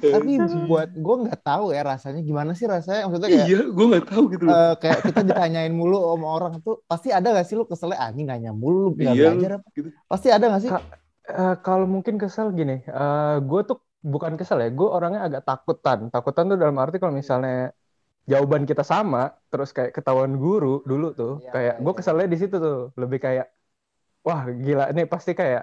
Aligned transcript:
tapi 0.00 0.30
buat 0.68 0.88
gue 0.92 1.14
nggak 1.26 1.40
tahu 1.46 1.64
ya 1.76 1.80
rasanya 1.86 2.20
gimana 2.28 2.50
sih 2.58 2.66
rasanya 2.68 3.00
maksudnya 3.08 3.30
kayak 3.32 3.48
Iya, 3.48 3.60
gue 3.76 3.84
nggak 3.90 4.04
tahu 4.10 4.22
gitu 4.32 4.44
loh. 4.46 4.54
eh, 4.54 4.72
kayak 4.82 4.98
kita 5.08 5.20
ditanyain 5.28 5.72
mulu 5.74 5.96
sama 6.14 6.26
orang 6.36 6.52
tuh 6.64 6.74
pasti 6.90 7.08
ada 7.10 7.28
gak 7.36 7.46
sih 7.48 7.54
lu 7.58 7.64
keselnya 7.70 7.98
ah 8.02 8.08
ini 8.14 8.22
nanya 8.28 8.50
mulu 8.52 8.78
lu 8.86 8.88
nggak 8.96 9.14
Iya, 9.16 9.28
belajar 9.32 9.50
apa 9.58 9.68
gitu. 9.76 9.88
pasti 10.10 10.28
ada 10.34 10.44
gak 10.52 10.62
sih 10.64 10.70
Kak, 10.70 10.82
Eh, 11.22 11.54
kalau 11.62 11.86
mungkin 11.86 12.18
kesel 12.18 12.50
gini, 12.50 12.82
gue 13.50 13.60
tuh 13.68 13.78
bukan 14.02 14.34
kesel 14.34 14.58
ya, 14.58 14.68
gue 14.74 14.88
orangnya 14.90 15.20
agak 15.22 15.42
takutan. 15.46 15.98
Takutan 16.10 16.44
tuh 16.50 16.58
dalam 16.58 16.74
arti 16.82 16.98
kalau 16.98 17.14
misalnya 17.14 17.70
jawaban 18.30 18.64
kita 18.70 18.82
sama, 18.82 19.34
terus 19.50 19.70
kayak 19.76 19.92
ketahuan 19.96 20.34
guru 20.38 20.82
dulu 20.90 21.06
tuh, 21.14 21.32
Iya, 21.42 21.50
kayak 21.54 21.74
gue 21.84 21.92
iya. 21.94 21.98
keselnya 21.98 22.26
di 22.32 22.38
situ 22.42 22.56
tuh, 22.66 22.78
lebih 22.98 23.18
kayak, 23.26 23.46
wah 24.26 24.42
gila 24.50 24.84
ini 24.92 25.02
pasti 25.08 25.32
kayak 25.40 25.62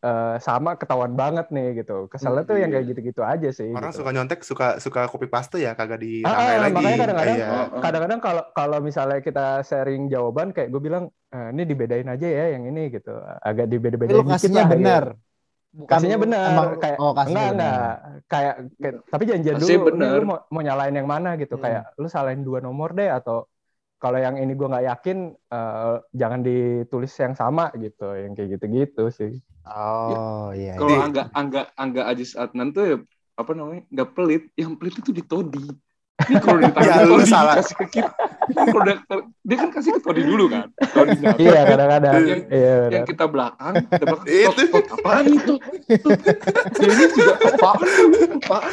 eh, 0.00 0.36
sama 0.40 0.74
ketahuan 0.74 1.12
banget 1.12 1.52
nih 1.52 1.84
gitu. 1.84 2.08
Keselnya 2.08 2.42
tuh 2.42 2.56
yang 2.56 2.72
kayak 2.72 2.86
gitu-gitu 2.88 3.20
aja 3.20 3.48
sih. 3.48 3.68
Orang 3.70 3.92
gitu. 3.92 4.00
suka 4.00 4.10
nyontek, 4.10 4.40
suka 4.40 4.66
suka 4.80 5.04
copy 5.06 5.28
paste 5.28 5.60
ya, 5.60 5.76
kagak 5.76 6.00
Ah, 6.00 6.02
dirangkai 6.02 6.48
ah, 6.48 6.58
lagi. 6.58 6.74
makanya 6.74 6.98
kadang-kadang 6.98 7.36
Iya. 7.36 7.48
Oh, 7.48 7.66
kadang-kadang 7.78 8.20
kalau 8.20 8.44
kalau 8.50 8.78
misalnya 8.80 9.20
kita 9.20 9.46
sharing 9.62 10.08
jawaban 10.08 10.50
kayak 10.50 10.68
gue 10.68 10.80
bilang 10.80 11.04
"Eh, 11.28 11.48
ini 11.52 11.62
dibedain 11.62 12.08
aja 12.08 12.24
ya 12.26 12.44
yang 12.56 12.64
ini 12.64 12.88
gitu 12.88 13.12
agak 13.44 13.68
dibeda-bedain 13.68 14.16
lu 14.16 14.24
dikit 14.24 14.34
kasihnya 14.40 14.64
lah, 14.64 14.72
benar 14.72 15.04
gitu. 15.12 15.26
Bukan 15.68 15.90
kasihnya 15.92 16.16
benar 16.16 16.48
emang 16.48 16.68
kayak 16.80 16.96
oh 16.96 17.12
kasihnya 17.12 17.36
enggak 17.36 17.52
benar. 17.52 17.68
enggak 17.68 17.96
kayak, 18.24 18.54
kayak 18.80 18.94
tapi 19.04 19.22
janjian 19.28 19.54
dulu 19.60 19.76
benar. 19.92 20.10
lu 20.16 20.22
mau, 20.24 20.38
mau 20.48 20.62
nyalain 20.64 20.94
yang 20.96 21.04
mana 21.04 21.30
gitu 21.36 21.54
Hmm. 21.54 21.64
kayak 21.68 21.82
lu 21.94 22.08
salahin 22.08 22.40
dua 22.40 22.58
nomor 22.64 22.96
deh 22.96 23.12
atau 23.12 23.44
kalau 24.02 24.18
yang 24.24 24.36
ini 24.42 24.52
gue 24.58 24.66
nggak 24.70 24.86
yakin 24.90 25.16
eh, 25.54 25.94
jangan 26.20 26.40
ditulis 26.46 27.12
yang 27.22 27.34
sama 27.40 27.62
gitu 27.84 28.02
yang 28.22 28.32
kayak 28.36 28.50
gitu-gitu 28.58 29.02
sih. 29.18 29.32
Oh 29.68 30.50
iya 30.58 30.72
Kalau 30.78 30.94
Di- 30.94 31.04
Angga 31.04 31.22
Angga 31.38 31.60
Angga 31.82 32.02
Ajis 32.10 32.32
Adnan 32.42 32.68
tuh 32.76 32.82
ya 32.90 32.96
apa 33.40 33.50
namanya 33.58 33.82
nggak 33.92 34.08
pelit, 34.16 34.42
yang 34.58 34.72
pelit 34.78 34.94
itu 35.02 35.10
di 35.18 35.22
Todi. 35.30 35.58
Ini 36.18 36.36
kalau 36.42 36.58
ditanya 36.58 36.82
Ya, 36.90 37.06
Todi 37.06 37.24
salah. 37.24 37.54
kasih 37.56 37.76
ke 37.78 37.86
kita. 37.94 38.10
Kalau 38.50 38.82
dia, 38.82 38.96
dia 39.44 39.56
kan 39.56 39.68
kasih 39.70 39.90
ke 39.94 40.00
Todi 40.02 40.22
dulu 40.22 40.50
kan. 40.50 40.66
Todi 40.90 41.14
nyata. 41.22 41.38
iya 41.38 41.60
kadang-kadang 41.62 42.14
Yang- 42.18 42.46
iya 42.50 42.74
Yang 42.90 43.04
kita 43.06 43.24
belakang, 43.26 43.74
kita 43.86 44.04
belakang. 44.04 44.26
Itu. 44.42 44.62
Tot, 44.68 44.86
apaan 44.92 45.24
itu? 45.28 45.54
Ini 46.74 47.04
juga 47.14 47.32
apaan? 47.38 47.86
Apaan? 48.34 48.70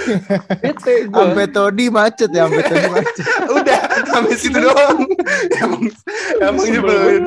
Bete 0.57 0.93
gue. 1.05 1.13
sampai 1.13 1.45
todi 1.47 1.85
macet 1.87 2.29
ya 2.29 2.43
sampai 2.43 2.63
todi 2.65 2.87
macet 2.89 3.25
Udah, 3.47 3.80
sampai 4.03 4.35
situ 4.35 4.57
doang. 4.57 4.97
emang 5.55 5.81
emang 6.41 6.65
nyebelin. 6.65 7.23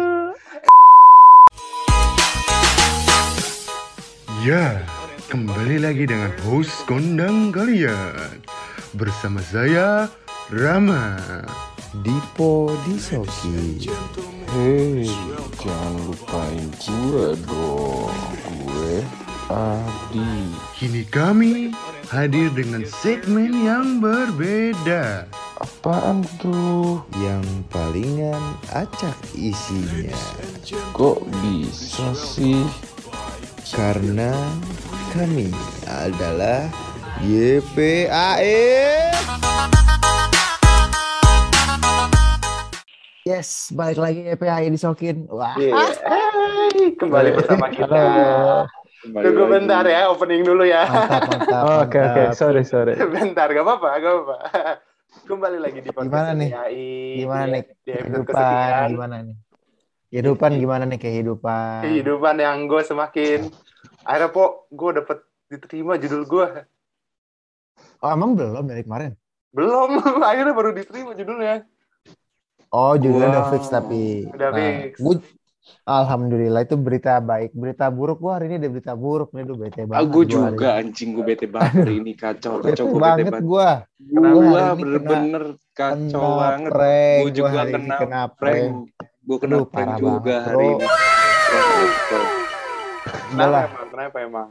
Ya, 4.41 4.83
kembali 5.27 5.79
lagi 5.79 6.05
dengan 6.05 6.31
host 6.43 6.83
kondang 6.85 7.51
kalian. 7.51 8.43
Bersama 8.97 9.45
saya, 9.45 10.09
Rama. 10.49 11.21
Dipo 12.05 12.73
Disoki 12.85 13.89
Hei, 14.53 15.09
jangan 15.61 15.95
lupain 16.09 16.69
gue 16.81 17.33
dong. 17.49 18.13
Gue 18.65 19.05
Adi. 19.49 20.53
Kini 20.77 21.05
kami 21.09 21.73
hadir 22.09 22.53
dengan 22.53 22.85
segmen 22.85 23.53
yang 23.65 24.01
berbeda. 24.01 25.29
Apaan 25.59 26.23
tuh? 26.39 27.03
yang 27.19 27.43
palingan 27.67 28.39
acak 28.71 29.17
isinya 29.35 30.15
Kok 30.95 31.27
bisa 31.43 32.15
sih? 32.15 32.63
karena 33.75 34.33
kami 35.13 35.51
adalah 35.85 36.71
YPAE. 37.19 38.55
Yes, 43.27 43.75
balik 43.75 43.99
lagi 43.99 44.21
YPAE 44.23 44.71
disokin. 44.71 45.27
Wah, 45.27 45.59
Yeay, 45.59 46.95
kembali 46.95 47.35
bersama 47.35 47.75
kita. 47.75 47.99
Tunggu 49.03 49.45
bentar 49.51 49.83
ya, 49.91 50.07
opening 50.15 50.47
dulu 50.47 50.63
ya. 50.63 50.87
oke 51.83 51.99
oke 51.99 52.23
sorry 52.39 52.63
sorry 52.63 52.95
bentar, 53.19 53.51
gak 53.51 53.67
apa-apa, 53.67 53.89
gak 53.99 54.13
apa-apa. 54.15 54.37
Kembali 55.29 55.59
lagi 55.59 55.83
di 55.83 55.91
podcast 55.91 56.15
Gimana 56.15 56.31
nih? 56.39 56.51
Gimana 57.19 57.45
nih 57.51 57.63
Di 57.83 57.91
episode 57.99 58.23
kehidupan? 58.23 58.27
kesekian. 58.31 58.89
Gimana 58.95 59.17
nih? 59.27 59.37
Kehidupan 60.09 60.51
gimana 60.55 60.85
nih 60.87 61.01
kehidupan? 61.03 61.81
Kehidupan 61.83 62.35
yang 62.39 62.59
gue 62.71 62.83
semakin... 62.87 63.39
Akhirnya, 64.07 64.31
Po, 64.31 64.71
gue 64.71 64.91
dapet 65.03 65.19
diterima 65.51 65.99
judul 65.99 66.23
gue. 66.25 66.47
Oh, 67.99 68.11
emang 68.11 68.39
belum 68.39 68.65
dari 68.65 68.83
kemarin? 68.83 69.13
Belum, 69.51 69.91
akhirnya 70.29 70.55
baru 70.55 70.71
diterima 70.71 71.13
judulnya. 71.13 71.67
Oh, 72.69 72.95
judulnya 72.95 73.29
udah 73.33 73.45
Wow. 73.45 73.53
fix 73.53 73.63
tapi. 73.67 74.29
Udah 74.29 74.51
Nah, 74.51 74.59
fix. 74.85 74.95
gua- 75.01 75.37
Alhamdulillah 75.85 76.65
itu 76.65 76.77
berita 76.77 77.21
baik. 77.21 77.53
Berita 77.53 77.89
buruk 77.89 78.19
gua 78.19 78.41
hari 78.41 78.49
ini 78.49 78.57
ada 78.57 78.69
berita 78.69 78.93
buruk 78.95 79.33
nih, 79.33 79.45
lu 79.45 79.55
bete 79.55 79.83
Ah, 79.83 79.89
banget. 79.91 80.09
gue 80.09 80.23
gua 80.25 80.41
hari 80.41 80.57
juga 80.57 80.69
anjing 80.75 81.09
gue 81.13 81.25
bete 81.27 81.47
banget 81.47 81.73
hari 81.77 81.95
ini 81.97 82.13
kacau 82.15 82.53
kacau 82.59 82.85
gue 82.87 82.95
bete 82.95 83.05
banget 83.05 83.25
banget. 83.29 83.43
gua. 83.45 83.69
Gue 83.99 84.25
ini 84.49 84.73
bener-bener 84.79 85.45
kacau 85.75 86.23
Kena 86.25 86.41
banget. 86.41 86.71
prank, 86.73 87.19
Gue 87.19 87.25
gua 87.25 87.37
juga 87.37 87.51
hari 87.51 87.69
ini 87.69 87.75
kena, 87.75 87.97
kena 87.99 88.23
prank. 88.31 88.39
prank. 88.39 88.73
Gue 89.21 89.37
kena 89.37 89.55
Aduh, 89.59 89.67
prank 89.69 89.91
juga 89.93 90.09
banget, 90.09 90.41
hari 90.49 90.65
ini. 90.65 90.87
Udah 91.49 91.65
Kenapa 93.29 93.59
emang? 93.61 93.89
Kenapa 93.93 94.17
emang? 94.21 94.49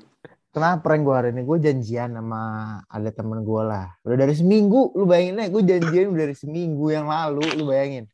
Kenapa 0.52 0.84
prank 0.84 1.02
gua 1.06 1.16
hari 1.22 1.30
ini? 1.36 1.42
Gua 1.46 1.58
janjian 1.60 2.14
sama 2.16 2.42
ada 2.88 3.10
temen 3.12 3.42
gua 3.46 3.62
lah. 3.64 3.88
Udah 4.04 4.18
dari 4.18 4.34
seminggu, 4.34 4.92
lu 4.98 5.04
bayangin 5.06 5.42
aja, 5.42 5.50
gua 5.52 5.64
janjian 5.64 6.06
udah 6.12 6.22
dari 6.28 6.36
seminggu 6.36 6.86
yang 6.92 7.08
lalu, 7.08 7.44
lu 7.58 7.64
bayangin. 7.68 8.06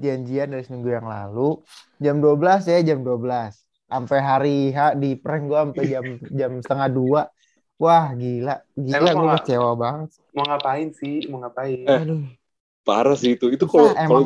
Janjian 0.00 0.48
dari 0.54 0.64
seminggu 0.64 0.88
yang 0.88 1.06
lalu, 1.06 1.60
jam 2.00 2.16
12 2.22 2.62
ya, 2.66 2.78
jam 2.80 3.04
12. 3.04 3.52
Sampai 3.90 4.18
hari 4.22 4.56
H 4.70 4.94
di 4.96 5.18
prank 5.18 5.42
gua 5.50 5.66
sampai 5.66 5.84
jam 5.86 6.04
jam 6.38 6.52
setengah 6.62 6.88
dua. 6.88 7.22
Wah, 7.80 8.12
gila. 8.12 8.60
Gila, 8.76 8.96
Emang 8.96 9.14
gua 9.16 9.24
mau- 9.24 9.36
kecewa 9.40 9.70
banget. 9.74 10.08
Mau 10.30 10.44
ngapain 10.46 10.88
sih? 10.94 11.16
Mau 11.26 11.38
ngapain? 11.42 11.84
Eh, 11.88 12.00
Aduh. 12.06 12.22
Parah 12.86 13.16
sih 13.18 13.34
itu. 13.36 13.50
Itu 13.52 13.68
kalau 13.68 13.92
kalau 13.92 14.04
emang 14.04 14.24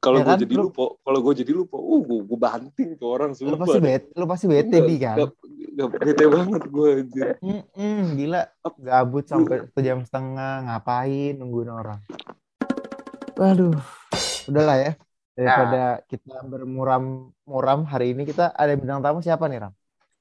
kalau 0.00 0.18
ya 0.18 0.24
gue 0.24 0.32
kan, 0.32 0.38
jadi 0.40 0.54
lu- 0.56 0.64
lupa, 0.72 0.84
kalau 1.04 1.18
gue 1.20 1.34
jadi 1.44 1.52
lupa, 1.52 1.76
uh 1.76 2.00
gue 2.00 2.18
gue 2.24 2.38
banting 2.40 2.90
tuh 2.96 3.08
orang 3.12 3.30
lu 3.36 3.52
sumpah. 3.52 3.60
pasti 3.60 3.78
bete, 3.84 4.06
lu 4.16 4.24
pasti 4.24 4.46
bete 4.48 4.76
di 4.80 4.96
kan. 4.96 5.16
enggak 5.20 5.88
bete 6.00 6.24
banget 6.24 6.62
gue 6.72 6.88
anjir. 7.04 7.26
Mm-mm, 7.40 8.00
gila, 8.16 8.42
gabut 8.80 9.24
sampai 9.28 9.56
satu 9.64 9.80
jam 9.84 9.98
setengah 10.04 10.52
ngapain 10.64 11.32
nungguin 11.36 11.70
orang. 11.72 12.00
Waduh, 13.36 13.76
udahlah 14.48 14.76
ya. 14.76 14.90
Daripada 15.36 16.04
kita 16.04 16.36
bermuram-muram 16.44 17.80
hari 17.88 18.12
ini 18.12 18.28
kita 18.28 18.52
ada 18.52 18.72
bintang 18.76 19.00
tamu 19.00 19.24
siapa 19.24 19.48
nih 19.48 19.68
Ram? 19.68 19.72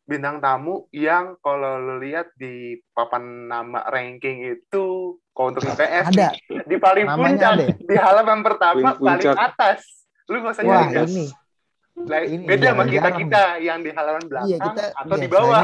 Bintang 0.09 0.42
tamu 0.42 0.90
yang 0.90 1.38
kalau 1.38 1.78
lu 1.78 2.02
lihat 2.02 2.34
di 2.34 2.81
papan 2.97 3.46
nama 3.46 3.86
ranking 3.94 4.58
itu 4.58 5.14
kalau 5.38 5.53
untuk 5.53 5.70
IPS 5.70 6.09
Ada. 6.18 6.30
di 6.66 6.75
paling 6.81 7.06
Namanya 7.06 7.30
puncak 7.30 7.52
ada 7.53 7.68
di 7.78 7.96
halaman 7.96 8.40
pertama 8.42 8.98
Paling 8.98 9.06
paling 9.06 9.38
atas. 9.38 9.80
Lu 10.25 10.42
nggak 10.42 10.53
usah 10.58 10.64
Wah 10.66 10.90
nyari 10.90 11.06
ini, 11.14 11.25
Lah, 12.09 12.22
ini 12.25 12.44
beda 12.48 12.74
sama 12.74 12.84
kita 12.90 13.09
kita 13.22 13.44
yang 13.62 13.80
di 13.86 13.92
halaman 13.94 14.24
belakang 14.25 14.50
Iya, 14.50 14.58
kita 14.66 14.84
atau 14.98 15.16
di 15.22 15.28
bawah 15.30 15.62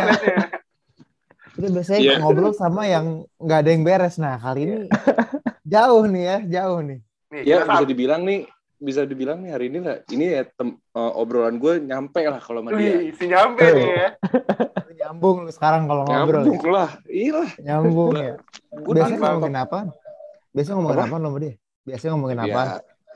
kita 1.56 1.68
biasanya 1.74 2.00
Iya. 2.06 2.16
ngobrol 2.22 2.54
sama 2.54 2.82
yang 2.86 3.26
nggak 3.42 3.60
ada 3.66 3.70
yang 3.74 3.82
beres. 3.82 4.16
Nah 4.22 4.38
kali 4.38 4.62
ini 4.70 4.78
jauh 5.66 6.04
nih 6.06 6.24
ya, 6.24 6.38
jauh 6.62 6.80
nih. 6.86 7.00
Nih, 7.34 7.42
Ya 7.50 7.66
bisa 7.66 7.82
dibilang 7.90 8.22
nih, 8.22 8.46
bisa 8.80 9.08
dibilang 9.08 9.40
nih 9.42 9.52
hari 9.56 9.66
ini 9.72 9.80
lah. 9.80 9.98
Ini 10.08 10.26
ya 10.26 10.42
tem- 10.48 10.78
eh, 10.80 11.12
obrolan 11.16 11.56
gue 11.58 11.80
nyampe 11.84 12.22
lah 12.28 12.40
kalau 12.40 12.60
sama 12.62 12.76
dia. 12.76 12.96
Wih, 13.00 13.16
si 13.16 13.26
nyampe 13.28 13.64
nih 13.64 13.88
ya. 13.88 14.08
Nyambung 15.06 15.46
lu 15.46 15.52
sekarang 15.52 15.86
kalau 15.86 16.04
ngobrol. 16.08 16.44
Nyambung 16.44 16.66
lah, 16.72 16.90
iya 17.08 17.32
lah. 17.36 17.52
Nyambung 17.62 18.12
ya. 18.18 18.34
Biasanya 18.72 19.20
ngomongin 19.22 19.58
apa? 19.60 19.80
Biasanya 20.56 20.76
ngomongin 20.80 21.00
Apa? 21.00 21.08
apa 21.08 21.16
lo 21.20 21.28
sama 21.28 21.40
dia? 21.44 21.54
Biasanya 21.86 22.12
ngomongin 22.16 22.40
apa? 22.40 22.50
Ya, 22.50 22.66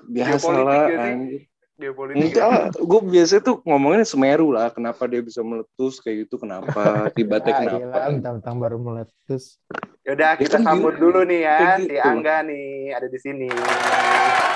biasa 0.10 0.52
lah. 0.52 0.84
ya 0.86 0.98
sih? 0.98 1.12
anjir. 1.12 1.42
Geopolitik. 1.80 2.36
Enggak 2.36 2.76
gue 2.92 3.02
biasa 3.08 3.40
tuh 3.40 3.64
ngomongin 3.64 4.04
Semeru 4.04 4.52
lah. 4.52 4.68
Kenapa 4.68 5.08
dia 5.08 5.24
bisa 5.24 5.40
meletus 5.40 6.04
kayak 6.04 6.28
gitu? 6.28 6.36
Kenapa? 6.36 6.76
Tiba-tiba 7.16 7.56
Ah, 7.56 7.64
kenapa? 7.64 7.98
mentang-mentang 8.12 8.56
baru 8.60 8.78
meletus. 8.78 9.56
Yaudah, 10.04 10.36
Ya 10.36 10.40
kita 10.40 10.60
kan 10.60 10.76
sambut 10.76 11.00
gitu. 11.00 11.08
dulu 11.08 11.20
nih 11.24 11.40
ya 11.42 11.58
si 11.80 11.88
gitu. 11.88 12.04
Angga 12.04 12.36
nih 12.44 12.68
ada 12.92 13.08
di 13.08 13.20
sini. 13.20 13.48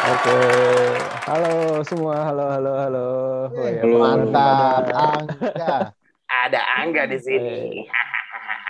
Oke, 0.04 0.40
halo 1.24 1.54
semua, 1.88 2.16
halo, 2.28 2.46
halo, 2.52 2.72
halo. 2.76 3.08
Oh, 3.56 3.64
ya, 3.64 3.80
Halo. 3.80 3.98
Mantap, 4.04 4.84
Angga. 4.92 5.76
Ada 6.28 6.62
Angga 6.76 7.04
di 7.08 7.20
sini. 7.24 7.88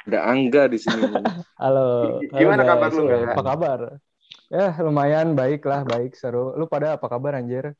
Ada 0.05 0.19
Angga 0.21 0.63
di 0.69 0.77
sini. 0.77 1.09
Halo. 1.63 2.19
Gimana 2.27 2.61
halo 2.61 2.69
kabar 2.69 2.89
lu? 2.91 3.03
Apa 3.07 3.41
kabar? 3.41 3.79
Ya 4.51 4.75
lumayan 4.77 5.31
baik 5.31 5.63
lah, 5.63 5.81
baik 5.81 6.13
seru. 6.13 6.53
Lu 6.53 6.67
pada 6.67 6.99
apa 6.99 7.07
kabar 7.07 7.33
anjir? 7.33 7.73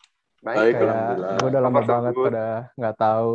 Baik, 0.44 0.60
Baik, 0.60 0.74
Kayak 0.75 0.84
alhamdulillah. 0.84 1.31
gue 1.40 1.48
udah 1.48 1.62
lama 1.63 1.80
Kabar 1.80 1.88
banget 1.88 2.13
pada 2.19 2.45
nggak 2.75 2.95
tahu 3.00 3.31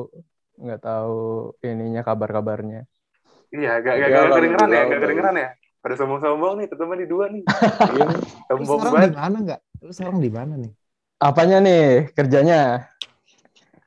nggak 0.59 0.81
tahu 0.85 1.19
ininya 1.65 2.03
kabar-kabarnya. 2.05 2.81
Iya, 3.49 3.73
gak, 3.81 3.95
gak, 3.97 4.09
Ya, 4.13 4.17
gak 4.29 4.37
kedengeran 4.37 4.69
ya, 4.69 4.83
gak 4.85 5.01
kedengeran 5.01 5.35
ya. 5.41 5.49
pada 5.81 5.95
sombong-sombong 5.97 6.55
nih, 6.61 6.67
ketemu 6.69 6.93
di 7.01 7.07
dua 7.09 7.25
nih. 7.33 7.45
Iya. 7.97 8.07
Lu 8.53 8.65
Sombong 8.69 8.79
sekarang 8.85 9.09
di 9.09 9.17
mana 9.17 9.37
nggak? 9.41 9.61
Lu 9.81 9.93
sekarang 9.95 10.19
di 10.21 10.31
mana 10.31 10.53
nih? 10.61 10.73
Apanya 11.17 11.57
nih 11.65 11.85
kerjanya? 12.13 12.61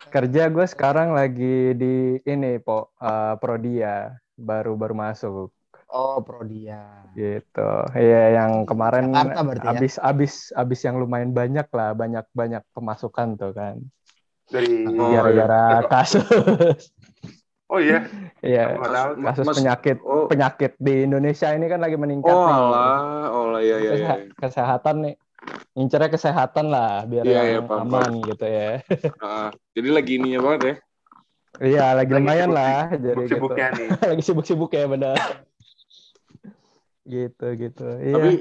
Kerja 0.10 0.50
gue 0.50 0.66
sekarang 0.66 1.14
lagi 1.14 1.78
di 1.78 2.18
ini, 2.26 2.58
Po, 2.58 2.90
eh, 2.98 3.36
Prodia. 3.38 4.18
Baru 4.34 4.74
baru 4.74 4.98
masuk 4.98 5.54
Oh, 5.92 6.24
Prodia. 6.24 7.04
gitu. 7.12 7.72
Iya, 7.92 8.40
yang 8.40 8.64
kemarin 8.64 9.12
berarti 9.12 9.60
ya? 9.62 9.72
abis 9.76 9.94
abis 10.00 10.34
abis 10.56 10.80
yang 10.82 10.96
lumayan 10.96 11.36
banyak 11.36 11.68
lah, 11.68 11.92
banyak 11.92 12.24
banyak 12.32 12.64
pemasukan 12.72 13.36
tuh 13.36 13.52
kan. 13.52 13.76
Dari 14.48 14.88
Oh, 14.88 15.12
Gara-gara 15.12 15.84
kasus. 16.00 16.96
Oh 17.68 17.80
iya, 17.80 18.04
Iya, 18.40 18.76
kasus 19.32 19.48
Mas- 19.48 19.58
penyakit 19.60 20.00
oh. 20.04 20.28
penyakit 20.28 20.76
di 20.76 21.04
Indonesia 21.04 21.52
ini 21.52 21.68
kan 21.68 21.80
lagi 21.80 21.96
meningkat 21.96 22.32
Oh 22.32 22.44
alah, 22.44 23.32
oh 23.32 23.56
iya 23.56 23.76
iya 23.80 23.92
iya. 23.92 23.92
Keseha- 23.92 24.20
kesehatan 24.36 24.96
nih. 25.04 25.16
Incernya 25.74 26.08
kesehatan 26.08 26.68
lah 26.68 27.04
biar 27.04 27.24
Iya, 27.24 27.32
iya, 27.34 27.52
yang 27.60 27.68
paham, 27.68 27.88
aman 27.88 28.12
gitu 28.24 28.44
ya. 28.44 28.80
Ah, 29.24 29.50
jadi 29.72 29.88
lagi 29.92 30.12
ininya 30.20 30.40
banget 30.40 30.62
ya. 30.64 30.76
Iya, 31.60 31.86
lagi 31.94 32.12
Lagi 32.12 32.24
lumayan 32.24 32.48
sibuk- 32.48 32.56
lah 32.60 32.76
jadi 32.88 32.96
gitu. 32.96 33.08
sibuk-sibuknya 33.28 33.68
nih. 33.76 33.88
lagi 34.12 34.24
sibuk-sibuk 34.24 34.72
ya 34.72 34.86
benar. 34.88 35.16
Gitu 37.04 37.48
gitu. 37.58 37.88
Iya. 37.98 38.14
Tapi 38.16 38.32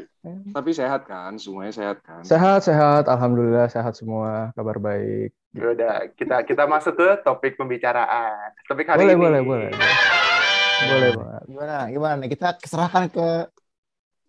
tapi 0.52 0.70
sehat 0.70 1.08
kan, 1.08 1.40
semuanya 1.40 1.72
sehat 1.72 2.04
kan. 2.04 2.20
Sehat, 2.20 2.60
sehat. 2.60 3.08
Alhamdulillah 3.08 3.66
sehat 3.66 3.96
semua. 3.96 4.52
Kabar 4.52 4.76
baik. 4.76 5.32
Ya 5.50 5.66
udah, 5.72 5.94
kita 6.14 6.44
kita 6.44 6.68
masuk 6.68 6.94
ke 6.94 7.08
topik 7.24 7.56
pembicaraan. 7.56 8.52
Topik 8.68 8.86
hari 8.86 9.08
Boleh, 9.08 9.16
ini. 9.16 9.22
boleh, 9.22 9.40
boleh. 9.42 9.70
Boleh 10.80 11.10
banget. 11.16 11.42
Gimana? 11.44 11.76
Gimana 11.88 12.14
nih? 12.20 12.28
Kita 12.30 12.48
serahkan 12.60 13.04
ke 13.08 13.28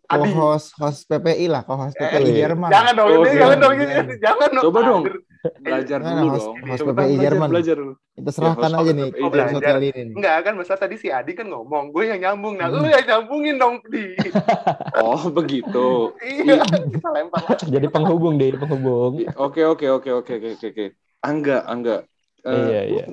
Adi. 0.08 0.28
co-host 0.28 0.76
host 0.76 1.08
PPI 1.08 1.48
lah, 1.48 1.62
co-host 1.64 1.96
Eh, 1.96 2.04
PPI 2.04 2.32
Jerman. 2.36 2.68
Jangan 2.68 2.94
dong, 2.96 3.08
Oh, 3.08 3.24
ini 3.24 3.30
iya. 3.32 3.40
jangan 3.40 3.58
dong, 3.60 3.74
ini, 3.76 3.84
Jangan. 3.86 4.06
jangan 4.20 4.50
dong. 4.52 4.64
Coba 4.68 4.80
dong. 4.84 5.04
Belajar 5.64 5.98
dulu 6.00 6.26
host- 6.30 6.46
dong. 6.46 6.58
host 6.64 6.80
Coba 6.82 6.92
PPI 6.92 7.02
belajar, 7.10 7.22
Jerman. 7.24 7.48
Belajar 7.50 7.76
dulu. 7.76 7.94
Kita 8.12 8.30
serahkan 8.32 8.70
Ya, 8.70 8.78
aja 8.78 8.92
nih 8.92 9.08
episode 9.10 9.32
Jerman. 9.32 9.62
kali 9.64 9.86
ini. 9.88 10.02
nih. 10.04 10.14
Enggak 10.14 10.36
kan, 10.42 10.54
masa 10.54 10.74
tadi 10.76 10.96
si 10.96 11.08
Adi 11.08 11.32
kan 11.32 11.48
ngomong, 11.48 11.84
gue 11.90 12.04
yang 12.06 12.20
nyambung. 12.20 12.56
Nah, 12.56 12.68
Hmm. 12.68 12.78
lu 12.78 12.88
yang 12.88 13.06
nyambungin 13.06 13.56
dong, 13.58 13.76
di. 13.86 14.04
Oh, 15.02 15.22
begitu. 15.30 15.88
Iya, 16.20 16.62
kita 16.62 17.10
lempar. 17.10 17.42
Jadi 17.58 17.88
penghubung 17.88 18.36
deh, 18.36 18.54
penghubung. 18.54 19.26
Oke, 19.36 19.62
oke, 19.64 19.86
oke, 19.90 20.10
oke, 20.14 20.32
oke, 20.32 20.50
oke, 20.54 20.68
oke. 20.68 20.86
Angga, 21.22 21.66
Angga. 21.66 22.06
Eh, 22.42 22.54
Iya, 22.54 22.82
iya. 22.88 23.06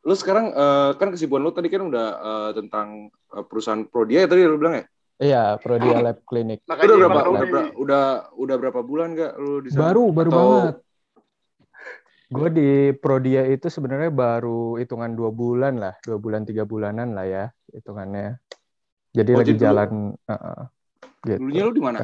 Lu 0.00 0.14
sekarang 0.14 0.50
eh, 0.50 0.90
kan 0.94 1.10
kesibukan 1.10 1.40
lu 1.40 1.50
tadi 1.50 1.66
kan 1.66 1.82
udah 1.82 2.06
eh, 2.16 2.50
tentang 2.54 2.88
eh, 3.28 3.44
perusahaan 3.44 3.82
Prodia 3.84 4.24
ya 4.24 4.28
tadi 4.28 4.42
lu 4.42 4.56
bilang 4.56 4.78
ya? 4.78 4.84
Iya, 5.18 5.42
Prodia 5.56 5.98
Lab 6.00 6.22
Clinic. 6.22 6.62
Makanya 6.64 6.94
udah 6.94 7.08
emang 7.08 7.18
berapa 7.18 7.34
udah, 7.34 7.64
udah 7.74 8.04
udah 8.36 8.56
berapa 8.56 8.80
bulan 8.80 9.08
gak 9.12 9.32
lu 9.34 9.58
di 9.58 9.68
sana? 9.68 9.90
Baru, 9.90 10.04
baru 10.08 10.30
Atau- 10.30 10.38
banget. 10.40 10.76
Gue 12.28 12.48
di 12.52 12.68
Prodia 12.92 13.48
itu 13.48 13.72
sebenarnya 13.72 14.12
baru 14.12 14.76
hitungan 14.76 15.16
dua 15.16 15.32
bulan 15.32 15.80
lah, 15.80 15.96
dua 16.04 16.20
bulan 16.20 16.44
tiga 16.44 16.68
bulanan 16.68 17.16
lah 17.16 17.24
ya 17.24 17.44
hitungannya. 17.72 18.36
Jadi 19.16 19.30
Oh, 19.32 19.38
lagi 19.40 19.48
jadi 19.48 19.56
dulu- 19.56 19.64
jalan. 19.64 19.90
uh-uh, 20.28 20.60
gitu. 21.24 21.38
Dulunya 21.40 21.62
lu 21.64 21.72
di 21.72 21.82
mana? 21.82 21.98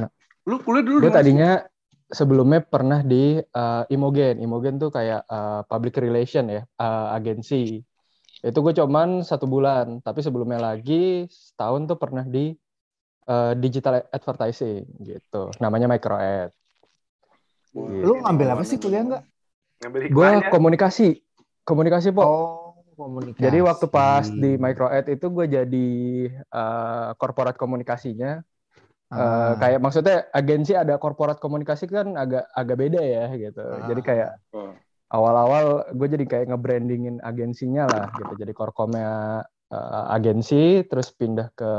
Lu 0.48 0.56
kuliah 0.64 0.84
dulu 0.84 0.98
Gue 1.04 1.12
tadinya 1.12 1.60
sebelumnya 2.08 2.64
pernah 2.64 3.04
di 3.04 3.36
uh, 3.36 3.84
Imogen. 3.92 4.40
Imogen 4.40 4.80
tuh 4.80 4.88
kayak 4.88 5.28
uh, 5.28 5.60
public 5.68 6.00
relation 6.00 6.48
ya, 6.48 6.64
uh, 6.80 7.12
agensi. 7.12 7.84
Itu 8.40 8.58
gue 8.64 8.72
cuman 8.76 9.20
satu 9.24 9.44
bulan, 9.44 10.00
tapi 10.00 10.24
sebelumnya 10.24 10.60
lagi 10.60 11.28
setahun 11.28 11.84
tuh 11.84 12.00
pernah 12.00 12.24
di 12.24 12.56
uh, 13.28 13.52
digital 13.56 14.08
advertising 14.08 14.88
gitu. 15.04 15.52
Namanya 15.60 15.84
microad. 15.84 16.48
Wah, 17.76 17.88
Lu 17.92 18.24
ngambil 18.24 18.56
apa 18.56 18.64
sih 18.64 18.80
kuliah 18.80 19.04
nggak? 19.04 19.24
Gue 20.10 20.30
komunikasi, 20.48 21.20
komunikasi 21.62 22.08
po. 22.10 22.22
Oh, 22.22 22.74
komunikasi. 22.94 23.42
Jadi 23.42 23.58
waktu 23.60 23.86
pas 23.86 24.24
di 24.24 24.56
microad 24.56 25.06
itu 25.06 25.26
gue 25.28 25.46
jadi 25.46 25.88
uh, 26.48 27.12
korporat 27.16 27.54
komunikasinya. 27.54 28.40
Uh, 29.14 29.20
Ah. 29.20 29.52
kayak 29.60 29.78
maksudnya 29.78 30.26
agensi 30.32 30.72
ada 30.74 30.96
korporat 30.96 31.38
komunikasi 31.38 31.86
kan 31.86 32.16
agak 32.16 32.50
agak 32.50 32.76
beda 32.76 32.98
ya 32.98 33.24
gitu. 33.36 33.62
Ah. 33.62 33.86
Jadi 33.86 34.00
kayak 34.00 34.30
Oh. 34.50 34.72
awal-awal 35.12 35.86
gue 35.92 36.08
jadi 36.08 36.24
kayak 36.24 36.46
nge-brandingin 36.50 37.22
agensinya 37.22 37.84
lah 37.86 38.06
gitu. 38.16 38.34
Jadi 38.34 38.50
korkomnya 38.50 39.44
uh, 39.70 40.04
agensi, 40.10 40.82
terus 40.88 41.14
pindah 41.14 41.52
ke 41.54 41.72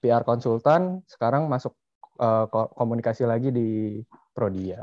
PR 0.00 0.22
konsultan, 0.22 1.02
sekarang 1.04 1.44
masuk 1.50 1.74
uh, 2.16 2.46
ko- 2.48 2.72
komunikasi 2.72 3.26
lagi 3.26 3.50
di 3.50 4.00
Prodia. 4.32 4.80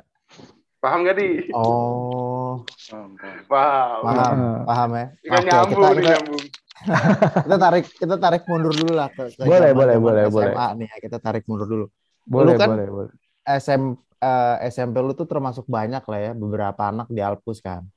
Paham 0.83 1.07
gak, 1.07 1.15
Di? 1.15 1.47
Oh, 1.55 2.59
Paham, 2.91 3.15
paham. 3.47 4.01
Paham, 4.03 4.35
Ah. 4.35 4.59
paham 4.67 4.89
ya. 4.91 5.05
Kan 5.23 5.39
Oke, 5.39 5.47
nyambung 5.47 5.71
kita, 5.71 5.87
kita, 5.95 6.11
nyambung. 6.11 6.43
kita 7.47 7.55
tarik 7.55 7.85
kita 7.95 8.15
tarik 8.19 8.43
mundur 8.43 8.73
dulu 8.75 8.91
lah 8.91 9.07
ke, 9.07 9.23
ke 9.31 9.47
Boleh, 9.47 9.71
boleh, 9.71 9.95
boleh, 9.95 10.23
SMA 10.27 10.35
boleh. 10.35 10.69
nih 10.75 10.87
ya. 10.91 10.97
Kita 10.99 11.17
tarik 11.23 11.47
mundur 11.47 11.67
dulu. 11.71 11.85
Boleh, 12.27 12.59
kan- 12.59 12.67
boleh, 12.75 12.87
boleh. 12.91 13.11
SM 13.47 13.95
eh, 14.19 14.55
SMP 14.67 14.99
lu 14.99 15.15
tuh 15.15 15.23
termasuk 15.23 15.63
banyak 15.67 16.03
lah 16.03 16.19
ya, 16.19 16.31
beberapa 16.35 16.81
anak 16.83 17.07
di 17.07 17.23
Alpus 17.23 17.63
kan. 17.63 17.87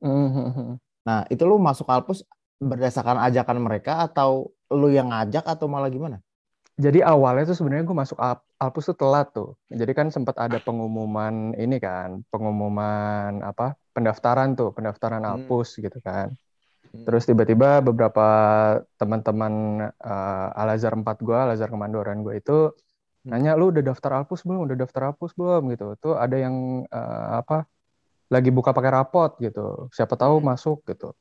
Mhm. 0.00 0.80
Nah, 1.04 1.28
itu 1.28 1.44
lu 1.44 1.60
masuk 1.60 1.88
Alpus 1.92 2.24
berdasarkan 2.56 3.20
ajakan 3.20 3.60
mereka 3.60 4.00
atau 4.00 4.48
lu 4.72 4.88
yang 4.88 5.12
ngajak 5.12 5.44
atau 5.44 5.68
malah 5.68 5.92
gimana? 5.92 6.24
Jadi 6.80 7.04
awalnya 7.04 7.52
tuh 7.52 7.56
sebenarnya 7.60 7.84
gue 7.84 7.92
masuk 7.92 8.16
Al- 8.16 8.40
Alpus 8.56 8.88
tuh 8.88 8.96
telat 8.96 9.28
tuh. 9.36 9.52
Jadi 9.68 9.92
kan 9.92 10.08
sempat 10.08 10.40
ada 10.40 10.56
pengumuman 10.56 11.52
ini 11.60 11.76
kan, 11.76 12.24
pengumuman 12.32 13.44
apa 13.44 13.76
pendaftaran 13.92 14.56
tuh, 14.56 14.72
pendaftaran 14.72 15.20
Hmm. 15.20 15.30
Alpus 15.36 15.76
gitu 15.76 16.00
kan. 16.00 16.32
Hmm. 16.90 17.04
Terus 17.04 17.28
tiba-tiba 17.28 17.84
beberapa 17.84 18.26
teman-teman 18.96 19.52
eh, 19.92 20.48
Al 20.56 20.72
Azhar 20.72 20.96
4 20.96 21.20
gue, 21.20 21.36
Al 21.36 21.52
Azhar 21.52 21.68
Kemandoran 21.68 22.24
gue 22.24 22.40
itu 22.40 22.72
Hmm. 23.20 23.36
nanya 23.36 23.52
lu 23.60 23.68
udah 23.68 23.84
daftar 23.84 24.24
Alpus 24.24 24.40
belum? 24.48 24.64
Udah 24.64 24.76
daftar 24.80 25.12
Alpus 25.12 25.36
belum 25.36 25.68
gitu. 25.76 25.92
Tuh 26.00 26.16
ada 26.16 26.40
yang 26.40 26.88
eh, 26.88 27.26
apa 27.44 27.68
lagi 28.32 28.48
buka 28.48 28.72
pakai 28.72 28.88
rapot 28.96 29.36
gitu. 29.36 29.92
Siapa 29.92 30.16
tahu 30.16 30.40
Hmm. 30.40 30.56
masuk 30.56 30.80
gitu. 30.88 31.12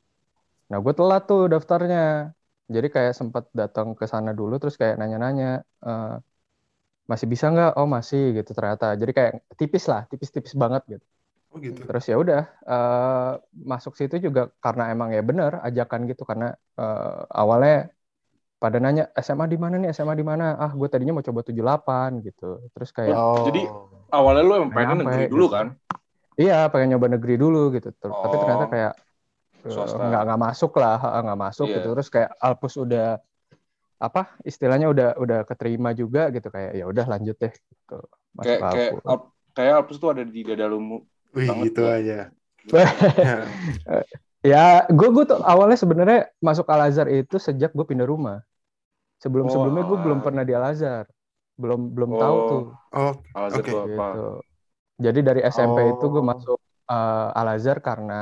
Nah 0.72 0.80
gue 0.80 0.94
telat 0.96 1.28
tuh 1.28 1.52
daftarnya. 1.52 2.32
Jadi 2.75 2.88
kayak 2.95 3.13
sempat 3.19 3.44
datang 3.51 3.98
ke 4.00 4.06
sana 4.06 4.31
dulu 4.39 4.56
terus 4.62 4.75
kayak 4.81 4.95
nanya-nanya 5.01 5.66
eh, 5.86 6.16
masih 7.10 7.27
bisa 7.33 7.45
nggak? 7.50 7.71
Oh 7.81 7.88
masih 7.89 8.38
gitu 8.38 8.51
ternyata. 8.53 8.94
Jadi 9.01 9.12
kayak 9.17 9.34
tipis 9.58 9.86
lah, 9.91 10.05
tipis-tipis 10.10 10.53
banget 10.53 10.84
gitu. 10.86 11.05
Oh 11.50 11.58
gitu. 11.58 11.82
Terus 11.89 12.05
ya 12.05 12.15
udah 12.22 12.41
eh, 12.46 13.32
masuk 13.72 13.94
situ 13.98 14.15
juga 14.22 14.53
karena 14.62 14.94
emang 14.94 15.10
ya 15.10 15.22
bener 15.25 15.58
ajakan 15.65 16.05
gitu 16.05 16.24
karena 16.29 16.53
eh, 16.77 17.20
awalnya 17.34 17.89
pada 18.60 18.77
nanya 18.84 19.08
SMA 19.15 19.48
di 19.48 19.55
mana 19.55 19.79
nih 19.79 19.89
SMA 19.96 20.13
di 20.20 20.25
mana 20.27 20.60
ah 20.60 20.72
gue 20.75 20.88
tadinya 20.91 21.15
mau 21.15 21.24
coba 21.24 21.41
78 21.48 22.10
gitu 22.27 22.60
terus 22.75 22.89
kayak 22.91 23.15
Oh. 23.15 23.48
Jadi 23.48 23.62
awalnya 24.12 24.44
lu 24.44 24.53
emang 24.60 24.72
pengen 24.75 24.98
negeri 25.08 25.25
dulu 25.32 25.46
gitu. 25.48 25.55
kan? 25.55 25.67
iya 26.39 26.67
pengen 26.72 26.88
nyoba 26.96 27.08
negeri 27.15 27.36
dulu 27.39 27.72
gitu 27.75 27.89
Ter- 27.96 28.12
tapi 28.12 28.36
Oh. 28.36 28.41
ternyata 28.44 28.65
kayak 28.67 28.94
eh, 28.96 29.09
Swasta. 29.68 30.00
nggak 30.00 30.22
nggak 30.24 30.39
masuk 30.39 30.72
lah 30.75 30.96
nggak 31.20 31.39
masuk 31.42 31.68
Iya. 31.68 31.75
gitu 31.75 31.88
terus 31.92 32.08
kayak 32.08 32.32
Alpus 32.38 32.74
udah 32.75 33.08
apa 34.00 34.22
istilahnya 34.42 34.88
udah 34.88 35.20
udah 35.20 35.39
keterima 35.44 35.92
juga 35.92 36.32
gitu 36.32 36.48
kayak 36.48 36.72
ya 36.72 36.88
udah 36.88 37.04
lanjut 37.04 37.36
deh 37.36 37.51
gitu 37.51 38.00
masuk 38.32 38.48
Kayak 38.48 38.60
kayak 38.63 38.92
Alpus. 38.96 39.04
Alp- 39.06 39.30
kayak 39.51 39.74
Alpus 39.75 39.98
tuh 40.00 40.10
ada 40.13 40.24
di 40.24 40.42
dada 40.44 40.66
lu. 40.66 40.80
Wih, 41.30 41.46
Banget, 41.46 41.63
gitu 41.68 41.82
Bro. 41.84 41.94
aja. 41.94 42.20
Ya, 44.39 44.88
gue 44.88 45.10
gue 45.12 45.24
tuh 45.28 45.36
awalnya 45.44 45.75
sebenarnya 45.75 46.32
masuk 46.39 46.63
Al 46.72 46.88
Azhar 46.88 47.12
itu 47.12 47.36
sejak 47.36 47.75
gue 47.75 47.84
pindah 47.84 48.08
rumah. 48.08 48.39
Sebelum 49.20 49.46
Oh, 49.46 49.51
sebelumnya 49.51 49.84
gue 49.84 50.00
belum 50.00 50.24
pernah 50.24 50.48
di 50.48 50.56
Al 50.56 50.72
Azhar, 50.72 51.12
belum 51.60 51.92
belum 51.92 52.16
tahu 52.16 52.36
Oh. 52.39 52.48
tuh. 52.48 52.63
Oh, 52.96 53.13
Al-Azhar 53.36 53.60
Oke. 53.60 53.68
tuh 53.68 53.80
apa? 53.84 54.08
Gitu. 54.16 54.28
Jadi 55.00 55.20
dari 55.20 55.42
SMP 55.44 55.80
Oh. 55.82 55.92
itu 55.92 56.06
gue 56.08 56.24
masuk 56.24 56.58
eh, 56.91 57.39
Al 57.39 57.48
Azhar 57.55 57.77
karena 57.88 58.13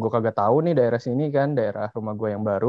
gue 0.00 0.10
kagak 0.14 0.36
tahu 0.40 0.56
nih 0.64 0.72
daerah 0.78 1.00
sini 1.06 1.24
kan, 1.36 1.48
daerah 1.58 1.86
rumah 1.96 2.14
gue 2.20 2.28
yang 2.34 2.44
baru. 2.50 2.68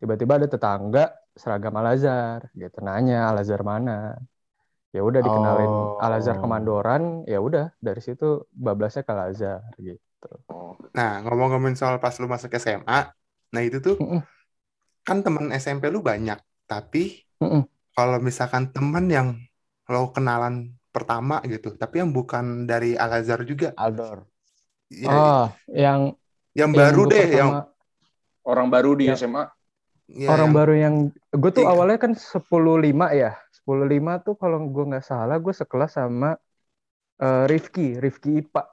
Tiba-tiba 0.00 0.32
ada 0.38 0.48
tetangga 0.54 1.02
seragam 1.40 1.74
Al 1.80 1.88
Azhar, 1.94 2.40
gitu 2.62 2.78
nanya 2.86 3.16
Al 3.30 3.38
Azhar 3.42 3.62
mana. 3.72 3.92
Ya 4.96 5.00
udah 5.08 5.20
dikenalin 5.26 5.70
Oh. 5.70 6.02
Al 6.04 6.12
Azhar 6.18 6.36
Kemandoran, 6.42 7.02
ya 7.32 7.38
udah 7.46 7.64
dari 7.86 8.00
situ 8.06 8.24
bablasnya 8.50 9.02
ke 9.06 9.10
Al 9.14 9.22
Azhar 9.30 9.62
gitu. 9.78 10.30
Oh. 10.50 10.76
Nah, 10.96 11.10
ngomong-ngomongin 11.24 11.76
soal 11.80 11.96
pas 12.02 12.14
lu 12.20 12.26
masuk 12.34 12.50
SMA, 12.58 13.00
nah 13.54 13.62
itu 13.66 13.78
tuh 13.86 13.96
Mm-mm. 14.00 14.20
kan 15.06 15.18
temen 15.24 15.44
SMP 15.62 15.84
lu 15.94 16.00
banyak, 16.10 16.38
tapi 16.70 17.02
Mm-mm. 17.42 17.62
kalau 17.96 18.18
misalkan 18.28 18.64
temen 18.74 19.04
yang 19.16 19.28
lo 19.92 20.00
kenalan 20.14 20.54
pertama 20.94 21.34
gitu, 21.52 21.68
tapi 21.82 21.94
yang 22.02 22.10
bukan 22.18 22.44
dari 22.70 22.94
Al 22.98 23.10
Azhar 23.22 23.40
juga, 23.50 23.74
Aldor. 23.76 24.18
Ya, 24.90 25.08
Oh, 25.08 25.44
yang 25.70 26.12
yang 26.52 26.68
yang 26.68 26.70
baru 26.74 27.02
gua 27.06 27.12
deh, 27.14 27.24
pertama- 27.24 27.38
yang 27.38 27.50
Orang 28.40 28.66
baru 28.66 28.90
di 28.96 29.04
Ya. 29.06 29.14
SMA. 29.14 29.44
ya, 30.08 30.26
orang 30.26 30.50
yang- 30.50 30.56
baru 30.56 30.74
yang 30.74 30.94
gue 31.30 31.50
tuh 31.52 31.62
Iya. 31.62 31.70
awalnya 31.70 31.98
kan 31.98 32.12
10.5 32.12 33.06
ya 33.12 33.36
10.5 33.52 34.18
tuh 34.18 34.34
kalau 34.34 34.58
gue 34.58 34.84
nggak 34.86 35.04
salah 35.04 35.38
gue 35.38 35.52
sekelas 35.52 35.94
sama 35.94 36.34
eh, 37.16 37.44
Rifki, 37.46 38.00
Rifki 38.00 38.40
Ipa. 38.40 38.64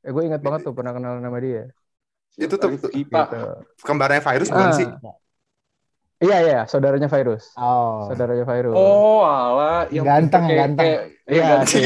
Eh, 0.00 0.08
gue 0.08 0.24
ingat 0.24 0.40
banget 0.40 0.64
tuh 0.64 0.72
pernah 0.72 0.90
kenal 0.90 1.20
nama 1.20 1.36
dia. 1.36 1.68
Itu 2.32 2.56
tuh- 2.56 2.72
Rifki, 2.72 3.04
Pak. 3.04 3.28
Gitu. 3.28 3.40
Kembarnya 3.84 4.24
virus 4.24 4.48
bukan 4.48 4.68
Ah. 4.68 4.72
sih? 4.72 4.88
Iya 6.18 6.36
iya, 6.42 6.58
saudaranya 6.66 7.06
Virus. 7.06 7.54
Oh. 7.54 8.10
Saudaranya 8.10 8.42
Virus. 8.42 8.74
Oh, 8.74 9.22
alah, 9.22 9.86
yang 9.88 10.02
Ganteng, 10.02 10.50
kayak- 10.50 10.58
ganteng. 10.58 10.86
kayak- 10.90 11.04
Iya 11.28 11.42
ganteng. 11.62 11.68
si. 11.68 11.82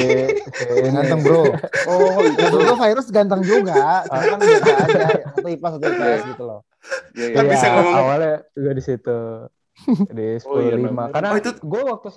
Ganteng 0.88 1.20
bro. 1.20 1.42
Oh, 1.84 2.16
itu. 2.22 2.44
Gue 2.48 2.76
virus 2.78 3.06
ganteng 3.10 3.42
juga. 3.42 4.06
Cuma 4.08 4.22
kan 4.24 4.38
beda 4.38 4.72
aja. 4.72 5.04
Satu 5.36 5.48
IPA 5.50 5.68
satu 5.68 5.84
IPS 5.84 6.22
gitu 6.32 6.42
loh. 6.42 6.60
Iya, 7.12 7.26
iya. 7.28 7.34
Kan 7.34 7.44
Iya, 7.44 7.50
bisa 7.52 7.66
ngomong- 7.68 7.96
awalnya 7.98 8.34
juga 8.52 8.70
di 8.72 8.82
situ 8.82 9.18
di 10.16 10.26
10.5 10.40 10.48
Oh, 10.48 10.60
iya, 10.62 11.12
karena 11.12 11.28
Oh, 11.28 11.36
itu- 11.36 11.60
gue 11.60 11.82
waktu 11.84 12.08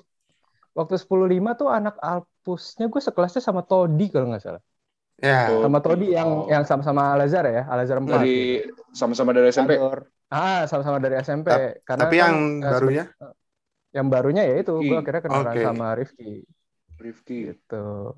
waktu 0.72 0.95
10.5 0.95 1.51
tuh 1.53 1.67
anak 1.67 1.95
Alpusnya 2.00 2.86
gue 2.88 3.01
sekelasnya 3.01 3.39
sama 3.39 3.60
Todi 3.62 4.07
kalau 4.07 4.29
nggak 4.29 4.39
salah 4.39 4.63
Ya. 5.15 5.48
Oh. 5.50 5.63
sama 5.63 5.79
Todi 5.79 6.12
yang 6.12 6.27
Oh. 6.27 6.48
yang 6.48 6.63
sama-sama 6.63 7.12
Al 7.12 7.24
Azhar 7.24 7.43
ya 7.43 7.63
Al 7.65 7.79
Azhar 7.81 8.00
4 8.00 8.07
dari 8.13 8.60
sama-sama 8.91 9.31
dari 9.31 9.48
SMP. 9.48 9.75
Kantor. 9.75 10.12
Ah 10.29 10.65
sama-sama 10.65 10.98
dari 10.98 11.15
SMP 11.20 11.48
Tap- 11.48 11.86
karena 11.86 12.03
Tapi 12.05 12.15
kan, 12.15 12.24
yang 12.25 12.36
eh, 12.60 12.72
barunya? 12.72 13.05
yang 13.96 14.08
barunya 14.10 14.44
ya 14.44 14.55
itu 14.60 14.74
gue 14.75 14.98
akhirnya 14.98 15.22
kenalan 15.24 15.53
Oke. 15.55 15.62
sama 15.63 15.88
Rifki 15.96 16.32
Rifki. 16.96 17.38
gitu 17.53 18.15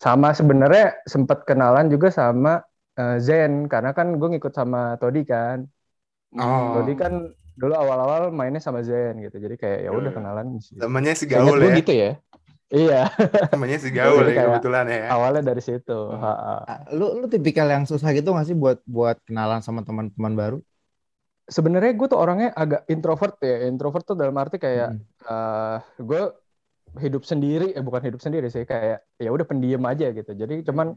sama 0.00 0.32
sebenarnya 0.32 0.98
sempat 1.04 1.44
kenalan 1.44 1.86
juga 1.86 2.08
sama 2.10 2.64
eh, 2.96 3.16
Zen 3.20 3.68
karena 3.68 3.92
kan 3.92 4.16
gue 4.16 4.28
ngikut 4.36 4.52
sama 4.52 4.96
Todi 4.96 5.22
kan 5.24 5.66
Oh. 6.30 6.78
Todi 6.78 6.94
kan 6.94 7.26
dulu 7.58 7.74
awal-awal 7.74 8.30
mainnya 8.30 8.62
sama 8.62 8.86
Zen 8.86 9.18
gitu 9.18 9.36
jadi 9.36 9.58
kayak 9.58 9.78
ya 9.82 9.90
udah 9.90 10.10
Iya. 10.10 10.16
kenalan 10.16 10.46
Temennya 10.62 11.14
si 11.14 11.24
gaul 11.26 11.58
ya. 11.58 11.74
gitu 11.74 11.92
ya 11.92 12.10
iya 12.70 13.02
Temennya 13.50 13.78
si 13.82 13.90
gaul 13.90 14.22
ya 14.24 14.46
kebetulan 14.46 14.86
ya. 14.86 15.10
awalnya 15.10 15.42
dari 15.44 15.58
situ 15.58 15.90
Hmm. 15.90 16.22
Ha-ha. 16.22 16.54
Ah, 16.64 16.80
Lu 16.94 17.18
lu 17.18 17.26
tipikal 17.26 17.66
yang 17.66 17.82
susah 17.82 18.14
gitu 18.14 18.30
gak 18.30 18.46
sih 18.46 18.54
buat 18.54 18.78
buat 18.86 19.18
kenalan 19.26 19.58
sama 19.58 19.82
teman-teman 19.82 20.32
baru? 20.32 20.58
Sebenarnya 21.50 21.92
gue 21.98 22.06
tuh 22.06 22.20
orangnya 22.22 22.48
agak 22.54 22.86
introvert 22.86 23.34
ya 23.42 23.66
introvert 23.66 24.04
tuh 24.06 24.16
dalam 24.16 24.34
arti 24.38 24.56
kayak 24.56 24.94
Hmm. 24.94 25.02
eh 25.26 25.78
gue 26.00 26.22
hidup 27.04 27.22
sendiri 27.22 27.74
eh 27.76 27.82
bukan 27.82 28.02
hidup 28.06 28.20
sendiri 28.22 28.46
sih 28.50 28.62
kayak 28.66 29.02
ya 29.18 29.30
udah 29.30 29.46
pendiam 29.46 29.82
aja 29.86 30.10
gitu 30.10 30.30
jadi 30.34 30.62
cuman 30.66 30.94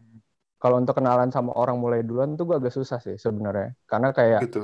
kalau 0.58 0.80
untuk 0.80 0.96
kenalan 0.96 1.30
sama 1.30 1.52
orang 1.54 1.78
mulai 1.78 2.02
duluan 2.02 2.38
tuh 2.40 2.48
gue 2.50 2.56
agak 2.62 2.74
susah 2.74 2.98
sih 3.04 3.18
sebenarnya 3.20 3.76
karena 3.86 4.10
kayak 4.16 4.42
Gitu. 4.48 4.64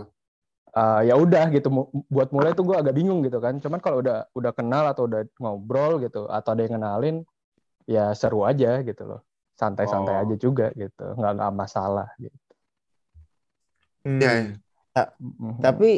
eh, 0.74 1.02
ya 1.10 1.16
udah 1.18 1.50
gitu 1.50 1.68
mu- 1.74 1.90
buat 2.08 2.30
mulai 2.30 2.54
tuh 2.54 2.64
gue 2.70 2.78
agak 2.78 2.94
bingung 2.94 3.20
gitu 3.26 3.38
kan 3.42 3.58
cuman 3.58 3.80
kalau 3.82 4.00
udah 4.06 4.30
udah 4.38 4.52
kenal 4.54 4.86
atau 4.90 5.10
udah 5.10 5.22
ngobrol 5.42 5.98
gitu 6.02 6.30
atau 6.30 6.50
ada 6.54 6.62
yang 6.66 6.78
kenalin 6.80 7.16
ya 7.90 8.14
seru 8.14 8.46
aja 8.46 8.80
gitu 8.86 9.04
loh 9.06 9.22
santai-santai 9.58 10.16
Oh. 10.16 10.22
aja 10.24 10.36
juga 10.40 10.66
gitu 10.78 11.06
nggak 11.18 11.32
nggak 11.36 11.52
masalah 11.58 12.08
gitu 12.22 12.38
Hmm. 14.00 14.24
Iya, 14.24 14.32
iya. 15.02 15.18
Mhm. 15.18 15.60
Tapi 15.60 15.90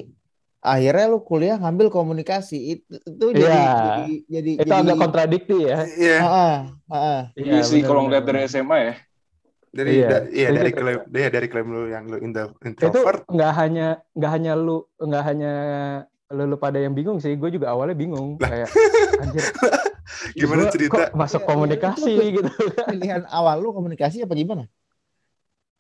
akhirnya 0.62 1.06
lu 1.08 1.20
kuliah 1.20 1.58
ngambil 1.58 1.90
komunikasi 1.90 2.58
itu, 2.72 2.94
itu 3.02 3.26
jadi 3.34 3.50
Iya. 3.50 3.74
jadi 3.74 4.04
jadi 4.28 4.52
itu 4.54 4.62
jadi 4.62 4.72
agak 4.78 4.98
kontradikti 5.00 5.58
ya 5.60 5.78
Iya. 5.92 6.18
Heeh, 6.20 6.56
heeh. 6.88 7.22
Iya 7.40 7.60
sih 7.62 7.82
kalau 7.82 8.06
ngeliat 8.06 8.24
dari. 8.24 8.46
SMA 8.46 8.78
ya. 8.80 8.94
Dari 9.72 9.92
Iya. 9.96 10.08
da- 10.12 10.28
iya 10.30 10.48
dari 10.52 10.72
klaim 10.72 11.00
dia 11.08 11.28
dari 11.28 11.48
klaim 11.48 11.68
lu 11.68 11.88
yang 11.88 12.04
lu 12.06 12.20
intro- 12.20 12.52
itu 12.60 12.68
introvert. 12.68 13.24
nggak 13.26 13.52
hanya 13.56 13.88
nggak 14.12 14.32
hanya 14.32 14.52
lu 14.54 14.78
nggak 14.98 15.24
hanya 15.24 15.54
lu, 16.28 16.44
lu 16.46 16.56
pada 16.56 16.76
yang 16.76 16.92
bingung 16.92 17.18
sih 17.18 17.34
gue 17.34 17.50
juga 17.50 17.72
awalnya 17.72 17.92
bingung 17.94 18.36
Lah. 18.36 18.48
kayak 18.48 18.70
anjir 19.18 19.44
Gimana 20.36 20.68
gua 20.68 20.72
cerita? 20.72 20.92
kok 20.92 21.10
masuk 21.14 21.40
Iya, 21.40 21.48
komunikasi 21.48 22.12
iya, 22.12 22.32
gitu 22.36 22.52
Pilihan 22.86 23.24
awal 23.32 23.58
lu 23.58 23.72
komunikasi 23.72 24.22
apa 24.22 24.36
gimana? 24.36 24.68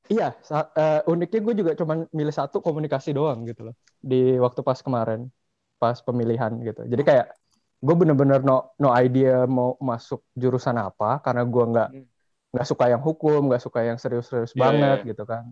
Iya 0.08 0.34
eh, 0.34 1.00
uniknya 1.06 1.40
gue 1.42 1.54
juga 1.56 1.72
cuman 1.76 2.08
milih 2.10 2.34
satu 2.34 2.58
komunikasi 2.60 3.12
doang 3.12 3.46
gitu 3.46 3.70
loh 3.70 3.76
di 4.00 4.40
waktu 4.40 4.62
pas 4.62 4.80
kemarin 4.80 5.30
pas 5.78 5.98
pemilihan 6.00 6.52
gitu 6.62 6.82
jadi 6.86 7.04
kayak 7.04 7.28
gue 7.78 7.96
bener-bener 7.98 8.42
no 8.42 8.74
no 8.78 8.90
idea 8.94 9.46
mau 9.46 9.78
masuk 9.78 10.22
jurusan 10.34 10.78
apa 10.78 11.20
karena 11.20 11.44
gue 11.44 11.66
nggak 11.70 11.90
Hmm. 11.92 12.06
nggak 12.52 12.68
suka 12.68 12.86
yang 12.88 13.00
hukum 13.00 13.48
nggak 13.48 13.64
suka 13.64 13.80
yang 13.82 13.96
serius-serius 13.96 14.52
Iya, 14.52 14.60
banget 14.60 14.98
iya. 15.02 15.10
gitu 15.16 15.24
kan 15.24 15.48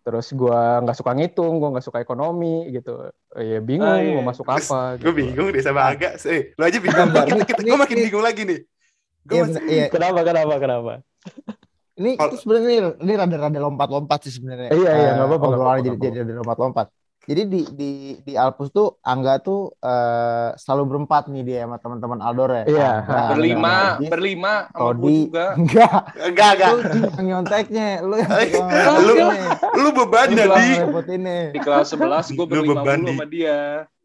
terus 0.00 0.32
gua 0.32 0.80
nggak 0.80 0.96
suka 0.96 1.12
ngitung 1.12 1.60
gua 1.60 1.72
nggak 1.72 1.84
suka 1.84 2.00
ekonomi 2.00 2.68
gitu 2.72 3.08
ya 3.36 3.60
bingung 3.60 3.88
Ah, 3.88 4.00
iya. 4.00 4.16
mau 4.16 4.28
masuk 4.28 4.44
Terus 4.44 4.68
apa 4.68 4.96
Gue 4.96 5.12
gitu. 5.12 5.16
bingung 5.16 5.48
deh 5.48 5.60
sama 5.60 5.92
Aga. 5.92 6.16
Eh, 6.24 6.52
lu 6.56 6.62
aja 6.64 6.76
bingung. 6.76 7.08
Kita, 7.08 7.44
kita, 7.44 7.60
gue 7.64 7.76
makin 7.76 7.96
ini- 7.96 8.04
bingung 8.08 8.24
lagi 8.24 8.42
nih. 8.44 8.60
Gue 9.20 9.32
Iya, 9.32 9.42
masih, 9.44 9.60
bener, 9.60 9.72
iya. 9.72 9.86
kenapa 9.88 10.20
kenapa 10.24 10.54
kenapa 10.56 10.92
Ini 12.00 12.16
itu 12.16 12.36
sebenarnya 12.40 12.68
ini, 12.72 12.78
ini 13.04 13.12
rada-rada 13.12 13.60
lompat-lompat 13.60 14.18
sih 14.24 14.32
sebenarnya. 14.32 14.72
Iya, 14.72 14.92
iya, 14.96 15.10
nggak 15.20 15.26
apa-apa, 15.28 15.46
obrolannya 15.52 15.82
jadi 15.92 15.98
jadi 16.00 16.16
rada 16.24 16.34
lompat-lompat. 16.40 16.86
Jadi 17.20 17.42
di 17.44 17.60
di 17.76 17.90
di 18.24 18.32
Alpus 18.32 18.72
tuh 18.72 18.96
Angga 19.04 19.44
tuh 19.44 19.76
eh, 19.76 20.56
selalu 20.56 20.82
berempat 20.88 21.28
nih 21.28 21.44
dia 21.44 21.58
sama 21.68 21.76
teman-teman 21.76 22.18
Aldor 22.24 22.48
ya. 22.48 22.64
Iya, 22.64 22.90
ha, 23.04 23.16
Berlima, 23.36 24.00
Angga, 24.00 24.08
berlima 24.08 24.52
sama 24.72 24.80
gue 24.80 24.80
Todi. 24.80 25.18
juga. 25.28 25.46
Enggak, 25.60 26.00
enggak 26.16 26.50
enggak. 26.56 26.70
lu 26.72 26.80
yang 27.20 27.26
nyonteknya, 27.28 27.88
lu 28.00 28.16
lu-. 28.16 29.30
Lu 29.84 29.88
beban 29.92 30.26
di. 30.32 30.40
Di 31.52 31.60
kelas 31.60 31.92
11 31.92 32.32
gue 32.32 32.40
Lu 32.40 32.48
berlima 32.48 32.80
beban, 32.80 32.98
mulu 33.04 33.12
sama 33.12 33.26
dia. 33.28 33.58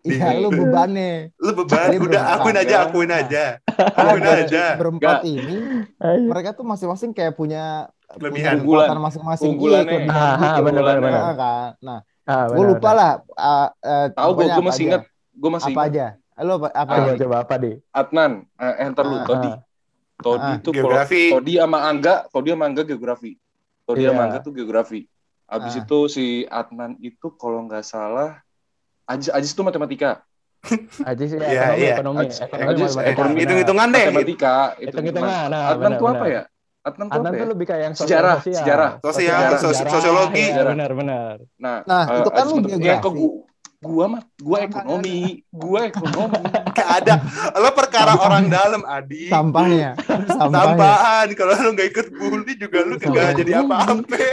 Iya, 0.06 0.38
lu 0.38 0.50
bebannya. 0.50 1.34
Lu 1.36 1.52
beban. 1.56 1.98
Udah 1.98 2.24
akuin 2.38 2.56
aja, 2.56 2.76
akuin 2.86 3.10
aja. 3.10 3.44
Akuin 3.92 4.22
Nah, 4.22 4.38
aja. 4.40 4.64
Berempat 4.78 5.26
ini 5.26 5.58
Ayo. 5.98 6.30
mereka 6.30 6.54
tuh 6.54 6.62
masing-masing 6.62 7.10
kayak 7.10 7.34
punya 7.34 7.90
Kelebihan. 8.08 8.62
kekuatan 8.62 9.02
masing-masing. 9.02 9.44
Iya, 9.44 9.52
Unggulannya. 9.52 9.90
kelebihan 9.90 10.14
Ah, 10.16 10.36
gitu. 10.38 10.46
ah, 10.46 10.62
benar, 10.62 10.82
benar. 10.96 11.02
Nah, 11.02 11.36
kan. 11.36 11.72
Nah, 11.82 12.00
Ah, 12.24 12.46
gue 12.48 12.66
lupa 12.68 12.90
lah. 12.90 13.12
uh, 13.32 13.70
uh, 13.76 14.06
Tahu 14.10 14.30
gue, 14.32 14.44
gue 14.44 14.50
apa 14.50 14.62
masih 14.64 14.78
aja. 14.80 14.90
ingat. 14.90 15.02
Gue 15.32 15.50
masih 15.52 15.74
Apa 15.74 15.82
aja? 15.84 16.06
Lo 16.36 16.54
apa? 16.56 16.68
apa 16.70 16.92
coba 16.92 17.06
aja? 17.08 17.20
coba 17.20 17.36
apa 17.42 17.56
di 17.56 17.72
Adnan, 17.92 18.32
eh, 18.56 18.76
eh, 18.76 18.88
ntar 18.90 19.06
lu, 19.06 19.16
Ah, 19.16 19.26
Todi. 19.26 19.48
ah. 19.48 19.58
Todi 20.18 20.42
Ah. 20.44 20.56
itu 20.56 20.70
kalau 20.70 20.78
Geografi. 20.86 21.24
Todi 21.30 21.54
sama 21.56 21.80
Angga, 21.84 22.16
Todi 22.28 22.50
sama 22.50 22.66
Angga 22.66 22.84
geografi. 22.84 23.32
Todi 23.84 24.02
Iya. 24.02 24.10
sama 24.10 24.22
Angga 24.24 24.40
tuh 24.40 24.54
geografi. 24.54 25.02
Abis 25.46 25.74
Ah. 25.74 25.82
itu 25.82 25.98
si 26.08 26.26
Adnan 26.46 26.98
itu 27.00 27.28
kalau 27.32 27.62
nggak 27.64 27.84
salah, 27.84 28.42
Ajis, 29.06 29.30
Ajis 29.30 29.52
itu 29.54 29.62
matematika. 29.62 30.26
aja 31.10 31.24
sih 31.30 31.38
Iya, 31.38 31.46
ekonomi 31.46 31.78
iya. 31.78 31.94
ekonomi 31.94 32.26
Ajis, 32.26 32.38
ekonomi 32.42 32.70
Ajis, 32.74 32.92
matematika. 32.98 33.12
ekonomi. 33.14 33.38
Hitung-hitungan 33.46 33.88
deh. 33.94 34.06
Matematika, 34.10 34.54
Hitung-hitungan, 34.82 35.46
nah, 35.54 35.64
Adnan 35.72 35.92
tuh 36.02 36.08
apa 36.10 36.26
ya? 36.26 36.42
Adnan 36.86 37.06
tuh 37.10 37.14
Adnan 37.18 37.32
tuh 37.34 37.46
ya? 37.46 37.50
lebih 37.54 37.66
kayak 37.66 37.82
yang 37.86 37.96
Sejarah, 37.98 38.36
sosial. 38.42 38.58
sejarah. 38.62 38.92
Sosial, 39.02 39.40
Sejarah. 39.42 39.60
sos- 39.62 39.86
sosiologi. 39.94 40.46
Iya, 40.50 40.64
benar 40.66 40.92
benar 40.98 41.36
Nah, 41.62 41.78
Nah, 41.86 42.04
eh, 42.10 42.18
itu 42.22 42.30
kan 42.34 42.46
Ajis 42.46 42.54
lu. 42.54 42.58
Yang 42.66 43.00
ke 43.02 43.10
geografi. 43.10 43.22
Gua, 43.86 44.06
mah, 44.10 44.22
gua 44.42 44.58
ekonomi, 44.65 45.46
gua 45.54 45.86
ekonomi. 45.86 46.42
Gak 46.77 46.89
ada. 47.06 47.13
Lo 47.56 47.70
perkara 47.72 48.18
orang 48.18 48.50
dalam, 48.50 48.82
Adi. 48.84 49.30
Sampahnya. 49.30 49.94
Sampahnya. 50.25 50.74
Tambahan. 50.74 51.27
Kalau 51.38 51.54
lu 51.56 51.70
nggak 51.72 51.89
ikut 51.94 52.08
bully 52.12 52.54
juga 52.58 52.80
lu 52.82 52.98
Sampah. 52.98 53.13
kagak 53.13 53.32
jadi 53.39 53.51
apa-apa. 53.62 54.01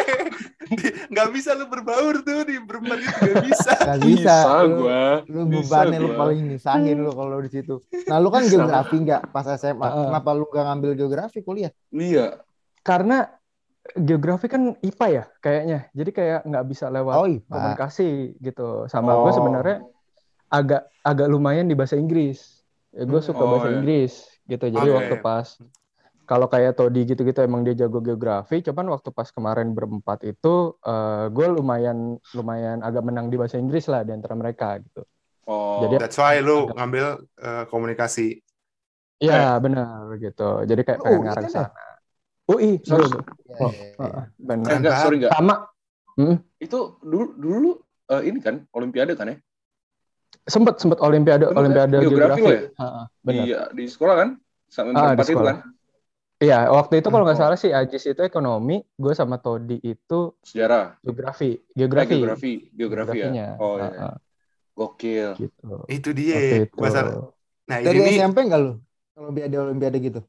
Nggak 1.12 1.28
bisa 1.36 1.52
lu 1.52 1.68
berbaur 1.68 2.24
tuh 2.24 2.48
di 2.48 2.56
berempat 2.56 2.96
itu 2.96 3.12
nggak 3.20 3.44
bisa. 3.44 3.72
Gak 3.92 4.00
bisa. 4.00 4.34
Lu, 4.64 4.80
gua. 4.80 5.04
lu 5.28 5.40
Bisa 5.44 5.60
bebannya 5.68 5.98
lu 6.00 6.08
gua. 6.08 6.18
paling 6.24 6.40
nisahin 6.48 6.96
lu 6.96 7.12
kalau 7.12 7.38
di 7.38 7.50
situ. 7.52 7.74
Nah, 8.08 8.16
lu 8.16 8.32
kan 8.32 8.40
Bisa. 8.40 8.56
geografi 8.56 8.96
nggak 8.96 9.22
pas 9.28 9.44
SMA? 9.52 9.84
Heeh. 9.84 10.06
Kenapa 10.08 10.30
lu 10.32 10.48
gak 10.48 10.64
ngambil 10.64 10.90
geografi 10.96 11.38
kuliah? 11.40 11.68
Iya. 11.92 12.40
karena 12.80 13.30
geografi 13.92 14.46
kan 14.46 14.78
IPA 14.78 15.06
ya 15.10 15.24
kayaknya 15.38 15.78
jadi 15.90 16.10
kayak 16.10 16.40
nggak 16.46 16.64
bisa 16.66 16.86
lewat 16.86 17.14
Oh, 17.14 17.26
iya. 17.26 17.42
komunikasi 17.44 18.08
gitu 18.38 18.86
sama 18.86 19.10
Oh. 19.12 19.26
gue 19.26 19.32
sebenarnya 19.32 19.78
agak 20.48 20.82
agak 21.02 21.26
lumayan 21.26 21.66
di 21.66 21.74
bahasa 21.74 21.98
Inggris 21.98 22.62
ya, 22.90 23.02
gue 23.02 23.18
Hmm. 23.18 23.26
suka 23.26 23.42
Oh, 23.42 23.50
bahasa 23.50 23.68
iya. 23.68 23.74
Inggris 23.76 24.12
gitu 24.44 24.64
jadi 24.68 24.86
Oke. 24.86 24.96
waktu 24.96 25.16
pas 25.18 25.46
kalau 26.22 26.46
kayak 26.46 26.78
Todi 26.78 27.02
gitu-gitu 27.04 27.42
emang 27.42 27.62
dia 27.62 27.74
jago 27.74 27.98
geografi 27.98 28.62
cuman 28.62 28.86
waktu 28.88 29.10
pas 29.10 29.28
kemarin 29.28 29.70
berempat 29.70 30.22
itu 30.24 30.78
gue 31.28 31.46
lumayan 31.50 32.16
lumayan 32.32 32.80
agak 32.80 33.02
menang 33.02 33.28
di 33.28 33.36
bahasa 33.36 33.58
Inggris 33.58 33.86
lah 33.86 34.02
di 34.02 34.14
antara 34.14 34.34
mereka 34.34 34.78
gitu 34.78 35.02
Oh. 35.42 35.82
Jadi- 35.82 35.98
That's 35.98 36.14
why 36.14 36.38
lu 36.38 36.70
ngambil 36.70 37.18
eh, 37.34 37.64
komunikasi. 37.66 38.38
Iya 39.18 39.58
benar 39.58 40.14
gitu 40.22 40.62
jadi 40.62 40.82
kayak 40.82 41.00
Lu 41.02 41.18
pengen 41.18 41.34
ya? 41.34 41.50
sana 41.50 41.66
UI 42.50 42.80
Sorry. 42.82 43.06
Ya, 43.46 43.56
Oh, 43.62 43.70
ya, 43.70 43.84
ya. 43.86 43.96
Heeh, 44.00 44.24
benar 44.40 44.68
Eh, 44.72 44.76
enggak, 44.80 44.94
sorry 44.98 45.16
enggak. 45.20 45.32
sama 45.34 45.54
Mm. 46.12 46.36
Itu 46.60 47.00
dulu 47.00 47.32
dulu 47.40 47.70
eh, 48.12 48.22
ini 48.28 48.38
kan 48.44 48.68
olimpiade 48.76 49.16
kan 49.16 49.32
ya? 49.32 49.36
sempet 50.44 50.76
sempet 50.76 51.00
olimpiade 51.00 51.48
Sempet 51.48 51.56
ya? 51.56 51.60
olimpiade 51.62 51.96
Geografi 52.04 52.12
geografi, 52.12 52.42
lo 52.42 52.50
ya? 52.52 52.62
Heeh, 52.68 53.04
benar 53.24 53.44
Di 53.46 53.52
di 53.78 53.84
sekolah 53.88 54.14
kan? 54.20 54.28
Sama 54.68 54.88
Ah, 54.92 54.92
di 54.92 55.00
tempat 55.16 55.24
itu 55.24 55.32
sekolah. 55.32 55.54
kan? 55.56 55.70
iya 56.42 56.58
waktu 56.68 56.94
itu 57.00 57.08
kalau 57.08 57.24
nggak 57.24 57.38
Oh. 57.38 57.42
salah 57.48 57.58
sih 57.60 57.70
Ajis 57.72 58.04
itu 58.04 58.20
ekonomi 58.20 58.76
gue 58.98 59.14
sama 59.16 59.38
Todi 59.40 59.78
itu 59.80 60.20
Sejarah. 60.44 60.98
geografi 61.00 61.56
Eh, 61.56 61.60
geografi 61.78 62.12
geografi, 62.18 62.52
geografi 62.76 63.16
Geografinya. 63.16 63.44
ya. 63.56 63.62
Oh 63.62 63.76
iya. 63.78 63.88
Heeh, 63.88 64.14
Gokil. 64.76 65.30
gitu 65.38 65.68
Itu 65.88 66.08
dia. 66.12 66.36
itu. 66.66 66.76
Masalah. 66.76 67.12
Nah 67.68 67.78
Dari 67.80 67.98
ini 68.02 68.10
SMP 68.20 68.38
enggak 68.44 68.60
lu? 68.60 68.72
Olimpiade 69.16 69.56
Olimpiade 69.56 69.98
gitu? 70.02 70.20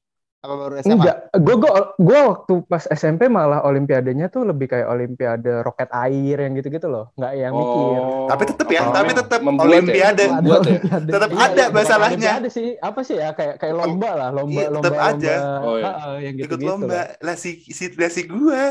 Apa 0.44 0.60
baru 0.60 0.74
SMA? 0.84 0.92
Enggak, 1.00 1.18
gue 1.40 1.56
gua, 1.56 1.72
gua 1.96 2.20
waktu 2.36 2.54
pas 2.68 2.84
SMP 2.92 3.32
malah 3.32 3.64
olimpiadenya 3.64 4.28
tuh 4.28 4.44
lebih 4.44 4.68
kayak 4.68 4.92
olimpiade 4.92 5.64
roket 5.64 5.88
air 5.96 6.36
yang 6.36 6.52
gitu-gitu 6.60 6.92
loh, 6.92 7.16
nggak 7.16 7.34
yang 7.40 7.54
mikir. 7.56 8.00
Oh. 8.04 8.28
Tapi 8.28 8.44
tetep 8.52 8.68
ya, 8.68 8.82
Apa 8.84 8.92
tapi 8.92 9.12
tetep 9.16 9.40
Membuat 9.40 9.64
ya? 9.64 9.72
Olimpiade. 9.72 10.24
Membuat 10.28 10.62
ya? 10.68 10.80
Tetap 11.00 11.30
Iya, 11.32 11.40
ada 11.48 11.56
iya, 11.56 11.66
bukan 11.72 11.78
masalahnya. 11.80 12.32
Olimpiade 12.36 12.50
sih, 12.52 12.68
apa 12.76 13.00
sih 13.08 13.16
ya 13.16 13.30
kayak 13.32 13.56
kayak 13.56 13.76
lomba 13.80 14.10
lah, 14.20 14.30
lomba 14.36 14.60
Iya, 14.60 14.68
lomba 14.68 14.84
tetap 14.84 15.00
lomba, 15.00 15.16
aja. 15.16 15.36
Oh, 15.64 15.76
iya. 15.80 15.92
Yang 16.20 16.36
ikut 16.44 16.60
gitu-gitu 16.60 16.68
lomba 16.68 17.00
lah. 17.00 17.08
lah 17.24 17.36
si 17.40 17.52
si 17.72 17.86
lah 17.96 18.12
si 18.12 18.22
gua 18.28 18.64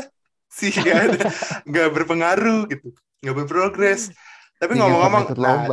sih 0.53 0.69
nggak 0.77 0.99
ada 1.09 1.19
nggak 1.65 1.87
berpengaruh 1.97 2.69
gitu 2.69 2.93
nggak 3.25 3.35
berprogres 3.41 4.13
tapi 4.63 4.79
ngomong-ngomong 4.79 5.35
nah, 5.43 5.67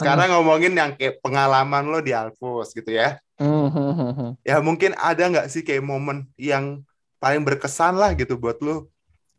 sekarang 0.00 0.32
ngomongin 0.32 0.72
yang 0.72 0.96
kayak 0.96 1.20
pengalaman 1.20 1.92
lo 1.92 2.00
di 2.00 2.16
Alpus 2.16 2.72
gitu 2.72 2.88
ya. 2.88 3.20
Hmm, 3.36 3.68
hmm, 3.68 3.92
hmm, 4.16 4.30
ya 4.40 4.64
mungkin 4.64 4.96
ada 4.96 5.28
nggak 5.28 5.52
sih 5.52 5.60
kayak 5.60 5.84
momen 5.84 6.24
yang 6.40 6.80
paling 7.20 7.44
berkesan 7.44 8.00
lah 8.00 8.16
gitu 8.16 8.40
buat 8.40 8.56
lo 8.64 8.88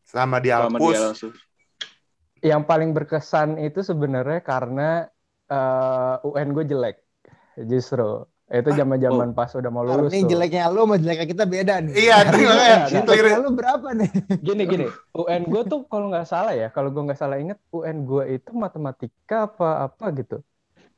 sama 0.05 0.38
di 0.38 0.53
Selama 0.53 0.77
Alpus 0.77 0.93
dia 0.93 1.01
langsung. 1.01 1.34
Yang 2.46 2.62
paling 2.70 2.89
berkesan 2.93 3.50
itu 3.58 3.81
sebenarnya 3.81 4.46
karena 4.46 5.10
eh, 5.50 6.15
UN 6.22 6.53
gue 6.53 6.65
jelek, 6.70 7.01
justru. 7.65 8.29
Itu 8.51 8.70
zaman-zaman 8.79 9.29
pas 9.38 9.51
udah 9.60 9.72
mau 9.75 9.84
lulus 9.88 10.12
Ini 10.12 10.20
tuh. 10.24 10.29
jeleknya 10.31 10.62
lu 10.74 10.79
sama 10.84 10.96
jeleknya 11.03 11.27
kita 11.34 11.46
beda 11.53 11.74
nih. 11.86 11.93
iya 12.03 12.15
Iya, 12.36 12.48
makanya 12.51 12.77
iya. 13.29 13.38
Lu 13.43 13.50
berapa 13.60 13.88
nih? 14.00 14.10
Gini 14.46 14.62
gini, 14.72 14.86
UN 15.17 15.41
gue 15.51 15.62
tuh 15.72 15.79
kalau 15.91 16.05
nggak 16.12 16.25
salah 16.34 16.53
ya, 16.62 16.67
kalau 16.75 16.89
gue 16.93 17.01
nggak 17.08 17.20
salah 17.22 17.38
inget 17.43 17.60
UN 17.75 17.98
gue 18.10 18.24
itu 18.36 18.50
matematika 18.63 19.36
apa 19.48 19.65
apa 19.86 20.05
gitu, 20.20 20.36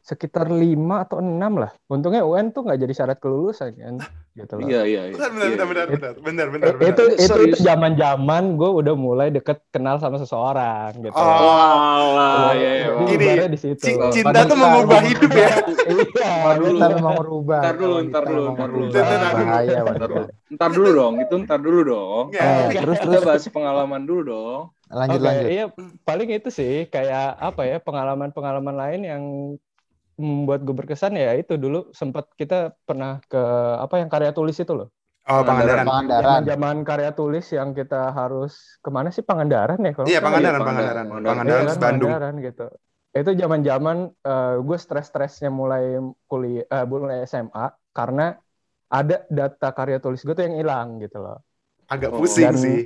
sekitar 0.03 0.51
5 0.51 0.59
atau 0.99 1.23
6 1.23 1.31
lah. 1.55 1.71
Untungnya 1.87 2.27
UN 2.27 2.51
tuh 2.51 2.67
nggak 2.67 2.75
jadi 2.75 2.91
syarat 2.93 3.17
kelulusan 3.17 3.71
kan, 3.71 3.95
gitu 4.35 4.59
loh. 4.59 4.67
Iya, 4.67 4.81
iya, 4.83 5.01
iya. 5.07 5.15
benar 5.15 5.31
benar 5.31 5.47
Iya, 5.47 5.55
benar 5.55 5.65
benar 5.65 5.85
iya. 5.87 6.11
benar 6.19 6.47
benar 6.51 6.71
benar 6.75 6.89
itu 6.91 7.03
itu 7.15 7.35
zaman-zaman 7.57 8.43
gue 8.59 8.71
udah 8.83 8.95
mulai 8.99 9.31
deket 9.31 9.63
kenal 9.71 10.03
sama 10.03 10.19
seseorang 10.19 10.91
gitu. 10.99 11.15
Oh, 11.15 11.23
Walah, 11.23 12.51
iya, 12.51 12.71
iya. 12.83 12.87
Gini, 13.07 13.25
di 13.47 13.57
situ. 13.57 13.79
Ci- 13.79 13.95
cinta 14.11 14.43
tuh 14.43 14.59
mengubah 14.59 14.99
hidup 15.01 15.31
ya 15.31 15.51
Iya. 15.83 16.31
Kita 16.59 16.85
memang 16.99 17.15
merubah. 17.19 17.59
Ntar 17.63 17.75
dulu, 17.79 17.95
ntar 18.03 18.23
dulu, 18.27 18.43
ntar 18.51 18.69
dulu. 18.69 18.85
Bahaya 18.91 19.79
Ntar 19.87 20.09
dulu. 20.11 20.25
Ntar 20.53 20.69
dulu 20.69 20.89
dong, 20.91 21.13
itu 21.23 21.35
ntar 21.47 21.59
dulu 21.63 21.79
dong. 21.81 22.25
Eh, 22.35 22.75
terus 22.75 22.99
Kita 22.99 23.07
terus 23.07 23.23
bahas 23.23 23.43
pengalaman 23.47 24.03
dulu 24.03 24.21
dong. 24.27 24.61
lanjut 24.93 25.25
lanjut. 25.25 25.49
iya 25.49 25.65
paling 26.05 26.29
itu 26.29 26.53
sih 26.53 26.85
kayak 26.85 27.33
apa 27.41 27.65
ya 27.65 27.77
pengalaman-pengalaman 27.81 28.75
lain 28.77 29.01
yang 29.01 29.23
membuat 30.15 30.61
gue 30.61 30.75
berkesan 30.75 31.13
ya 31.15 31.33
itu 31.33 31.57
dulu 31.57 31.89
sempat 31.91 32.29
kita 32.33 32.71
pernah 32.85 33.17
ke 33.25 33.41
apa 33.79 33.97
yang 33.97 34.09
karya 34.09 34.31
tulis 34.31 34.55
itu 34.55 34.71
loh. 34.71 34.89
oh 35.23 35.41
Pangandaran 35.41 35.85
Pangandaran. 35.87 36.41
Zaman 36.43 36.75
karya 36.83 37.11
tulis 37.11 37.45
yang 37.49 37.71
kita 37.71 38.11
harus 38.11 38.77
ke 38.77 38.89
mana 38.89 39.09
sih 39.09 39.23
Pangandaran 39.23 39.79
ya 39.79 39.91
kalau 39.91 40.05
iya 40.05 40.19
nggak 40.19 40.21
salah? 40.21 40.27
Pangandaran 40.27 40.61
Pangandaran 40.61 41.05
Pangandaran. 41.07 41.27
Pangandaran 41.31 41.63
Iya 41.65 41.75
Bandung 41.79 42.09
Pangandaran 42.11 42.35
gitu. 42.41 42.65
Itu 43.13 43.31
zaman-zaman 43.37 43.97
eh, 44.11 44.55
gue 44.59 44.77
stres-stresnya 44.77 45.49
mulai 45.49 45.97
kuliah 46.25 46.65
eh, 46.65 46.85
mulai 46.85 47.23
SMA 47.23 47.65
karena 47.93 48.35
ada 48.89 49.25
data 49.25 49.69
karya 49.71 49.97
tulis 49.97 50.21
gue 50.21 50.33
tuh 50.33 50.45
yang 50.45 50.57
hilang 50.57 51.01
gitu 51.01 51.17
loh. 51.17 51.41
agak 51.85 52.09
Oh. 52.09 52.21
pusing 52.21 52.53
Dan- 52.53 52.61
sih 52.61 52.81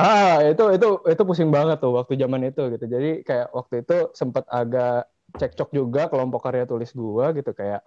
Ah, 0.00 0.40
itu 0.40 0.64
itu 0.72 0.88
itu 1.04 1.22
pusing 1.28 1.52
banget 1.52 1.76
tuh 1.76 1.92
waktu 1.92 2.16
zaman 2.16 2.40
itu 2.48 2.72
gitu. 2.72 2.84
Jadi 2.88 3.20
kayak 3.20 3.52
waktu 3.52 3.84
itu 3.84 4.08
sempat 4.16 4.48
agak 4.48 5.04
cekcok 5.32 5.70
juga 5.70 6.02
kelompok 6.06 6.40
karya 6.42 6.64
tulis 6.64 6.90
gua 6.90 7.30
gitu 7.30 7.50
kayak 7.50 7.82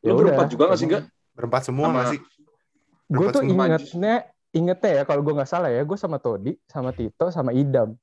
Lu 0.00 0.16
berempat 0.16 0.48
juga 0.48 0.72
nggak 0.72 0.80
sih, 0.80 0.88
Gak? 0.88 1.04
berempat 1.36 1.62
semua 1.62 1.84
Sama- 1.86 1.94
nggak 1.94 2.08
sih 2.10 2.20
Gue 3.06 3.26
tuh 3.28 3.42
semua. 3.42 3.64
ingetnya 3.66 4.14
ingetnya 4.50 4.90
ya 4.90 5.02
kalau 5.02 5.20
gue 5.20 5.34
nggak 5.34 5.46
salah 5.46 5.68
ya, 5.68 5.82
gue 5.82 5.94
sama 5.94 6.16
Todi, 6.16 6.54
sama 6.64 6.90
Tito, 6.90 7.28
sama 7.28 7.50
Idam 7.50 7.94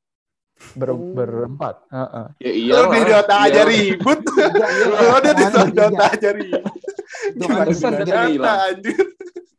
Ber, 0.74 0.90
Oh. 0.90 1.14
berempat. 1.14 1.86
Heeh. 1.88 2.26
Ya 2.42 2.52
iya. 2.52 2.74
Lo 2.76 2.90
di 2.90 3.02
Dota 3.06 3.36
aja 3.46 3.62
ribut. 3.62 4.20
Lo 4.90 5.22
udah 5.22 5.34
di 5.34 5.46
Dota 5.70 6.06
aja 6.10 6.30
ribut. 6.34 6.82
Itu 7.30 7.46
Pantesan 7.46 7.92
Data 7.94 8.22
hilang. 8.26 8.60
anjir. 8.66 8.98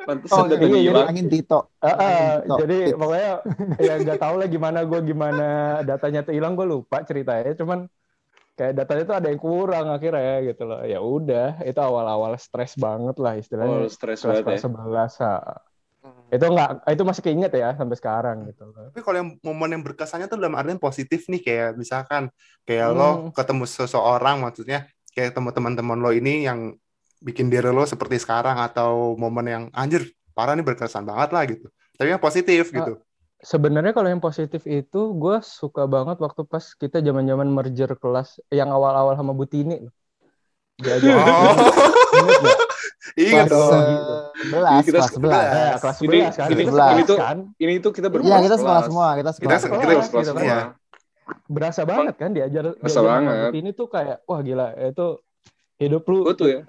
Pantesan 0.02 0.38
Oh, 0.40 0.44
data 0.48 0.64
iya, 0.66 0.78
hilang. 0.82 1.06
Angin 1.06 1.28
Tito. 1.28 1.70
Heeh, 1.78 2.42
Tito. 2.42 2.54
jadi 2.58 2.78
pokoknya 2.92 3.30
ya 3.78 3.94
nggak 4.00 4.18
tahu 4.18 4.34
lah 4.36 4.48
gimana 4.48 4.78
gue 4.82 5.00
gimana 5.04 5.48
datanya 5.82 6.20
tuh 6.24 6.34
hilang 6.34 6.58
gue 6.58 6.66
lupa 6.66 6.98
ceritanya. 7.02 7.54
Cuman 7.54 7.86
kayak 8.58 8.74
datanya 8.74 9.02
tuh 9.06 9.16
ada 9.22 9.28
yang 9.30 9.38
kurang 9.38 9.86
akhirnya 9.94 10.18
ya 10.18 10.36
gitu 10.50 10.62
loh. 10.66 10.80
Ya 10.82 10.98
udah, 10.98 11.62
itu 11.62 11.78
awal-awal 11.78 12.34
stres 12.36 12.74
banget 12.74 13.16
lah 13.22 13.38
Oh, 13.38 13.40
istilahnya. 13.40 13.86
stres 13.86 14.18
kelas 14.18 14.42
banget 14.42 14.58
ya. 14.58 14.62
sebelas 14.66 15.12
itu 16.28 16.44
nggak 16.44 16.70
itu 16.92 17.02
masih 17.08 17.22
keinget 17.24 17.52
ya 17.56 17.72
sampai 17.72 17.96
sekarang 17.96 18.36
gitu 18.52 18.68
loh. 18.68 18.92
Tapi 18.92 19.00
kalau 19.00 19.16
yang 19.16 19.30
momen 19.40 19.68
yang 19.78 19.82
berkesannya 19.84 20.28
tuh 20.28 20.36
dalam 20.36 20.54
artian 20.60 20.76
positif 20.76 21.24
nih 21.32 21.40
kayak 21.40 21.70
misalkan 21.80 22.28
kayak 22.68 22.92
lo 22.92 23.08
Hmm. 23.08 23.32
ketemu 23.32 23.64
seseorang 23.64 24.44
maksudnya 24.44 24.84
kayak 25.16 25.32
ketemu 25.32 25.48
teman-teman 25.56 25.98
lo 25.98 26.10
ini 26.12 26.44
yang 26.44 26.76
bikin 27.24 27.48
diri 27.48 27.72
lo 27.72 27.82
seperti 27.88 28.20
sekarang 28.20 28.60
atau 28.60 29.16
momen 29.16 29.46
yang 29.48 29.64
anjir 29.72 30.04
parah 30.36 30.52
nih 30.52 30.62
berkesan 30.68 31.08
banget 31.08 31.28
lah 31.32 31.42
gitu. 31.48 31.66
Tapi 31.96 32.08
yang 32.12 32.22
positif 32.22 32.70
gitu. 32.70 33.00
Sebenarnya 33.40 33.90
kalau 33.90 34.06
yang 34.06 34.18
positif 34.18 34.62
itu 34.64 35.00
gue 35.14 35.36
suka 35.40 35.84
banget 35.84 36.18
waktu 36.18 36.42
pas 36.42 36.64
kita 36.72 36.98
zaman 36.98 37.22
zaman 37.22 37.48
merger 37.48 37.94
kelas 37.94 38.42
yang 38.48 38.68
awal-awal 38.68 39.14
sama 39.14 39.30
Butini 39.30 39.78
loh. 39.80 39.94
Oh. 40.78 41.54
Ingat 43.18 43.50
dong. 43.50 43.72
sebelas, 44.38 44.78
Kita 44.80 44.94
kelas 44.94 45.10
sebelas. 45.10 45.42
Eh, 45.42 45.72
kelas 45.76 45.96
Ini- 45.98 46.22
11 46.22 46.36
kan 46.36 46.46
ini- 46.46 46.54
kita 46.54 46.54
ini 46.54 46.66
sekelas 46.68 47.02
tuh- 47.04 47.18
kan 47.18 47.36
Ini 47.56 47.72
tuh 47.80 47.92
kita 47.92 48.06
berempat. 48.08 48.28
Iya, 48.28 48.36
kita 48.40 48.56
sekolah 48.56 48.82
semua, 48.84 49.06
kita 49.10 49.18
Kita 49.18 49.32
sekolah. 49.32 49.50
se- 49.50 49.62
semua. 49.64 49.74
kita 49.74 49.82
Kita 49.82 49.90
kelas 49.90 50.06
gitu 50.06 50.30
kan. 50.30 50.44
semua. 50.44 50.60
berasa 51.44 51.84
banget 51.84 52.14
kan 52.16 52.30
diajar 52.32 52.64
Berasa 52.72 52.88
diajar 52.94 53.04
banget. 53.04 53.50
Butini 53.50 53.70
tuh 53.74 53.86
kayak 53.86 54.16
wah 54.24 54.40
gila 54.40 54.66
itu 54.78 55.06
hidup 55.76 56.02
lu 56.04 56.18
Gue 56.24 56.34
tuh 56.34 56.48
ya. 56.48 56.60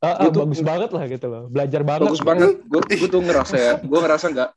ah, 0.00 0.06
ah, 0.08 0.14
gua 0.20 0.30
tuh- 0.30 0.42
bagus 0.44 0.62
banget 0.62 0.90
lah 0.90 1.04
gitu 1.06 1.26
loh 1.26 1.42
belajar 1.46 1.80
banget 1.84 2.00
Bagus 2.08 2.22
banget. 2.22 2.48
Gue 2.64 2.80
gue 2.82 3.08
tuh 3.08 3.20
ngerasa 3.20 3.54
ya. 3.54 3.72
Gue 3.78 3.98
ngerasa 3.98 4.26
nggak. 4.28 4.50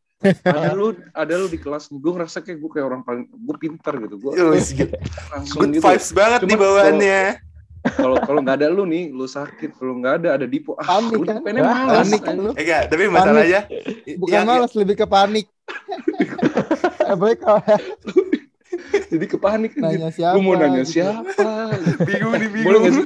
Ada 0.43 0.71
lu, 0.71 0.87
ada 1.11 1.33
lu 1.35 1.47
di 1.47 1.57
kelas. 1.57 1.87
Gue 1.87 2.11
ngerasa 2.11 2.39
kayak 2.39 2.57
gue 2.57 2.69
kayak 2.71 2.85
orang 2.87 3.01
paling, 3.01 3.23
gue 3.27 3.55
pintar 3.57 3.93
gitu. 3.99 4.15
Gue 4.17 4.31
gitu. 4.33 4.95
langsung 5.29 5.59
Good 5.59 5.71
gitu. 5.75 5.83
vibes 5.83 6.09
banget 6.11 6.39
Cuma 6.41 6.49
nih 6.49 6.57
bawaannya. 6.57 7.21
Kalau 7.83 8.15
kalau 8.15 8.39
nggak 8.39 8.57
ada 8.63 8.67
lu 8.67 8.83
nih, 8.83 9.11
lu 9.11 9.27
sakit. 9.27 9.75
Kalau 9.75 9.99
nggak 9.99 10.13
ada, 10.23 10.29
ada 10.39 10.45
Dipo. 10.47 10.79
Ah, 10.79 10.87
Panik 10.97 11.19
udah 11.19 11.35
kan? 11.35 11.43
pengen 11.43 11.63
malas. 11.63 11.95
Panik 11.99 12.21
kan 12.23 12.35
lu. 12.37 12.51
Eh 12.55 12.63
enggak, 12.63 12.81
tapi 12.87 13.03
masalahnya 13.07 13.61
Bukan 14.15 14.31
yang- 14.33 14.47
malas, 14.47 14.71
lebih 14.71 14.95
ke 14.95 15.05
panik. 15.05 15.47
Apalagi 17.11 17.37
kalau 17.37 17.59
Jadi 19.11 19.25
kepanik. 19.27 19.71
nanya 19.75 20.09
siapa. 20.09 20.33
Gue 20.33 20.41
mau 20.41 20.55
nanya 20.55 20.81
gitu. 20.81 20.97
siapa. 20.97 21.75
bingung 22.01 22.33
nih 22.33 22.49
Boleh 22.63 22.79
bingung. 22.81 23.05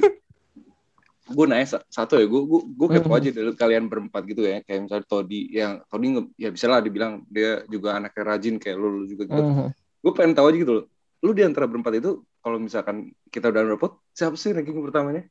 Gue 1.28 1.44
nanya 1.44 1.66
sa- 1.68 1.84
satu 1.86 2.16
ya, 2.16 2.24
gue 2.24 2.40
gue 2.48 2.60
gue 2.72 2.88
kepo 2.88 3.12
Mhm. 3.12 3.18
aja 3.20 3.28
dari 3.36 3.50
kalian 3.52 3.84
berempat 3.86 4.22
gitu 4.24 4.42
ya, 4.42 4.64
kayak 4.64 4.80
misalnya 4.88 5.06
Todi 5.06 5.40
yang 5.52 5.72
Todi 5.84 6.08
ya 6.40 6.48
bisa 6.48 6.66
lah 6.66 6.80
dibilang 6.80 7.22
dia 7.28 7.62
juga 7.68 8.00
anaknya 8.00 8.22
rajin 8.24 8.56
kayak 8.56 8.76
lu, 8.80 9.02
lu 9.02 9.04
juga 9.04 9.28
gitu. 9.28 9.42
Mhm. 9.44 9.68
Gue 10.00 10.12
pengen 10.16 10.32
tahu 10.32 10.46
aja 10.48 10.58
gitu 10.58 10.72
loh. 10.72 10.84
Lu 11.20 11.30
di 11.34 11.42
antara 11.44 11.66
berempat 11.68 11.92
itu 11.98 12.10
kalau 12.40 12.56
misalkan 12.56 13.10
kita 13.28 13.50
udah 13.52 13.62
rapot, 13.68 14.00
siapa 14.14 14.34
sih 14.40 14.56
ranking 14.56 14.80
pertamanya? 14.80 15.28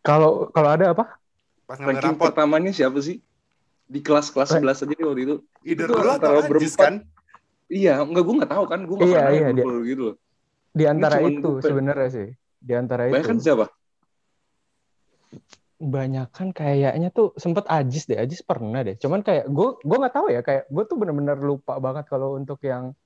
kalau 0.00 0.48
kalau 0.54 0.70
ada 0.72 0.96
apa 0.96 1.20
Pas 1.68 1.76
Ranking 1.76 2.16
rapot, 2.16 2.32
pertamanya 2.32 2.72
siapa 2.72 2.96
sih? 3.04 3.20
Di 3.84 4.00
kelas-kelas 4.00 4.56
11 4.56 4.80
aja 4.80 4.88
nih 4.88 5.04
waktu 5.04 5.22
itu. 5.28 5.36
either 5.64 5.84
itu 5.84 5.92
lu 5.92 6.00
atau 6.00 6.12
antara 6.16 6.48
berempat. 6.48 6.80
kan? 6.80 6.94
Iya, 7.68 8.00
enggak 8.00 8.24
gue 8.24 8.34
nggak 8.40 8.52
tahu 8.56 8.64
kan, 8.64 8.80
gue 8.88 8.96
nggak 8.96 9.10
Iya, 9.12 9.22
iya, 9.36 9.48
dulu 9.52 9.78
gitu 9.84 10.02
loh. 10.12 10.16
di 10.72 10.84
antara 10.88 11.16
itu 11.20 11.50
sebenarnya 11.60 12.08
sih 12.08 12.28
di 12.58 12.72
antara 12.72 13.10
itu 13.10 13.20
Banyak 13.20 13.28
kan 13.28 13.38
siapa? 13.40 13.66
Banyakan 15.78 16.50
kayaknya 16.50 17.14
tuh 17.14 17.34
sempet 17.38 17.62
Ajis 17.70 18.10
deh, 18.10 18.18
Ajis 18.18 18.42
pernah 18.42 18.82
deh. 18.82 18.98
Cuman 18.98 19.22
kayak 19.22 19.46
gue 19.46 19.68
gue 19.78 19.96
nggak 19.96 20.14
tahu 20.14 20.26
ya, 20.34 20.42
kayak 20.42 20.66
gue 20.66 20.84
tuh 20.90 20.96
bener-bener 20.98 21.38
lupa 21.38 21.78
banget 21.78 22.10
kalau 22.10 22.34
untuk 22.34 22.58
yang 22.66 22.98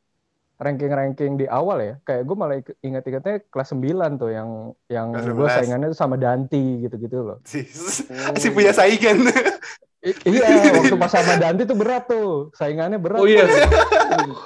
ranking-ranking 0.56 1.36
di 1.36 1.46
awal 1.50 1.84
ya. 1.84 1.94
Kayak 2.06 2.22
gue 2.24 2.36
malah 2.38 2.56
ingat-ingatnya 2.80 3.44
kelas 3.52 3.68
9 3.76 4.16
tuh 4.16 4.30
yang 4.32 4.48
yang 4.88 5.12
gue 5.12 5.48
11. 5.48 5.56
saingannya 5.60 5.88
tuh 5.92 6.00
sama 6.00 6.16
Danti 6.16 6.88
gitu-gitu 6.88 7.18
loh. 7.20 7.38
Si, 7.50 7.68
si 8.40 8.48
punya 8.48 8.72
saingan. 8.72 9.20
I- 10.02 10.18
iya, 10.26 10.46
waktu 10.82 10.98
pas 10.98 11.14
sama 11.14 11.38
Danti 11.38 11.62
tuh 11.62 11.78
berat 11.78 12.10
tuh. 12.10 12.50
Saingannya 12.58 12.98
berat. 12.98 13.22
Oh 13.22 13.26
iya. 13.30 13.46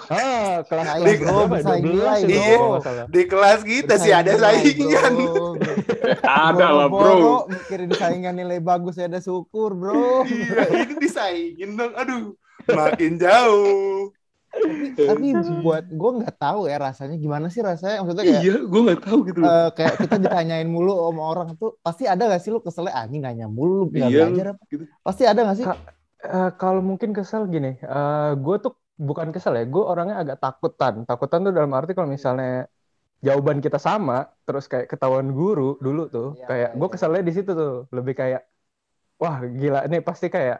Ah, 0.06 0.62
kelas 0.62 0.86
Saing, 0.86 1.02
kelas 1.02 1.18
berapa? 1.26 1.44
bersaing 1.50 1.84
12 1.84 1.90
nilai, 1.90 2.20
ya, 2.22 2.56
salah. 2.78 3.06
Di 3.10 3.22
kelas 3.26 3.60
kita 3.66 3.94
sih 3.98 4.12
ada 4.14 4.32
saingan. 4.38 5.12
Ada 6.22 6.66
lah 6.70 6.86
bro. 6.86 7.50
mikirin 7.50 7.90
saingan 7.90 8.38
nilai 8.38 8.62
bagus 8.62 8.94
ya 8.94 9.10
ada 9.10 9.18
syukur, 9.18 9.74
bro. 9.74 10.22
Iya, 10.22 10.86
ini 10.86 10.94
disaingin 11.02 11.74
dong. 11.74 11.92
Aduh, 11.98 12.38
makin 12.70 13.18
jauh. 13.18 14.14
Tapi 14.96 15.26
buat 15.62 15.84
gue 15.90 16.10
nggak 16.22 16.34
tahu 16.40 16.60
ya 16.70 16.76
rasanya 16.80 17.16
gimana 17.20 17.46
sih 17.52 17.60
rasanya 17.60 18.00
maksudnya 18.02 18.24
kayak 18.26 18.42
Iya, 18.42 18.54
gue 18.64 18.80
nggak 18.86 19.00
tahu 19.04 19.18
gitu 19.28 19.38
loh. 19.44 19.48
eh, 19.52 19.68
kayak 19.76 19.94
kita 20.02 20.16
ditanyain 20.24 20.68
mulu 20.68 20.92
sama 20.96 21.22
orang 21.32 21.48
tuh 21.60 21.70
pasti 21.84 22.04
ada 22.08 22.22
gak 22.26 22.40
sih 22.42 22.50
lu 22.54 22.58
keselnya 22.64 22.92
ah 22.96 23.04
ini 23.08 23.18
nanya 23.20 23.46
mulu 23.46 23.72
lu 23.80 23.84
nggak 23.92 24.10
Iya, 24.10 24.24
belajar 24.26 24.46
apa 24.56 24.62
gitu. 24.72 24.84
pasti 25.06 25.22
ada 25.28 25.40
gak 25.46 25.56
sih 25.60 25.66
Kak, 25.68 25.78
Eh, 26.26 26.50
kalau 26.58 26.80
mungkin 26.82 27.14
kesel 27.14 27.46
gini, 27.46 27.76
gue 28.44 28.56
tuh 28.64 28.72
bukan 28.98 29.28
kesel 29.30 29.52
ya, 29.60 29.64
gue 29.68 29.84
orangnya 29.84 30.16
agak 30.24 30.36
takutan. 30.42 31.04
Takutan 31.06 31.44
tuh 31.46 31.52
dalam 31.54 31.70
arti 31.76 31.92
kalau 31.94 32.08
misalnya 32.10 32.66
jawaban 33.22 33.58
kita 33.62 33.78
sama, 33.78 34.26
terus 34.48 34.64
kayak 34.66 34.86
ketahuan 34.90 35.28
guru 35.30 35.78
dulu 35.78 36.02
tuh, 36.10 36.28
Iya, 36.34 36.46
kayak 36.50 36.70
gue 36.80 36.88
iya. 36.88 36.92
keselnya 36.96 37.22
di 37.22 37.32
situ 37.36 37.50
tuh, 37.54 37.72
lebih 37.94 38.14
kayak, 38.20 38.42
wah 39.22 39.36
gila 39.44 39.80
ini 39.86 39.98
pasti 40.02 40.26
kayak 40.32 40.58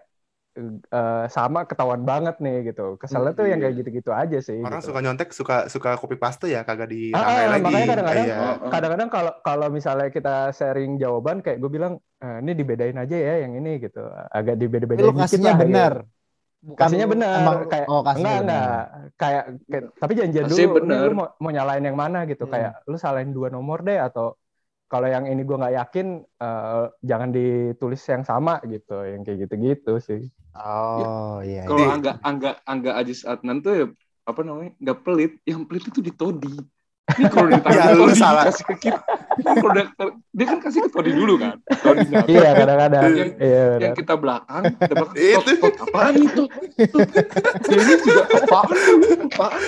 eh, 0.59 1.25
sama 1.29 1.69
ketahuan 1.69 2.03
banget 2.03 2.41
nih 2.41 2.73
gitu. 2.73 2.97
Keselnya 2.97 3.33
tuh 3.33 3.47
yang 3.47 3.61
kayak 3.61 3.75
Iya. 3.77 3.81
gitu-gitu 3.85 4.11
aja 4.11 4.39
sih. 4.41 4.59
Orang 4.59 4.81
gitu. 4.81 4.89
suka 4.91 5.01
nyontek, 5.05 5.29
suka 5.31 5.57
suka 5.69 5.91
copy 5.95 6.17
paste 6.17 6.49
ya, 6.49 6.65
kagak 6.65 6.89
Ah, 6.89 6.93
dirangkai 6.93 7.37
ah, 7.37 7.47
lagi. 7.53 7.63
makanya 7.63 7.87
kadang-kadang 7.87 8.27
Iya. 8.27 8.37
Heeh. 8.37 8.71
kadang-kadang 8.73 9.09
kalau 9.13 9.33
kalau 9.41 9.67
misalnya 9.69 10.09
kita 10.09 10.35
sharing 10.51 10.97
jawaban 10.97 11.45
kayak 11.45 11.61
gue 11.61 11.71
bilang 11.71 11.93
"Eh, 12.19 12.37
ini 12.41 12.53
dibedain 12.53 12.97
aja 12.97 13.17
ya 13.17 13.35
yang 13.45 13.53
ini 13.55 13.79
gitu 13.79 14.01
agak 14.33 14.57
dibeda-bedain 14.57 15.05
lu 15.05 15.13
dikit 15.13 15.23
kasihnya 15.29 15.53
lah, 15.53 15.61
benar 15.61 15.93
gitu. 16.01 16.15
Bukan 16.67 16.79
kasihnya 16.83 17.07
benar 17.07 17.37
emang 17.39 17.59
kayak 17.71 17.87
oh 17.87 18.03
kasihnya 18.03 18.33
enggak 18.33 18.43
enggak 18.43 18.85
kayak, 19.15 19.45
kayak 19.71 19.85
tapi 20.01 20.13
janjian 20.19 20.45
dulu 20.49 20.57
ini 20.59 20.75
benar. 20.83 20.99
lu 21.05 21.15
mau, 21.15 21.29
mau 21.39 21.51
nyalain 21.53 21.85
yang 21.85 21.95
mana 21.95 22.19
gitu 22.27 22.45
Hmm. 22.49 22.53
kayak 22.57 22.73
lu 22.85 22.97
salahin 22.97 23.31
dua 23.31 23.49
nomor 23.53 23.87
deh 23.87 24.01
atau 24.01 24.35
kalau 24.87 25.07
yang 25.07 25.27
ini 25.27 25.43
gue 25.43 25.57
nggak 25.57 25.75
yakin 25.79 26.07
eh, 26.23 26.85
jangan 27.03 27.31
ditulis 27.31 28.03
yang 28.07 28.23
sama 28.23 28.59
gitu 28.65 28.99
yang 29.05 29.23
kayak 29.23 29.47
gitu-gitu 29.47 29.93
sih 30.01 30.27
oh 30.59 31.37
iya 31.41 31.63
Kalau 31.65 31.79
Di- 31.79 31.91
Angga 31.91 32.13
Angga 32.21 32.51
Angga 32.63 32.91
Ajis 32.97 33.23
Adnan 33.23 33.61
tuh 33.61 33.73
ya 33.73 33.87
apa 34.23 34.41
namanya 34.41 34.75
nggak 34.77 34.99
pelit, 35.01 35.33
yang 35.43 35.63
pelit 35.63 35.85
itu 35.85 36.01
di 36.01 36.11
Todi. 36.11 36.57
Ini 37.07 37.31
kalau 37.31 37.47
ditanya 37.55 37.79
Ya, 37.79 37.95
Todi 37.95 38.15
salah. 38.15 38.45
kasih 38.45 38.65
ke 38.67 38.75
kita. 38.83 38.99
Kalau 39.39 39.71
dia, 39.71 39.85
dia 40.33 40.47
kan 40.49 40.59
kasih 40.59 40.81
ke 40.83 40.91
Todi 40.91 41.11
dulu 41.13 41.39
kan. 41.39 41.55
Todi 41.79 42.11
iya 42.35 42.51
kadang-kadang 42.53 43.03
Yang- 43.07 43.35
iya 43.39 43.63
benar. 43.63 43.79
yang 43.79 43.95
kita 43.95 44.15
belakang, 44.17 44.63
kita 44.75 44.93
belakang 44.97 45.17
Itu. 45.31 45.51
tot, 45.57 45.75
apaan 45.81 46.15
itu? 46.19 46.43
Ini 47.71 47.95
juga 48.01 48.23
apaan? 48.27 48.69
Apaan? 49.31 49.61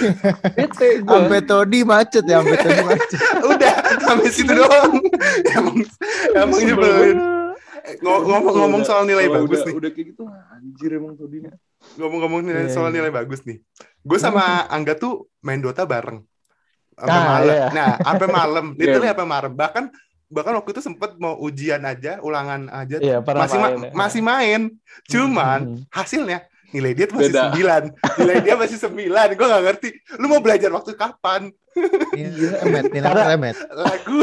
Bete 0.50 0.88
gue. 0.98 1.06
sampai 1.06 1.40
todi 1.40 1.80
macet 1.82 2.24
ya 2.26 2.42
sampai 2.42 2.58
todi 2.58 2.82
macet 2.82 3.18
Udah, 3.44 3.74
sampai 4.02 4.28
situ 4.28 4.50
doang. 4.50 4.92
emang 5.48 5.76
emang 6.34 6.60
nyebelin. 6.60 7.18
Ngo- 7.96 8.22
Ngomong-ngomong 8.22 8.82
soal 8.82 9.04
nilai 9.04 9.24
Kalau 9.24 9.36
bagus 9.40 9.56
udah, 9.56 9.66
nih. 9.66 9.74
Udah 9.74 9.90
kayak 9.90 10.06
gitu, 10.08 10.22
anjir 10.26 10.90
emang 10.92 11.14
Todi. 11.14 11.38
Ngomong-ngomong 11.94 12.40
nilai 12.42 12.64
Iya, 12.66 12.74
soal 12.74 12.90
iya. 12.90 12.96
nilai 12.98 13.10
bagus 13.10 13.40
nih. 13.42 13.58
Gue 14.00 14.18
sama 14.18 14.42
Angga 14.66 14.94
tuh 14.94 15.14
main 15.40 15.58
Dota 15.58 15.82
bareng. 15.82 16.20
Sampai 16.92 17.14
Ah, 17.14 17.24
malam. 17.32 17.46
iya. 17.48 17.66
Nah, 17.70 17.90
sampai 17.98 18.28
malam. 18.38 18.66
Iya. 18.72 18.80
Literally 18.84 19.08
sampai 19.08 19.26
malam. 19.26 19.52
Bahkan 19.54 19.84
bahkan 20.28 20.52
waktu 20.54 20.70
itu 20.70 20.82
sempet 20.82 21.10
mau 21.16 21.38
ujian 21.38 21.80
aja, 21.82 22.20
ulangan 22.20 22.68
aja. 22.68 22.98
iya 22.98 23.16
pernah 23.18 23.46
masih 23.46 23.56
ma- 23.56 23.64
main 23.64 23.78
ya. 23.80 23.90
masih 23.94 24.20
main. 24.20 24.60
Cuman 25.06 25.60
Hmm. 25.64 25.78
hasilnya 25.88 26.38
nilai 26.68 26.92
dia 26.92 27.06
tuh 27.06 27.16
masih 27.16 27.30
Beda. 27.30 27.42
sembilan. 27.48 27.82
Nilai 28.18 28.36
dia 28.42 28.54
masih 28.54 28.76
sembilan. 28.76 29.26
Gue 29.32 29.46
gak 29.46 29.62
ngerti. 29.64 29.88
Lu 30.14 30.26
mau 30.26 30.40
belajar 30.40 30.68
waktu 30.68 30.92
kapan? 30.94 31.48
Iya, 32.10 32.58
remet, 32.60 32.84
ini 32.90 33.00
Karena- 33.00 33.26
remet, 33.30 33.56
Lagu. 33.70 34.18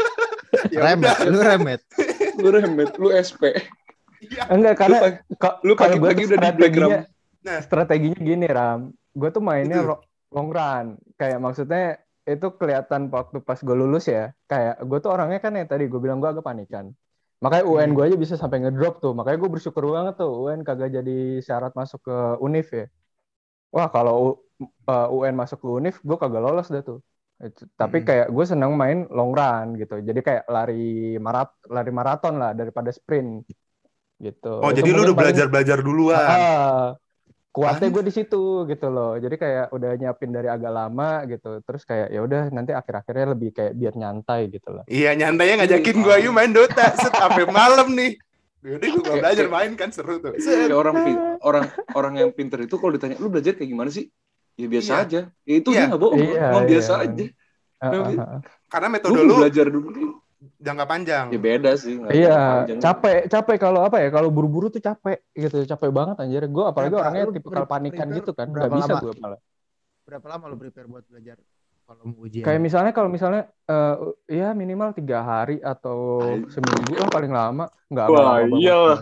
ya 0.74 0.80
remet, 0.82 1.04
udah. 1.12 1.28
lu 1.28 1.38
remet. 1.38 1.80
Lu 2.38 2.48
remet, 2.48 2.90
lu 2.96 3.08
SP. 3.10 3.42
Iya. 4.18 4.50
enggak 4.50 4.74
karena 4.78 4.98
Lu 4.98 5.50
lu 5.62 5.72
kalau 5.74 5.94
gua 5.94 6.10
tuh 6.10 6.26
udah 6.26 6.38
di 6.42 6.50
playground. 6.54 7.06
Nah. 7.38 7.62
strateginya 7.62 8.18
gini 8.18 8.46
ram 8.50 8.90
gue 9.14 9.30
tuh 9.30 9.38
mainnya 9.38 9.78
Itu. 9.78 9.88
ro- 9.88 10.04
long 10.28 10.50
run 10.50 10.86
kayak 11.14 11.38
maksudnya 11.38 11.96
itu 12.22 12.46
kelihatan 12.52 13.08
waktu 13.08 13.38
pas 13.40 13.56
gue 13.56 13.72
lulus 13.72 14.10
ya 14.10 14.34
kayak 14.44 14.82
gue 14.82 14.98
tuh 14.98 15.14
orangnya 15.14 15.38
kan 15.38 15.54
ya 15.54 15.64
tadi 15.64 15.86
gue 15.86 15.96
bilang 15.96 16.18
gue 16.18 16.26
agak 16.28 16.42
panikan 16.42 16.90
makanya 17.38 17.64
UN 17.64 17.88
Hmm. 17.88 17.94
gue 17.94 18.04
aja 18.10 18.16
bisa 18.18 18.34
sampai 18.34 18.58
ngedrop 18.60 18.98
tuh 18.98 19.14
makanya 19.14 19.38
gue 19.38 19.50
bersyukur 19.54 19.86
banget 19.86 20.18
tuh 20.18 20.50
UN 20.50 20.66
kagak 20.66 20.90
jadi 20.92 21.38
syarat 21.38 21.72
masuk 21.72 22.02
ke 22.04 22.16
univ 22.42 22.66
ya 22.68 22.86
wah 23.70 23.86
kalau 23.86 24.42
uh, 24.84 25.08
UN 25.08 25.38
masuk 25.38 25.62
ke 25.62 25.68
univ 25.70 25.94
gue 26.02 26.16
kagak 26.18 26.42
lolos 26.42 26.68
dah 26.68 26.82
tuh 26.82 26.98
Itu- 27.38 27.70
tapi 27.72 28.02
Hmm. 28.02 28.06
kayak 28.06 28.26
gue 28.28 28.44
seneng 28.44 28.74
main 28.74 29.06
long 29.08 29.30
run 29.30 29.78
gitu 29.78 30.00
jadi 30.00 30.18
kayak 30.18 30.44
lari 30.46 31.14
marat 31.16 31.54
lari 31.64 31.90
maraton 31.90 32.34
lah 32.34 32.50
daripada 32.50 32.90
sprint 32.90 33.46
gitu 34.18 34.58
Oh, 34.58 34.74
Itu 34.74 34.82
jadi 34.82 34.90
lu 34.90 35.00
udah 35.04 35.14
belajar-belajar 35.14 35.78
duluan. 35.78 36.18
Ah, 36.18 36.86
kuatnya 37.48 37.86
gue 37.88 38.02
di 38.02 38.10
situ 38.10 38.66
gitu 38.66 38.86
loh. 38.88 39.14
Jadi 39.14 39.34
kayak 39.34 39.70
udah 39.70 39.94
nyiapin 39.94 40.30
dari 40.30 40.46
agak 40.46 40.68
lama 40.68 41.22
gitu. 41.24 41.62
Terus 41.62 41.82
kayak 41.82 42.10
ya 42.10 42.20
udah 42.20 42.50
nanti 42.50 42.70
akhir-akhirnya 42.70 43.26
lebih 43.30 43.50
kayak 43.52 43.74
biar 43.74 43.94
nyantai 43.94 44.50
gitu 44.50 44.74
loh. 44.74 44.82
Iya, 44.86 45.14
nyantainya 45.14 45.62
ngajakin 45.62 45.94
Iya. 45.94 46.02
gua 46.02 46.16
yuk 46.18 46.34
main 46.34 46.50
Dota. 46.50 46.82
Set 46.98 47.14
sampai 47.14 47.46
malam 47.46 47.94
nih. 47.94 48.18
Yaudah 48.58 48.88
gua 48.90 49.02
Kayak- 49.06 49.18
belajar 49.22 49.46
main 49.48 49.72
kan 49.74 49.90
seru 49.90 50.18
tuh. 50.18 50.34
Kayak 50.34 50.74
orang 50.74 50.96
orang 51.48 51.64
orang 51.94 52.14
yang 52.18 52.30
pinter 52.34 52.58
itu 52.58 52.74
kalau 52.74 52.90
ditanya 52.90 53.14
lu 53.18 53.30
belajar 53.30 53.54
kayak 53.54 53.70
gimana 53.70 53.90
sih? 53.90 54.10
Ya 54.58 54.66
biasa 54.66 54.90
Iya. 54.92 55.02
aja. 55.06 55.20
Ya 55.46 55.54
itu 55.54 55.68
Iya. 55.70 55.78
dia 55.78 55.88
nggak 55.88 56.02
bohong, 56.02 56.18
Iya, 56.18 56.40
emang 56.44 56.64
iya. 56.64 56.70
biasa 56.74 56.92
aja. 56.98 57.24
Ah, 57.78 57.86
ah, 57.86 58.10
ah. 58.18 58.40
Karena 58.66 58.86
Lu 58.86 58.92
metode 58.92 59.18
lu 59.22 59.34
belajar 59.38 59.66
dulu. 59.70 59.90
jangka 60.58 60.84
panjang. 60.84 61.26
Ya 61.30 61.38
beda 61.38 61.70
sih. 61.74 61.94
nggak 61.94 62.10
Iya, 62.10 62.38
capek, 62.78 63.18
capek 63.26 63.56
kalau 63.56 63.80
apa 63.82 63.98
ya? 63.98 64.10
Kalau 64.10 64.28
buru-buru 64.28 64.66
tuh 64.66 64.78
capek 64.78 65.22
gitu, 65.32 65.62
capek 65.64 65.90
banget 65.90 66.18
anjir. 66.18 66.42
Gue 66.46 66.62
apalagi 66.62 66.90
Berapa- 66.90 67.06
orangnya 67.06 67.22
lu 67.24 67.32
tipikal 67.32 67.62
pre- 67.62 67.70
panikan 67.70 68.06
gitu 68.12 68.30
kan. 68.34 68.46
Gak 68.48 68.66
berapa 68.66 68.74
bisa 68.76 68.92
gue 68.98 69.12
malah. 69.16 69.40
Berapa 70.02 70.26
lama 70.28 70.44
lu 70.46 70.56
prepare 70.56 70.86
buat 70.86 71.04
belajar 71.04 71.36
kalau 71.84 72.02
mau 72.04 72.18
ujian? 72.22 72.42
Kayak 72.42 72.60
misalnya 72.60 72.92
kalau 72.92 73.06
misalnya 73.08 73.42
eh, 73.64 73.94
ya 74.28 74.48
minimal 74.52 74.90
tiga 74.90 75.18
hari 75.20 75.58
atau 75.58 75.98
Ay. 76.20 76.50
seminggu 76.50 76.92
lah 76.96 77.08
paling 77.08 77.30
lama. 77.30 77.64
Nggak 77.86 78.06
lama 78.08 78.30
banget. 78.42 78.98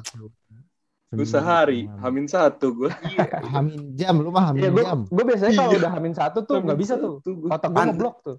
Lu 1.15 1.23
sehari, 1.23 1.87
hamin 2.03 2.27
satu 2.27 2.75
gue. 2.75 2.91
Hamin 3.55 3.95
jam, 3.95 4.19
lu 4.19 4.35
mah 4.35 4.51
hamin 4.51 4.59
Iya, 4.59 4.71
gue 4.75 4.83
jam. 4.83 5.01
gue 5.07 5.25
biasanya 5.25 5.53
kalau 5.55 5.71
Iya. 5.71 5.79
udah 5.87 5.93
hamin 5.95 6.15
satu 6.19 6.39
tuh 6.43 6.57
nggak 6.67 6.79
bisa 6.83 6.95
tuh. 6.99 7.23
Otak 7.47 7.71
gue 7.71 7.83
ngeblok 7.87 8.17
tuh. 8.27 8.37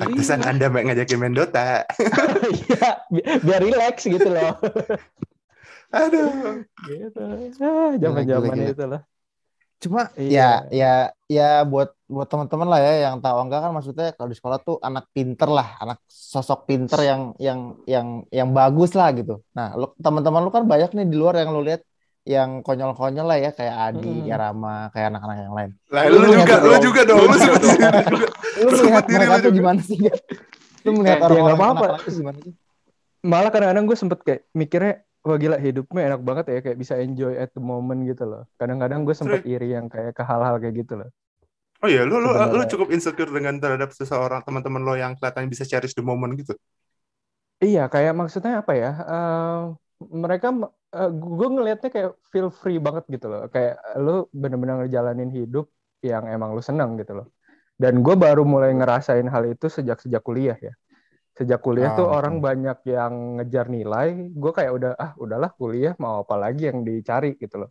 Pantesan 0.00 0.40
Anda 0.46 0.70
mbak 0.72 0.82
ngajakin 0.88 1.18
main 1.20 1.34
Dota. 1.36 1.84
Iya, 2.48 2.88
bi- 3.12 3.26
biar 3.42 3.60
relax 3.60 4.06
gitu 4.08 4.28
loh. 4.32 4.54
Aduh. 5.94 6.62
gitu. 6.88 7.20
Ah, 7.60 7.92
zaman-zaman 8.00 8.56
itu 8.64 8.84
lah. 8.88 9.02
Cuma 9.84 10.08
Iya. 10.16 10.64
ya 10.72 10.72
ya 10.72 10.92
ya 11.28 11.48
buat 11.62 11.92
buat 12.08 12.24
teman-teman 12.24 12.64
lah 12.64 12.80
ya 12.80 12.92
yang 13.06 13.20
tahu 13.20 13.36
enggak 13.44 13.60
kan 13.60 13.72
maksudnya 13.76 14.08
kalau 14.16 14.32
di 14.32 14.36
sekolah 14.36 14.58
tuh 14.58 14.80
anak 14.80 15.12
pinter 15.12 15.44
lah, 15.44 15.76
anak 15.76 16.00
sosok 16.08 16.64
pinter 16.64 16.96
yang 17.04 17.36
yang 17.36 17.60
yang 17.84 18.06
yang 18.32 18.48
bagus 18.50 18.96
lah 18.96 19.12
gitu. 19.12 19.44
Nah, 19.52 19.76
lu 19.76 19.92
teman-teman 20.00 20.40
lu 20.40 20.48
kan 20.48 20.64
banyak 20.64 20.96
nih 20.96 21.04
di 21.04 21.16
luar 21.20 21.36
yang 21.36 21.52
lu 21.52 21.60
lihat 21.60 21.84
yang 22.24 22.64
konyol-konyol 22.64 23.28
lah 23.28 23.36
ya 23.36 23.52
kayak 23.52 23.76
Adi, 23.92 24.24
ya 24.24 24.40
Rama, 24.40 24.88
kayak 24.88 25.12
anak-anak 25.12 25.36
yang 25.44 25.52
lain. 25.52 25.70
Lah 25.92 26.02
Lu 26.08 26.16
lu 26.24 26.28
juga, 26.32 26.54
lu 26.64 26.76
juga 26.80 27.00
dong. 27.04 27.20
Lu 27.20 27.36
diri 27.36 28.64
lu 28.64 28.80
melihat 28.80 29.04
diri 29.04 29.16
mereka 29.20 29.34
lu 29.36 29.36
tuh 29.36 29.44
juga. 29.44 29.58
gimana 29.60 29.80
sih? 29.84 29.98
Lu 30.80 30.90
melihat 30.96 31.18
ya 31.20 31.24
orang-orang 31.28 31.44
nggak 31.44 31.60
apa-apa. 31.60 31.86
Malah 33.20 33.50
kadang-kadang 33.52 33.84
gue 33.84 33.96
sempet 33.96 34.18
kayak 34.24 34.40
mikirnya 34.52 35.04
wah 35.26 35.36
gila 35.42 35.56
hidupnya 35.66 36.00
enak 36.08 36.20
banget 36.28 36.44
ya 36.52 36.58
kayak 36.64 36.78
bisa 36.82 36.94
enjoy 37.04 37.32
at 37.42 37.50
the 37.56 37.62
moment 37.70 38.00
gitu 38.10 38.22
loh. 38.30 38.42
Kadang-kadang 38.60 39.00
gue 39.06 39.16
sempet 39.20 39.40
iri 39.52 39.66
yang 39.76 39.86
kayak 39.92 40.12
ke 40.18 40.22
hal-hal 40.30 40.54
kayak 40.62 40.74
gitu 40.84 40.94
loh. 41.00 41.08
Oh 41.82 41.88
iya, 41.92 42.00
lu 42.08 42.16
lu 42.24 42.30
lu 42.58 42.64
Sebenarnya. 42.64 42.72
cukup 42.72 42.88
insecure 42.96 43.30
dengan 43.36 43.54
terhadap 43.62 43.90
seseorang 43.98 44.40
teman-teman 44.46 44.82
lo 44.88 44.94
yang 45.02 45.12
kelihatannya 45.18 45.50
bisa 45.54 45.64
cherish 45.70 45.94
the 45.98 46.04
moment 46.10 46.32
gitu. 46.40 46.54
Iya, 47.64 47.80
kayak 47.92 48.12
maksudnya 48.20 48.52
apa 48.60 48.72
ya? 48.82 48.88
eh, 49.12 49.44
mereka, 50.24 50.46
gue 51.38 51.46
ngelihatnya 51.52 51.88
kayak 51.94 52.10
feel 52.32 52.48
free 52.60 52.78
banget 52.86 53.04
gitu 53.14 53.26
loh. 53.32 53.40
Kayak 53.54 53.72
lu 54.04 54.10
bener-bener 54.40 54.74
ngejalanin 54.80 55.30
hidup 55.38 55.64
yang 56.10 56.24
emang 56.34 56.50
lu 56.56 56.62
seneng 56.68 56.90
gitu 57.00 57.12
loh. 57.18 57.26
Dan 57.82 57.94
gue 58.06 58.14
baru 58.24 58.42
mulai 58.52 58.70
ngerasain 58.78 59.26
hal 59.34 59.44
itu 59.52 59.66
sejak 59.76 59.98
sejak 60.04 60.22
kuliah 60.28 60.56
ya. 60.66 60.72
Sejak 61.34 61.60
kuliah 61.66 61.90
tuh 61.98 62.06
Oh, 62.06 62.14
orang 62.14 62.38
banyak 62.38 62.78
yang 62.86 63.12
ngejar 63.42 63.66
nilai. 63.66 64.08
Gue 64.30 64.52
kayak 64.54 64.72
udah 64.78 64.92
ah 64.94 65.12
udahlah 65.18 65.50
kuliah 65.58 65.92
mau 65.98 66.22
apa 66.22 66.34
lagi 66.38 66.70
yang 66.70 66.86
dicari 66.86 67.34
gitu 67.42 67.66
loh. 67.66 67.70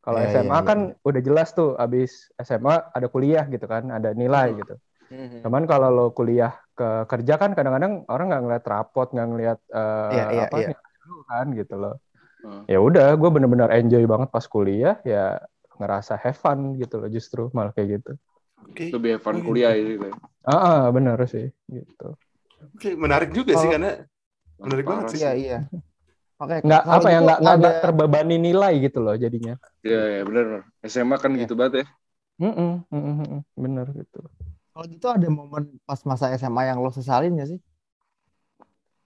Kalau 0.00 0.18
Iya, 0.22 0.30
SMA 0.32 0.58
iya, 0.62 0.68
kan 0.68 0.78
udah 1.02 1.20
jelas 1.20 1.48
tuh 1.52 1.74
abis 1.76 2.30
SMA 2.38 2.74
ada 2.94 3.06
kuliah 3.10 3.44
gitu 3.50 3.66
kan, 3.66 3.90
ada 3.90 4.14
nilai 4.14 4.54
gitu. 4.62 4.74
Cuman 5.42 5.66
kalau 5.66 5.88
lo 5.90 6.06
kuliah 6.14 6.54
ke 6.78 7.04
kerja 7.10 7.34
kan 7.36 7.50
kadang-kadang 7.58 8.06
orang 8.08 8.26
nggak 8.30 8.42
ngeliat 8.46 8.64
rapot, 8.70 9.08
nggak 9.12 9.28
ngeliat 9.28 9.58
eh, 9.74 10.12
Iya, 10.14 10.24
iya, 10.30 10.44
apa 10.46 10.56
iya. 10.56 10.68
nilai 10.70 10.92
lu 11.10 11.16
kan 11.26 11.46
gitu 11.52 11.74
loh. 11.82 11.94
Hmm. 12.46 12.62
Ya 12.70 12.78
udah, 12.78 13.08
gue 13.20 13.30
bener-bener 13.34 13.68
enjoy 13.74 14.04
banget 14.06 14.28
pas 14.30 14.46
kuliah, 14.46 14.96
ya 15.02 15.42
ngerasa 15.82 16.14
have 16.22 16.38
fun 16.38 16.78
gitu 16.78 17.00
loh 17.00 17.08
justru 17.10 17.42
malah 17.56 17.72
kayak 17.74 18.00
gitu. 18.00 18.10
Oke. 18.64 18.84
Lebih 18.94 19.10
have 19.18 19.22
fun 19.26 19.34
Oh, 19.34 19.38
gitu. 19.40 19.48
kuliah 19.50 19.72
gitu. 19.74 20.08
Ah, 20.46 20.60
ah, 20.68 20.80
bener 20.94 21.18
sih 21.28 21.46
gitu. 21.68 22.16
Oke, 22.60 22.92
menarik 22.94 23.30
juga 23.32 23.56
sih 23.56 23.68
Kalau- 23.68 23.74
karena 23.74 23.92
Menarik 24.60 24.84
banget 24.84 25.04
sih. 25.16 25.18
Iya, 25.24 25.30
iya. 25.40 25.58
Makanya 26.36 26.60
Nggak 26.64 26.82
apa 26.84 27.08
ya 27.08 27.18
nggak 27.24 27.38
nggak 27.40 27.54
ada 27.56 27.60
nggak 27.60 27.74
terbebani 27.80 28.36
nilai 28.36 28.72
gitu 28.84 28.98
loh 29.00 29.14
jadinya. 29.16 29.54
Iya, 29.80 30.00
iya 30.12 30.22
bener. 30.28 30.46
SMA 30.84 31.16
kan 31.16 31.32
Iya. 31.32 31.40
gitu 31.48 31.54
banget 31.56 31.74
ya. 31.80 31.86
Mm-mm, 32.40 32.72
mm-mm, 32.88 33.14
mm-mm. 33.20 33.40
bener 33.56 33.86
gitu. 33.96 34.20
Kalau 34.72 34.86
gitu 34.88 35.06
ada 35.08 35.28
momen 35.28 35.80
pas 35.88 36.00
masa 36.04 36.32
SMA 36.36 36.68
yang 36.68 36.80
lo 36.80 36.92
sesalin 36.92 37.36
gak 37.40 37.56
sih? 37.56 37.60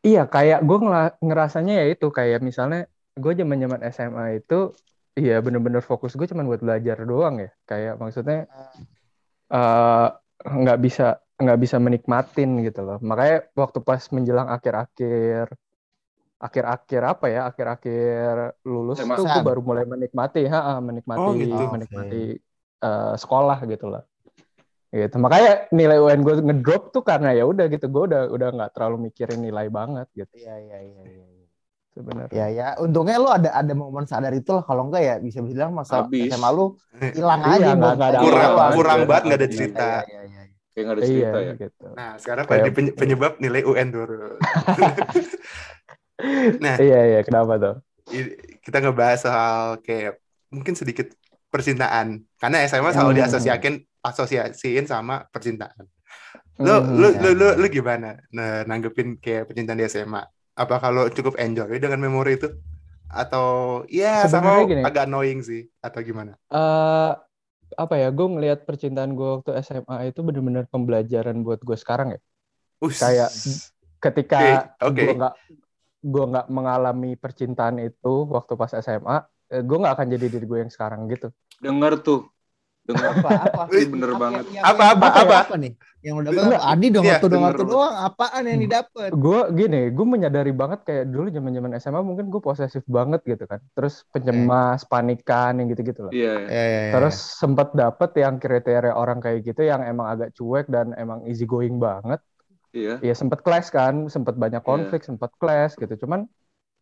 Iya, 0.04 0.28
kayak 0.28 0.60
gue 0.68 0.78
ngerasanya 1.24 1.74
ya 1.80 1.84
itu 1.96 2.06
kayak 2.12 2.44
misalnya 2.44 2.84
gue 3.16 3.32
zaman 3.34 3.56
zaman 3.56 3.80
SMA 3.88 4.24
itu, 4.36 4.74
iya 5.16 5.40
bener-bener 5.40 5.80
fokus 5.80 6.12
gue 6.18 6.26
cuma 6.28 6.44
buat 6.44 6.60
belajar 6.60 6.98
doang 7.08 7.40
ya. 7.40 7.50
Kayak 7.64 7.96
maksudnya 8.02 8.44
eh, 9.50 10.06
nggak 10.44 10.78
bisa 10.84 11.23
nggak 11.34 11.58
bisa 11.58 11.76
menikmatin 11.82 12.62
gitu 12.62 12.80
loh. 12.86 12.98
Makanya 13.02 13.50
waktu 13.58 13.78
pas 13.82 14.02
menjelang 14.14 14.48
akhir-akhir 14.50 15.50
akhir-akhir 16.38 17.02
apa 17.02 17.26
ya 17.32 17.40
akhir-akhir 17.48 18.32
lulus 18.68 19.00
SMA. 19.00 19.16
tuh 19.16 19.24
gue 19.24 19.42
baru 19.42 19.60
mulai 19.64 19.84
menikmati, 19.88 20.44
ha, 20.44 20.76
menikmati 20.78 21.20
Oh, 21.24 21.32
gitu. 21.32 21.56
menikmati 21.72 22.22
eh, 22.84 23.14
sekolah 23.16 23.58
gitu 23.64 23.88
lah. 23.88 24.04
Gitu. 24.94 25.16
Makanya 25.18 25.66
nilai 25.74 25.98
UN 25.98 26.20
gue 26.22 26.34
ngedrop 26.38 26.94
tuh 26.94 27.02
karena 27.02 27.34
ya 27.34 27.42
udah 27.48 27.66
gitu 27.66 27.90
gue 27.90 28.02
udah 28.14 28.22
udah 28.30 28.48
nggak 28.54 28.70
terlalu 28.78 29.10
mikirin 29.10 29.42
nilai 29.42 29.66
banget 29.66 30.06
gitu 30.14 30.30
Iya 30.38 30.54
iya 30.62 30.78
iya. 30.86 31.02
iya. 31.02 31.24
sebenarnya. 31.94 32.34
Ya 32.34 32.46
ya, 32.50 32.66
untungnya 32.78 33.18
lo 33.18 33.30
ada 33.34 33.50
ada 33.54 33.72
momen 33.74 34.06
sadar 34.06 34.30
itu 34.34 34.50
lah. 34.54 34.62
Kalau 34.62 34.86
enggak 34.86 35.02
ya 35.02 35.14
bisa 35.18 35.42
bilang 35.42 35.74
masa 35.74 36.06
Habis. 36.06 36.30
SMA 36.30 36.50
lu 36.54 36.78
hilang 37.10 37.42
Iya, 37.42 37.54
aja. 37.58 37.70
mood 37.74 37.94
nggak 37.98 38.10
ada. 38.10 38.18
Kurang 38.22 38.50
kurang 38.78 39.00
banget 39.06 39.22
nggak 39.26 39.38
ada 39.40 39.46
iya, 39.48 39.54
cerita. 39.54 39.82
Iya, 39.82 39.98
iya, 40.06 40.20
iya. 40.22 40.23
Kayak 40.74 40.84
nggak 40.84 40.92
ada 40.92 41.00
Iya 41.00 41.08
cerita 41.08 41.38
ya. 41.38 41.52
gitu. 41.56 41.84
Nah, 41.94 42.10
sekarang 42.18 42.44
Kayak- 42.44 42.92
penyebab 42.92 43.32
nilai 43.38 43.62
UN 43.62 43.88
turun. 43.88 44.36
nah, 46.60 46.76
Iya 46.76 47.00
iya 47.08 47.20
kenapa 47.22 47.56
tuh? 47.56 47.74
kita 48.60 48.78
ngebahas 48.78 49.18
soal 49.18 49.80
kayak 49.80 50.18
mungkin 50.50 50.74
sedikit 50.74 51.12
percintaan. 51.48 52.22
Karena 52.36 52.64
SMA 52.64 52.90
selalu 52.90 53.12
Hmm. 53.12 53.18
diasosiasikan 53.22 53.74
asosiasiin 54.02 54.84
sama 54.84 55.24
percintaan. 55.26 55.88
Lu, 56.56 56.70
Hmm, 56.70 56.92
lu, 56.92 57.08
iya, 57.08 57.18
lu, 57.18 57.28
lu, 57.34 57.46
iya. 57.48 57.56
lu 57.56 57.66
gimana 57.68 58.20
nah, 58.28 58.62
nanggepin 58.62 59.18
kayak 59.18 59.46
percintaan 59.46 59.76
di 59.76 59.84
SMA? 59.84 60.22
Apa 60.54 60.78
kalau 60.78 61.08
cukup 61.08 61.36
enjoy 61.36 61.76
dengan 61.76 61.98
memori 61.98 62.34
itu? 62.34 62.48
Atau 63.08 63.82
ya 63.88 64.24
sama 64.24 64.58
Sebenarnya 64.58 64.68
gini. 64.68 64.82
agak 64.84 65.02
annoying 65.04 65.40
sih? 65.40 65.68
Atau 65.80 66.02
gimana? 66.02 66.34
eh 66.48 67.10
apa 67.74 67.94
ya? 67.96 68.08
Gue 68.12 68.26
ngelihat 68.28 68.68
percintaan 68.68 69.16
gue 69.16 69.28
waktu 69.40 69.50
SMA 69.64 70.12
itu 70.12 70.20
bener-bener 70.20 70.64
pembelajaran 70.68 71.40
buat 71.40 71.60
gue 71.64 71.76
sekarang 71.78 72.16
ya. 72.16 72.20
Us. 72.84 73.00
Kayak 73.00 73.30
ketika 74.02 74.40
oke. 74.84 74.92
gue 74.92 75.12
nggak 75.16 75.34
gue 76.04 76.24
nggak 76.36 76.46
mengalami 76.52 77.16
percintaan 77.16 77.80
itu 77.80 78.28
waktu 78.28 78.52
pas 78.60 78.72
SMA, 78.76 79.24
eh, 79.48 79.62
gue 79.64 79.76
nggak 79.80 79.94
akan 79.96 80.06
jadi 80.12 80.26
diri 80.28 80.44
gue 80.44 80.58
yang 80.68 80.72
sekarang 80.72 81.08
gitu. 81.08 81.32
Dengar 81.62 81.96
tuh. 82.04 82.28
Dengar. 82.84 83.16
Apa 83.16 83.28
apa? 83.42 83.62
Ini 83.72 83.86
bener 83.88 84.10
banget. 84.14 84.44
yang- 84.52 84.64
Apa, 84.64 84.82
yang 84.84 84.94
apa, 84.94 85.06
apa? 85.16 85.36
apa 85.42 85.56
nih? 85.56 85.72
Yang 86.04 86.14
udah 86.20 86.30
dapat? 86.36 86.60
Adi 86.60 86.86
dong 86.92 87.04
Iya, 87.04 87.12
waktu 87.16 87.26
dong 87.32 87.42
waktu 87.42 87.64
doang. 87.64 87.94
Apaan 87.96 88.42
yang 88.44 88.60
didapat? 88.60 89.08
Gue 89.10 89.40
gini, 89.56 89.82
gue 89.88 90.06
menyadari 90.06 90.52
banget 90.52 90.84
kayak 90.84 91.04
dulu 91.08 91.32
zaman 91.32 91.50
zaman 91.50 91.70
SMA 91.74 92.00
mungkin 92.00 92.28
gue 92.28 92.40
posesif 92.40 92.84
banget 92.84 93.24
gitu 93.24 93.48
kan. 93.48 93.64
Terus 93.72 94.04
pencemas, 94.12 94.84
panikan 94.84 95.56
yang 95.56 95.72
gitu-gitu 95.72 96.04
lah. 96.04 96.12
Iya. 96.12 96.34
iya. 96.44 96.52
Ya, 96.52 96.64
ya, 96.68 96.80
ya. 96.84 96.92
Terus 96.92 97.16
sempet 97.16 97.72
dapet 97.72 98.10
yang 98.14 98.36
kriteria 98.36 98.92
orang 98.92 99.18
kayak 99.18 99.40
gitu 99.42 99.64
yang 99.64 99.80
emang 99.80 100.12
agak 100.12 100.36
cuek 100.36 100.68
dan 100.68 100.92
emang 100.94 101.24
easy 101.24 101.48
going 101.48 101.80
banget. 101.80 102.20
Iya. 102.70 103.00
Ya 103.00 103.14
sempet 103.16 103.40
clash 103.40 103.72
kan, 103.72 104.12
sempet 104.12 104.36
banyak 104.36 104.60
Iya. 104.60 104.66
konflik, 104.66 105.00
sempet 105.00 105.32
clash 105.40 105.72
gitu. 105.74 106.04
Cuman 106.04 106.28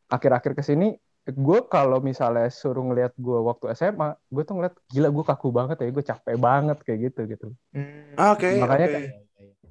akhir-akhir 0.08 0.58
ke 0.58 0.66
sini, 0.66 0.98
gue 1.24 1.58
kalau 1.66 2.02
misalnya 2.02 2.50
suruh 2.50 2.82
ngeliat 2.82 3.14
gue 3.14 3.38
waktu 3.38 3.70
SMA, 3.72 4.18
gue 4.26 4.42
tuh 4.42 4.54
ngeliat 4.58 4.74
gila 4.90 5.08
gue 5.08 5.24
kaku 5.24 5.48
banget 5.48 5.76
ya, 5.78 5.88
gue 5.88 6.04
capek 6.04 6.34
banget 6.36 6.78
kayak 6.82 6.98
gitu 7.08 7.20
gitu. 7.30 7.46
Hmm. 7.70 8.18
Oke, 8.34 8.58
Makanya 8.58 8.86
oke. 8.86 8.94
kayak- 8.98 9.14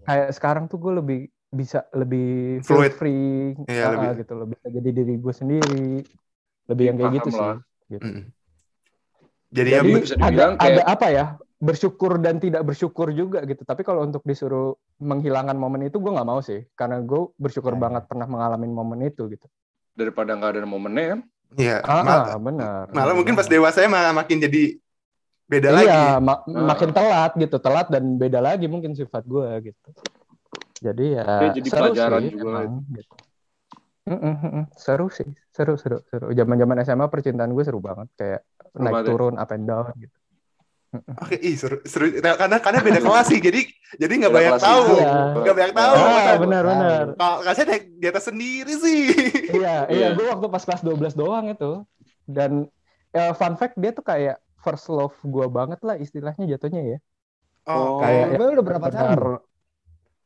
Kayak 0.01 0.29
sekarang 0.33 0.65
tuh 0.65 0.81
gue 0.81 0.93
lebih 0.97 1.19
bisa 1.47 1.85
lebih 1.91 2.63
Fluid. 2.63 2.95
free, 2.95 3.53
Iya, 3.69 3.85
ah, 3.85 3.91
lebih- 3.93 4.25
gitu, 4.25 4.33
lebih 4.33 4.55
bisa 4.55 4.67
jadi 4.71 4.89
diri 4.89 5.13
gue 5.13 5.33
sendiri, 5.35 5.87
lebih 6.65 6.83
yang 6.89 6.97
kayak 6.97 7.05
Paham 7.05 7.19
gitu 7.19 7.29
sih. 7.29 7.37
lah. 7.37 7.57
Gitu. 7.85 8.05
Mm. 8.07 8.23
Jadi, 9.51 9.69
Jadi 9.69 9.89
bisa 9.93 10.15
ada, 10.15 10.23
dibilang 10.25 10.53
ada 10.55 10.63
kayak- 10.63 10.87
apa 10.87 11.07
ya? 11.11 11.25
Bersyukur 11.61 12.17
dan 12.17 12.39
tidak 12.39 12.63
bersyukur 12.65 13.13
juga 13.13 13.43
gitu. 13.43 13.61
Tapi 13.61 13.83
kalau 13.83 14.01
untuk 14.01 14.23
disuruh 14.23 14.73
menghilangkan 14.97 15.53
momen 15.53 15.85
itu 15.85 15.99
gue 15.99 16.09
nggak 16.09 16.25
mau 16.25 16.41
sih, 16.41 16.65
karena 16.73 16.97
gue 16.97 17.29
bersyukur 17.37 17.75
Ya, 17.75 17.77
ya. 17.77 17.81
banget 17.85 18.03
pernah 18.07 18.25
mengalami 18.25 18.65
momen 18.65 18.99
itu 19.05 19.29
gitu. 19.29 19.45
Daripada 19.93 20.33
nggak 20.33 20.55
ada 20.55 20.65
momennya 20.65 21.05
kan. 21.13 21.21
Iya, 21.53 21.77
Ah, 21.81 21.99
mal- 21.99 22.25
ah, 22.25 22.39
benar. 22.39 22.83
malah 22.89 23.11
mungkin 23.11 23.35
pas 23.35 23.43
dewasa 23.45 23.83
malah 23.85 24.13
makin 24.13 24.39
jadi 24.39 24.79
beda 25.45 25.69
iya, 25.69 26.15
lagi. 26.15 26.23
ma- 26.23 26.41
Ah. 26.41 26.63
makin 26.65 26.89
telat 26.89 27.31
gitu, 27.35 27.57
telat 27.57 27.87
dan 27.87 28.15
beda 28.15 28.39
lagi 28.39 28.65
mungkin 28.65 28.95
sifat 28.95 29.23
gue 29.23 29.47
gitu. 29.65 29.89
Jadi 30.81 31.05
ya 31.13 31.23
Dia 31.41 31.49
jadi 31.53 31.67
seru 31.67 31.81
pelajaran 31.91 32.19
sih 32.21 32.31
juga. 32.31 32.47
emang, 32.63 32.71
gitu. 32.89 33.15
Mm-mm, 34.01 34.33
mm-mm. 34.35 34.63
seru 34.73 35.07
sih, 35.07 35.29
seru 35.49 35.75
seru 35.75 36.01
seru. 36.03 36.31
Zaman-zaman 36.31 36.81
SMA 36.81 37.05
percintaan 37.05 37.51
gue 37.51 37.61
seru 37.61 37.77
banget, 37.77 38.07
kayak 38.15 38.41
Seru 38.65 38.81
naik 38.81 38.93
banget 38.93 39.03
ya. 39.03 39.09
turun, 39.11 39.33
up 39.37 39.51
and 39.51 39.65
down 39.65 39.85
gitu. 39.93 40.17
Oke, 41.21 41.35
ih 41.37 41.55
seru, 41.55 41.79
seru. 41.85 42.05
karena 42.17 42.57
karena 42.59 42.79
beda 42.81 42.99
kelas 43.05 43.27
sih, 43.27 43.39
jadi 43.39 43.61
jadi 43.95 44.13
nggak 44.17 44.33
banyak 44.33 44.55
tahu, 44.57 44.83
Iya. 44.91 45.13
nggak 45.37 45.55
banyak 45.55 45.73
tahu. 45.73 45.93
Ah, 45.95 46.35
benar 46.35 46.63
benar. 46.65 47.03
Kalau 47.13 47.37
kasih 47.45 47.63
naik 47.63 47.83
di 47.93 48.05
atas 48.07 48.23
sendiri 48.25 48.73
sih. 48.73 49.01
Iya, 49.61 49.75
iya, 49.87 50.07
Iya. 50.11 50.17
gue 50.17 50.25
waktu 50.25 50.45
pas 50.47 50.63
kelas 50.63 50.81
12 50.81 51.13
doang 51.13 51.45
itu. 51.47 51.85
Dan 52.25 52.65
eh, 53.11 53.31
fun 53.33 53.53
fact 53.55 53.77
dia 53.77 53.91
tuh 53.91 54.01
kayak 54.01 54.41
first 54.57 54.89
love 54.89 55.13
gue 55.21 55.45
banget 55.47 55.79
lah 55.81 55.95
istilahnya 55.95 56.45
jatuhnya 56.47 56.81
ya. 56.83 56.97
Oh. 57.65 58.01
Kayak 58.01 58.25
Lu 58.35 58.45
udah 58.57 58.65
berapa 58.65 58.87
tahun? 58.89 59.17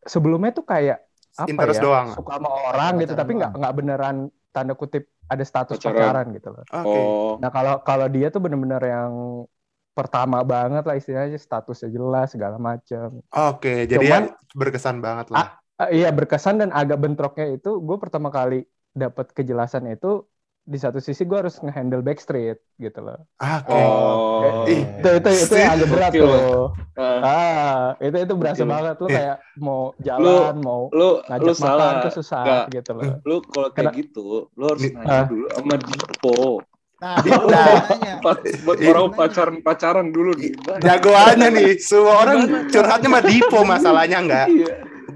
Sebelumnya 0.05 0.51
tuh 0.53 0.65
kayak 0.65 1.01
apa 1.35 1.49
Interest 1.51 1.79
ya? 1.79 1.83
doang. 1.83 2.07
Suka 2.15 2.39
sama 2.39 2.49
orang 2.71 2.93
gitu, 3.01 3.11
tapi 3.11 3.35
nggak 3.35 3.51
nggak 3.59 3.73
beneran 3.75 4.15
tanda 4.55 4.71
kutip 4.71 5.11
ada 5.27 5.43
status 5.43 5.75
Pacaran. 5.75 5.97
pacaran 5.99 6.25
gitu 6.31 6.47
loh. 6.53 6.63
Oke. 6.63 6.99
Oh. 7.01 7.31
Nah 7.43 7.49
kalau 7.51 7.81
kalau 7.83 8.07
dia 8.07 8.31
tuh 8.31 8.39
bener-bener 8.39 8.79
yang 8.79 9.43
pertama 9.91 10.43
banget 10.43 10.83
lah 10.83 10.95
istilahnya 10.95 11.35
statusnya 11.35 11.89
jelas 11.89 12.31
segala 12.31 12.55
macam. 12.55 13.19
Oke, 13.31 13.83
jadi 13.83 13.99
Cuman- 13.99 14.27
ya 14.31 14.35
berkesan 14.53 14.99
banget 14.99 15.31
lah. 15.31 15.59
Eh, 15.75 15.99
iya 15.99 16.07
berkesan 16.07 16.55
dan 16.55 16.69
agak 16.71 16.99
bentroknya 16.99 17.51
itu 17.51 17.83
gue 17.83 17.97
pertama 17.99 18.31
kali 18.31 18.63
dapat 18.95 19.29
kejelasan 19.29 19.85
itu 19.87 20.23
di 20.65 20.81
satu 20.81 20.97
sisi 20.97 21.21
gue 21.21 21.37
harus 21.37 21.61
ngehandle 21.61 22.01
backstreet 22.01 22.57
gitu 22.75 22.97
loh. 22.97 23.21
Oke. 23.37 23.69
Oh. 23.69 24.65
Ih, 24.65 24.81
Itu 24.81 25.09
itu 25.13 25.29
itu 25.45 25.53
yang 25.53 25.77
agak 25.77 25.89
berat 25.91 26.11
tuh. 26.11 26.73
Ah, 26.97 27.19
Ah, 27.21 27.83
itu 27.99 28.17
itu 28.17 28.33
berasa 28.33 28.57
Gokil. 28.57 28.71
banget 28.71 28.95
lu 28.95 29.05
Iya. 29.05 29.13
kayak 29.13 29.37
mau 29.57 29.81
jalan, 29.99 30.53
mau 30.57 30.81
lu 30.89 31.21
ngajak 31.21 31.43
lu 31.43 31.51
makan 31.51 31.61
salah. 31.61 31.91
tuh 32.01 32.13
susah 32.15 32.41
Nggak. 32.41 32.65
gitu 32.73 32.91
loh. 32.91 33.03
Lu 33.21 33.35
kalau 33.45 33.69
kayak 33.69 33.77
Kena- 33.85 33.93
gitu, 33.93 34.27
lu 34.49 34.63
harus 34.65 34.81
nanya 34.87 35.05
Ah. 35.05 35.23
dulu 35.23 35.45
sama 35.51 35.75
Dipo. 35.77 36.37
Nah. 36.95 37.15
Pa- 38.23 38.41
Buat 38.65 38.77
Iya. 38.79 38.89
orang 38.89 39.07
pacaran 39.13 39.57
pacaran 39.61 40.07
dulu 40.09 40.31
nih. 40.33 40.55
Jagoannya 40.79 41.47
nih, 41.51 41.69
semua 41.77 42.23
orang 42.23 42.37
curhatnya 42.65 43.09
mah 43.11 43.21
Dipo 43.21 43.59
masalahnya 43.61 44.17
enggak. 44.17 44.47
Iya. 44.49 44.73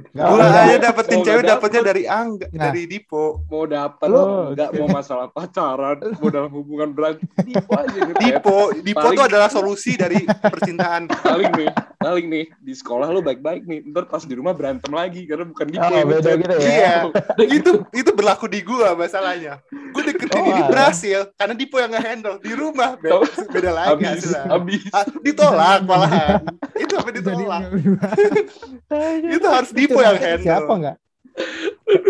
Nggak 0.09 0.25
Gua 0.25 0.37
udah. 0.39 0.49
aja 0.59 0.77
dapetin 0.79 1.17
cewek 1.19 1.27
nggak 1.37 1.45
dapetnya 1.47 1.79
dapet. 1.79 1.89
dari 1.91 2.03
Angga, 2.03 2.47
Nah. 2.49 2.61
dari 2.65 2.83
Dipo. 2.83 3.23
Mau 3.45 3.63
dapat 3.63 4.07
Lu- 4.07 4.25
enggak 4.49 4.69
mau 4.73 4.87
masalah 4.89 5.27
pacaran, 5.27 5.97
mau 6.17 6.29
dalam 6.29 6.51
hubungan 6.51 6.89
berlanjut 6.89 7.29
Dipo 7.39 7.71
aja 7.71 7.93
gitu. 7.95 8.13
ya. 8.15 8.21
Dipo, 8.35 8.55
Dipo 8.75 8.99
Paling- 8.99 9.15
tuh 9.15 9.25
adalah 9.27 9.49
solusi 9.49 9.93
dari 9.93 10.17
percintaan. 10.25 11.05
paling 11.29 11.51
nih, 11.53 11.69
paling 11.95 12.25
nih 12.27 12.45
di 12.57 12.73
sekolah 12.73 13.05
lu 13.07 13.21
baik-baik 13.21 13.63
nih, 13.63 13.85
ntar 13.85 14.05
pas 14.05 14.21
di 14.21 14.33
rumah 14.33 14.51
berantem 14.51 14.89
lagi 14.89 15.23
karena 15.23 15.45
bukan 15.45 15.65
Dipo 15.67 15.85
Oh, 15.85 16.01
beda 16.03 16.31
gitu 16.35 16.53
ya. 16.53 16.59
Iya, 16.59 16.93
itu 17.57 17.71
itu 17.91 18.11
berlaku 18.11 18.45
di 18.45 18.59
gua 18.61 18.93
masalahnya. 18.93 19.61
Gue 19.89 20.03
deketin 20.05 20.37
Oh, 20.39 20.45
ini 20.47 20.61
berhasil 20.65 21.29
karena 21.33 21.53
Dipo 21.53 21.77
yang 21.77 21.91
nge-handle 21.91 22.37
di 22.39 22.51
rumah 22.51 22.95
beda, 22.95 23.21
beda 23.47 23.71
lagi 23.71 24.05
hasilnya. 24.05 24.41
habis. 24.47 24.81
Ah, 24.89 25.05
ditolak 25.19 25.81
malahan. 25.83 26.41
Jadi 27.05 27.15
ditolak? 27.19 27.61
nggak- 27.63 29.31
itu 29.35 29.47
harus 29.47 29.71
Dipo 29.71 29.99
yang 29.99 30.17
handle. 30.17 30.43
Siapa 30.43 30.73
nggak? 30.75 30.97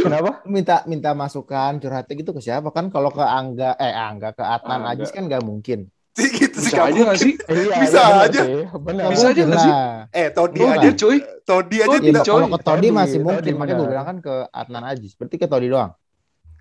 Kenapa? 0.02 0.32
Minta 0.44 0.76
minta 0.86 1.12
masukan 1.14 1.78
curhatnya 1.78 2.14
gitu 2.16 2.32
ke 2.34 2.42
siapa 2.42 2.70
kan? 2.70 2.90
Kalau 2.90 3.14
ke 3.14 3.22
Angga, 3.22 3.78
eh 3.78 3.94
Angga 3.94 4.34
ke 4.34 4.44
Adnan 4.44 4.82
Angga. 4.84 5.00
Ajis 5.00 5.12
kan 5.12 5.28
nggak 5.28 5.44
mungkin. 5.44 5.88
Gitu 6.20 6.58
sih 6.60 6.76
Bisa 6.76 6.84
aja 6.92 7.00
gak 7.08 7.20
sih? 7.22 7.34
Iya, 7.48 7.76
Bisa 7.80 7.96
iya, 7.96 8.12
bener 8.12 8.26
aja. 8.28 8.42
sih, 8.44 8.54
bener. 8.76 9.04
Nggak 9.08 9.14
Bisa 9.16 9.28
aja 9.32 9.42
nggak 9.42 9.62
sih? 9.64 9.74
Eh, 10.12 10.28
Todi 10.36 10.60
Oh, 10.60 10.68
aja, 10.68 10.76
enggak, 10.76 10.96
cuy. 11.00 11.18
Todi 11.48 11.78
aja 11.80 11.88
Todi, 11.88 11.96
Ya, 11.96 12.08
tidak 12.12 12.24
kalau 12.28 12.48
ke 12.50 12.60
Todi 12.60 12.88
masih 12.92 13.20
mungkin, 13.24 13.52
makanya 13.56 13.76
gue 13.80 13.88
bilang 13.88 14.06
kan 14.06 14.18
ke 14.20 14.34
Adnan 14.52 14.84
Ajis. 14.84 15.12
Berarti 15.16 15.36
ke 15.40 15.48
Todi 15.48 15.68
doang. 15.72 15.92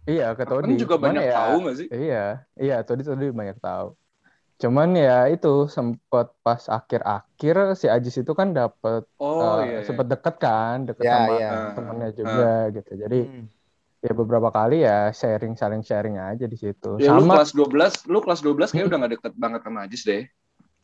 Iya, 0.07 0.27
ke 0.39 0.45
Todi. 0.47 0.73
Kan 0.73 0.79
juga 0.79 0.95
Cuman 0.95 1.05
banyak 1.11 1.23
ya, 1.27 1.35
tahu 1.35 1.57
gak 1.67 1.75
sih? 1.75 1.87
Iya, 1.91 2.25
iya 2.55 2.77
Todi 2.87 3.03
Todi 3.03 3.27
banyak 3.29 3.57
tahu. 3.59 3.89
Cuman 4.59 4.91
ya 4.99 5.31
itu 5.31 5.71
sempet 5.71 6.35
pas 6.43 6.63
akhir-akhir 6.67 7.79
si 7.79 7.87
Ajis 7.87 8.19
itu 8.19 8.33
kan 8.35 8.51
dapet 8.51 9.07
Oh 9.23 9.63
eh, 9.63 9.71
iya. 9.71 9.79
iya. 9.79 9.87
sempet 9.87 10.07
deket 10.11 10.35
kan, 10.43 10.83
deket 10.83 11.07
Ya, 11.07 11.15
sama 11.15 11.33
ya. 11.39 11.51
Ah, 11.55 11.73
temennya 11.79 12.11
juga 12.11 12.51
gitu. 12.75 12.93
Jadi 12.99 13.21
Hmm. 13.23 13.47
ya 13.99 14.13
beberapa 14.15 14.51
kali 14.51 14.83
ya 14.83 15.11
sharing 15.15 15.55
saling 15.55 15.83
sharing 15.87 16.19
aja 16.19 16.47
di 16.51 16.59
situ. 16.59 16.99
Ya 16.99 17.15
lu 17.15 17.23
Sama 17.23 17.39
kelas 17.39 17.51
12, 17.55 17.95
lu 18.11 18.19
kelas 18.19 18.41
12 18.43 18.69
kayaknya 18.75 18.87
udah 18.91 18.99
gak 19.07 19.13
deket 19.15 19.33
banget 19.39 19.61
sama 19.63 19.79
Ajis 19.87 20.03
deh. 20.03 20.23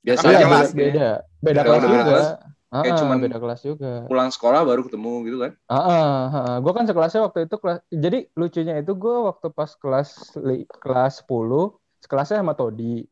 Biasa 0.07 0.23
Beda 0.23 0.31
Iya, 0.31 0.39
aja 0.39 0.47
kelas, 0.47 0.69
gitu. 0.71 0.79
beda. 0.79 1.09
Beda 1.43 1.61
Kalau 1.61 1.75
kelas 1.75 1.83
beda 1.83 1.91
juga. 1.99 2.05
kelas, 2.07 2.29
Ah, 2.75 2.83
kayak 2.83 2.95
ah, 2.95 2.99
cuman- 3.03 3.23
beda 3.23 3.39
kelas 3.43 3.61
juga. 3.63 3.93
pulang 4.07 4.31
sekolah 4.31 4.61
baru 4.63 4.81
ketemu 4.87 5.13
gitu 5.27 5.37
kan. 5.43 5.53
Ah, 5.67 5.79
ah, 5.81 6.19
ah. 6.31 6.57
Gue 6.63 6.73
kan 6.75 6.85
sekelasnya 6.87 7.21
waktu 7.27 7.39
itu 7.51 7.57
kelas. 7.59 7.79
Jadi 7.91 8.19
lucunya 8.39 8.75
itu 8.79 8.93
gue 8.95 9.17
waktu 9.31 9.47
pas 9.51 9.71
kelas 9.75 10.11
li- 10.43 10.67
kelas 10.69 11.27
10 11.27 11.79
sekelasnya 12.05 12.39
sama 12.45 12.55
Todi. 12.55 13.03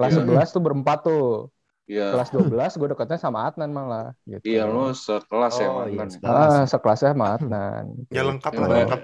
Kelas 0.00 0.10
Iya. 0.10 0.24
11 0.24 0.48
tuh 0.48 0.62
berempat 0.64 0.98
tuh. 1.04 1.52
Iya. 1.84 2.06
Kelas 2.10 2.28
12 2.30 2.72
gue 2.72 2.88
deketnya 2.88 3.18
sama 3.18 3.44
Adnan 3.44 3.68
malah. 3.68 4.16
Gitu. 4.22 4.40
Iya 4.46 4.64
lu 4.64 4.88
sekelas 4.90 5.54
ya 5.54 5.68
Oh, 5.68 5.84
iya, 5.84 6.00
mantan. 6.00 6.16
sekelas. 6.16 6.48
Ah, 6.48 6.64
sekelasnya 6.64 7.08
sama 7.12 7.26
Adnan. 7.36 7.82
gitu. 7.98 8.10
Ya 8.10 8.22
lengkap 8.24 8.48
Ya, 8.48 8.56
lah, 8.56 8.64
Mbak. 8.64 8.78
lengkap. 8.78 9.00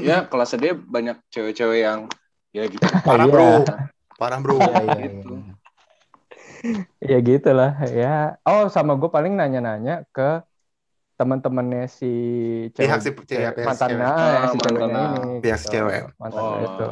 Ya 0.00 0.16
kelasnya 0.24 0.58
dia 0.58 0.72
banyak 0.74 1.16
cewek-cewek 1.28 1.78
yang 1.80 2.00
ya 2.50 2.66
gitu. 2.66 2.82
Parah 3.06 3.24
Iya. 3.24 3.30
bro, 3.30 3.50
parah 4.16 4.38
bro. 4.40 4.58
Iya, 4.58 4.74
iya, 4.82 4.94
Gitu. 5.06 5.30
iya. 5.30 5.54
Ya 7.00 7.18
gitulah 7.20 7.72
ya. 7.86 8.16
Oh 8.42 8.66
sama 8.66 8.92
gue 8.94 9.08
paling 9.08 9.32
nanya-nanya 9.32 10.04
ke 10.10 10.42
teman-temannya 11.14 11.84
si 11.86 12.08
Pihak 12.72 12.98
cewek, 12.98 13.20
si 13.20 13.28
cewek, 13.28 13.52
cewek 13.52 13.76
cewek. 13.76 14.00
ya, 14.00 14.48
si 14.48 14.56
Ah, 14.64 15.12
ini. 15.20 15.32
Pihak 15.38 15.60
gitu. 15.60 15.70
cewek. 15.70 16.02
Mantannya 16.16 16.48
Oh. 16.48 16.64
itu. 16.66 16.88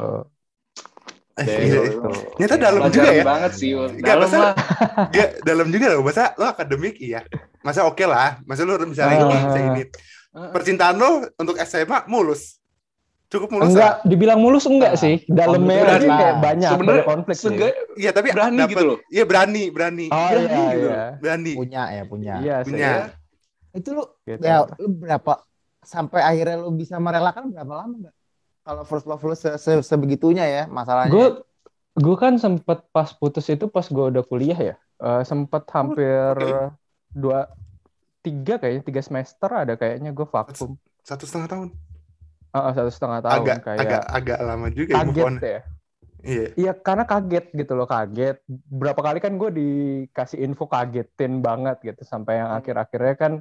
Eh, 1.39 1.45
Deh, 1.45 1.57
gila. 1.61 1.81
lu- 1.81 2.01
Ternyata 2.35 2.55
dalam 2.57 2.81
juga 2.87 3.09
ya. 3.09 3.23
banget 3.23 3.51
sih. 3.53 3.69
Nggak, 3.71 4.01
Dalam 4.01 4.21
masa- 4.25 4.41
lah. 4.41 4.53
Gak, 5.15 5.29
dalam 5.41 5.67
juga 5.69 5.85
loh. 5.89 6.01
Masa 6.01 6.23
lo 6.33 6.45
akademik 6.45 6.95
iya. 6.97 7.21
Masa 7.59 7.83
oke 7.83 8.03
lah. 8.03 8.43
Masa 8.43 8.61
lo 8.63 8.75
misalnya 8.81 9.15
Ah. 9.15 9.23
ini, 9.25 9.35
bisa 9.41 9.59
ini. 9.61 9.83
Percintaan 10.49 10.95
lo 10.95 11.09
untuk 11.33 11.55
SMA 11.57 12.05
mulus. 12.05 12.59
Cukup 13.27 13.49
mulus 13.51 13.69
Enggak, 13.71 14.01
dibilang 14.03 14.37
mulus 14.37 14.65
enggak 14.65 14.93
Nah, 14.93 14.99
sih. 14.99 15.15
Dalamnya 15.23 15.75
konflik 15.77 15.93
aja 15.95 16.07
lah. 16.07 16.17
kayak 16.17 16.35
banyak, 16.39 16.69
Sebenarnya 16.71 16.89
banyak 16.97 17.07
konflik 17.07 17.35
sih. 17.35 17.49
Lah. 17.51 17.71
Iya, 17.95 18.09
tapi 18.09 18.27
berani 18.31 18.57
dapet- 18.57 18.71
gitu 18.71 18.83
loh. 18.83 18.97
Iya, 19.07 19.23
berani, 19.23 19.63
berani. 19.69 20.05
Oh 20.07 20.17
berani 20.27 20.49
iya, 20.49 20.65
gitu. 20.67 20.87
iya. 20.87 21.03
Berani. 21.15 21.53
Punya 21.55 21.83
ya, 21.87 22.03
punya. 22.03 22.33
Iya. 22.39 22.55
Punya. 22.63 22.89
Itu 23.69 23.89
lu 23.93 24.03
Gitu. 24.25 24.41
ya 24.41 24.55
lu 24.73 24.89
berapa 24.97 25.33
sampai 25.79 26.21
akhirnya 26.21 26.57
lu 26.57 26.73
bisa 26.73 26.97
merelakan 26.97 27.53
berapa 27.53 27.73
lama 27.75 27.93
enggak? 27.95 28.15
Kalau 28.69 28.85
first 28.85 29.09
love 29.09 29.25
lu 29.25 29.33
se 29.33 29.49
-se 29.57 29.81
sebegitunya 29.81 30.45
ya 30.45 30.63
masalahnya. 30.69 31.09
Gue 31.09 31.27
gue 31.97 32.15
kan 32.21 32.37
sempet 32.37 32.85
pas 32.93 33.09
putus 33.17 33.49
itu 33.49 33.65
pas 33.65 33.81
gue 33.81 34.05
udah 34.13 34.21
kuliah 34.21 34.53
ya. 34.53 34.75
Eh, 35.01 35.23
sempet 35.25 35.65
hampir 35.73 36.37
oke. 36.37 36.77
dua 37.09 37.49
tiga 38.21 38.61
kayaknya 38.61 38.85
tiga 38.85 39.01
semester 39.01 39.49
ada 39.49 39.73
kayaknya 39.73 40.13
gue 40.13 40.27
vakum. 40.29 40.77
Satu 41.01 41.25
setengah 41.25 41.49
tahun. 41.49 41.67
Ah, 42.53 42.69
satu 42.77 42.93
setengah 42.93 43.19
tahun 43.25 43.41
Agak, 43.41 43.57
kayak 43.65 43.79
agak, 43.81 44.03
agak 44.05 44.39
lama 44.45 44.67
juga 44.69 44.91
ya 44.93 44.97
kaget 45.01 45.33
ya. 45.41 45.61
Iya. 46.19 46.45
Iya 46.53 46.71
karena 46.77 47.03
kaget 47.09 47.45
gitu 47.57 47.73
loh 47.73 47.89
kaget. 47.89 48.37
Berapa 48.69 49.01
kali 49.01 49.17
kan 49.17 49.33
gue 49.33 49.49
dikasih 49.49 50.45
info 50.45 50.69
kagetin 50.69 51.41
banget 51.41 51.81
gitu 51.81 52.05
sampai 52.05 52.37
yang 52.37 52.53
akhir-akhirnya 52.53 53.15
kan 53.17 53.33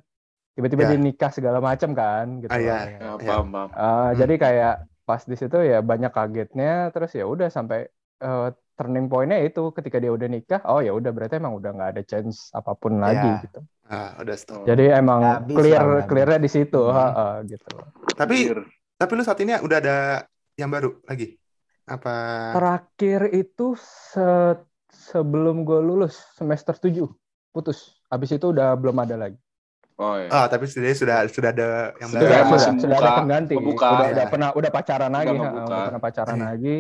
tiba-tiba 0.57 0.89
Ya. 0.89 0.91
dia 0.97 1.01
nikah 1.05 1.31
segala 1.37 1.61
macam 1.61 1.93
kan 1.93 2.41
gitu. 2.41 2.49
Ah, 2.49 2.57
iya. 2.57 2.73
loh. 2.73 2.81
Ya, 2.81 2.97
Iya. 2.97 3.29
paham, 3.29 3.47
paham. 3.53 3.69
Ah, 3.77 3.85
Hmm. 4.09 4.17
Jadi 4.25 4.35
kayak 4.41 4.75
pas 5.09 5.25
di 5.25 5.33
situ 5.35 5.57
ya 5.65 5.81
banyak 5.81 6.13
kagetnya 6.13 6.93
terus 6.93 7.17
ya 7.17 7.25
udah 7.25 7.49
sampai 7.49 7.89
eh, 8.21 8.49
turning 8.77 9.09
point-nya 9.09 9.41
itu 9.41 9.73
ketika 9.73 9.97
dia 9.97 10.13
udah 10.13 10.29
nikah 10.29 10.61
oh 10.69 10.85
ya 10.85 10.93
udah 10.93 11.11
berarti 11.11 11.41
emang 11.41 11.57
udah 11.57 11.71
nggak 11.73 11.91
ada 11.97 12.03
chance 12.05 12.53
apa 12.53 12.77
pun 12.77 13.01
lagi 13.01 13.25
Ya. 13.25 13.41
gitu. 13.41 13.61
Ah, 13.89 14.13
udah 14.21 14.37
stop. 14.37 14.69
Jadi 14.69 14.85
emang 14.93 15.49
bisa, 15.49 15.57
clear 15.57 15.81
nggak 15.81 16.07
clearnya 16.13 16.41
di 16.45 16.51
situ 16.53 16.83
Hmm. 16.85 16.93
ha, 16.93 17.07
ha, 17.09 17.27
gitu. 17.49 17.73
Tapi, 18.13 18.37
Anjir. 18.53 18.59
tapi 19.01 19.11
lu 19.17 19.23
saat 19.25 19.41
ini 19.41 19.57
udah 19.57 19.79
ada 19.81 19.97
yang 20.61 20.69
baru 20.69 20.93
lagi? 21.09 21.41
Apa? 21.89 22.15
Terakhir 22.53 23.33
itu 23.33 23.73
se- 23.81 24.61
sebelum 24.93 25.65
gue 25.65 25.81
lulus 25.81 26.21
semester 26.37 26.77
7 26.77 27.09
putus. 27.49 27.97
Habis 28.13 28.37
itu 28.37 28.53
udah 28.53 28.77
belum 28.77 29.01
ada 29.01 29.17
lagi. 29.17 29.41
Oh 29.99 30.15
iya. 30.15 30.31
Ah, 30.31 30.47
tapi 30.47 30.65
sudah 30.65 30.95
sudah 30.95 31.17
sudah 31.27 31.51
ada 31.51 31.69
yang 31.99 32.07
Sudah. 32.09 32.23
Sudah, 32.23 32.39
sudah, 32.47 32.73
sudah 32.79 32.97
ada 32.97 33.11
pengganti. 33.19 33.55
membuka. 33.55 33.87
udah, 33.91 33.99
Ya. 34.01 34.13
udah 34.15 34.27
pernah 34.29 34.49
udah 34.55 34.71
pacaran 34.71 35.11
lagi, 35.11 35.29
ha, 35.29 35.35
membuka. 35.37 35.67
udah 35.67 35.81
pernah 35.85 36.01
pacaran 36.01 36.37
Iya. 36.37 36.47
lagi. 36.47 36.79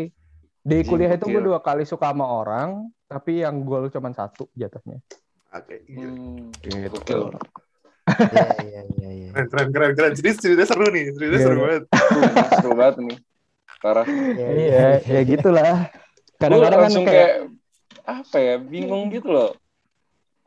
Di 0.60 0.78
kuliah 0.84 1.12
itu 1.12 1.26
gue 1.26 1.42
dua 1.42 1.58
kali 1.58 1.82
suka 1.82 2.06
sama 2.08 2.24
orang, 2.24 2.68
tapi 3.04 3.42
yang 3.42 3.58
gue 3.60 3.90
cuma 3.90 4.12
satu 4.12 4.46
jatuhnya. 4.52 5.02
Oke. 5.50 5.82
gila. 5.82 6.06
Hmm, 6.06 6.52
Gitu. 6.54 6.98
Iya, 8.08 8.48
iya, 8.62 8.82
iya, 8.96 9.10
iya. 9.12 9.30
Keren, 9.44 9.68
keren, 9.68 9.92
keren. 9.92 10.12
Jadi 10.14 10.30
ceritanya 10.34 10.64
seru 10.64 10.88
nih, 10.88 11.12
ceritanya 11.12 11.28
Iya. 11.34 11.44
seru 11.44 11.58
banget. 11.60 11.82
Seru, 12.54 12.72
banget 12.72 12.96
nih. 12.98 13.18
Parah. 13.78 14.06
Iya, 14.32 14.86
ya 15.02 15.20
gitulah. 15.22 15.76
Kadang-kadang 16.36 16.80
kan 16.80 16.90
kayak, 16.94 17.04
kayak, 17.04 17.32
apa 18.06 18.36
ya, 18.38 18.54
bingung 18.56 19.10
gitu 19.10 19.28
loh. 19.28 19.52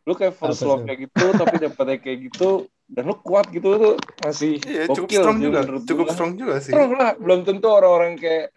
Lu 0.07 0.13
kayak 0.17 0.33
first 0.33 0.65
love 0.65 0.83
kayak 0.85 1.05
gitu, 1.05 1.25
tapi 1.37 1.55
dapetnya 1.61 1.97
kayak 2.01 2.17
gitu, 2.31 2.65
dan 2.89 3.03
lu 3.05 3.15
kuat 3.21 3.47
gitu 3.53 3.69
tuh 3.77 3.95
masih 4.25 4.57
Iya, 4.65 4.89
cukup 4.89 5.09
strong 5.13 5.37
juga. 5.37 5.59
Cukup 5.85 6.05
gua. 6.09 6.13
strong 6.13 6.31
juga 6.35 6.55
sih. 6.57 6.73
Strong 6.73 6.89
lah, 6.97 7.11
belum 7.21 7.39
tentu 7.45 7.67
orang-orang 7.69 8.17
kayak 8.17 8.49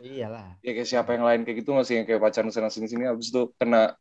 Iyalah. 0.00 0.56
ya 0.64 0.70
kayak 0.72 0.88
siapa 0.88 1.12
yang 1.12 1.24
lain 1.28 1.44
kayak 1.44 1.60
gitu 1.60 1.76
masih 1.76 2.00
yang 2.00 2.06
kayak 2.08 2.24
pacaran 2.24 2.48
sana 2.48 2.72
sini 2.72 2.88
sini 2.88 3.04
habis 3.04 3.28
itu 3.28 3.52
kena 3.60 3.92